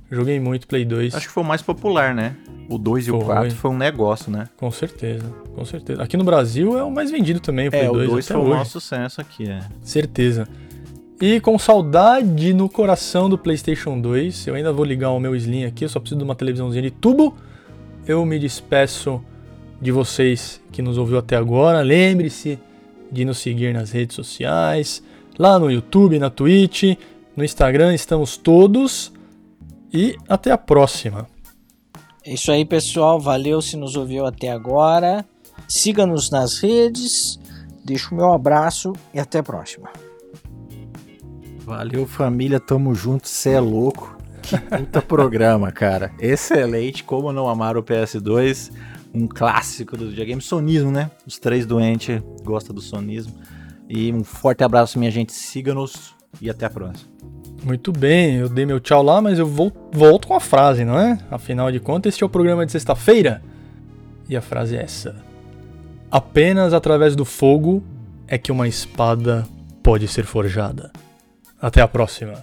Joguei 0.10 0.39
muito 0.39 0.68
Play 0.68 0.84
2. 0.84 1.16
Acho 1.16 1.28
que 1.28 1.34
foi 1.34 1.41
o 1.43 1.45
mais 1.45 1.62
popular, 1.62 2.14
né? 2.14 2.36
O 2.70 2.78
2 2.78 3.08
e 3.08 3.12
o 3.12 3.18
Foi. 3.18 3.26
4 3.26 3.56
foi 3.56 3.72
um 3.72 3.78
negócio, 3.78 4.30
né? 4.30 4.47
Com 4.58 4.70
certeza, 4.70 5.26
com 5.56 5.64
certeza. 5.64 6.04
Aqui 6.04 6.18
no 6.18 6.24
Brasil 6.24 6.78
é 6.78 6.84
o 6.84 6.91
mais 6.91 7.10
vendido 7.12 7.39
também, 7.39 7.70
o 7.70 7.72
Play 7.72 7.86
é, 7.86 7.89
o 7.89 7.93
2 7.93 8.10
2 8.10 8.26
até 8.26 8.34
foi 8.34 8.43
o 8.43 8.49
maior 8.49 8.66
sucesso 8.66 9.22
aqui, 9.22 9.49
é. 9.49 9.62
Certeza. 9.82 10.47
E 11.22 11.39
com 11.39 11.58
saudade 11.58 12.54
no 12.54 12.68
coração 12.68 13.30
do 13.30 13.38
PlayStation 13.38 13.99
2, 13.99 14.47
eu 14.47 14.56
ainda 14.56 14.74
vou 14.74 14.84
ligar 14.84 15.12
o 15.12 15.20
meu 15.20 15.34
Slim 15.36 15.64
aqui, 15.64 15.86
eu 15.86 15.89
só 15.89 15.99
preciso 15.99 16.18
de 16.18 16.26
uma 16.26 16.36
televisãozinha 16.36 16.82
de 16.82 16.91
tubo. 16.91 17.38
Eu 18.06 18.26
me 18.26 18.38
despeço 18.38 19.24
de 19.82 19.92
vocês 19.92 20.62
que 20.72 20.82
nos 20.82 20.98
ouviu 20.98 21.18
até 21.18 21.36
agora. 21.36 21.82
Lembre-se 21.82 22.60
de 23.12 23.26
nos 23.26 23.40
seguir 23.40 23.74
nas 23.74 23.92
redes 23.92 24.16
sociais, 24.16 25.04
lá 25.38 25.58
no 25.58 25.70
YouTube, 25.70 26.20
na 26.20 26.30
Twitch, 26.30 26.98
no 27.36 27.44
Instagram, 27.44 27.94
estamos 27.94 28.38
todos. 28.38 29.12
E 29.94 30.16
até 30.30 30.52
a 30.52 30.58
próxima. 30.58 31.28
É 32.24 32.34
isso 32.34 32.52
aí, 32.52 32.64
pessoal. 32.64 33.20
Valeu 33.20 33.62
se 33.62 33.76
nos 33.76 33.98
ouviu 33.98 34.26
até 34.26 34.50
agora. 34.50 35.26
Siga-nos 35.68 36.30
nas 36.30 36.60
redes. 36.60 37.40
Deixo 37.84 38.14
o 38.14 38.18
meu 38.18 38.32
abraço 38.32 38.94
e 39.14 39.20
até 39.20 39.40
a 39.40 39.44
próxima. 39.44 39.90
Valeu, 41.66 42.06
família, 42.06 42.60
tamo 42.60 42.94
junto, 42.94 43.28
cê 43.28 43.52
é 43.52 43.60
louco. 43.60 44.18
Que 44.42 44.58
puta 44.58 45.02
programa, 45.04 45.72
cara. 45.72 46.12
Excelente, 46.20 47.04
como 47.04 47.32
não 47.32 47.48
amar 47.48 47.78
o 47.78 47.84
PS2, 47.84 48.72
um 49.14 49.28
clássico 49.28 49.97
do 49.97 50.09
videogame, 50.09 50.41
sonismo, 50.41 50.91
né? 50.91 51.12
Os 51.26 51.38
três 51.38 51.66
doentes 51.66 52.22
gostam 52.43 52.74
do 52.74 52.82
sonismo. 52.82 53.34
E 53.89 54.12
um 54.14 54.24
forte 54.24 54.64
abraço, 54.64 54.97
minha 54.97 55.12
gente, 55.12 55.34
siga-nos 55.34 56.14
e 56.41 56.49
até 56.49 56.66
a 56.66 56.70
próxima. 56.70 57.09
Muito 57.64 57.91
bem, 57.91 58.36
eu 58.38 58.49
dei 58.49 58.66
meu 58.66 58.80
tchau 58.80 59.03
lá, 59.03 59.22
mas 59.22 59.38
eu 59.38 59.45
vol- 59.45 59.72
volto 59.91 60.28
com 60.28 60.34
a 60.34 60.39
frase, 60.39 60.84
não 60.86 60.97
é? 60.97 61.20
Afinal 61.30 61.72
de 61.72 61.80
contas, 61.80 62.14
este 62.14 62.24
é 62.24 62.26
o 62.26 62.30
programa 62.30 62.66
de 62.66 62.72
sexta-feira. 62.72 63.43
E 64.30 64.36
a 64.36 64.41
frase 64.41 64.76
é 64.78 64.82
essa: 64.82 65.16
Apenas 66.09 66.74
através 66.74 67.16
do 67.16 67.26
fogo 67.26 67.84
é 68.28 68.38
que 68.38 68.51
uma 68.51 68.68
espada 68.68 69.45
pode 69.84 70.07
ser 70.07 70.24
forjada. 70.24 70.91
Até 71.62 71.82
a 71.82 71.88
próxima. 71.88 72.34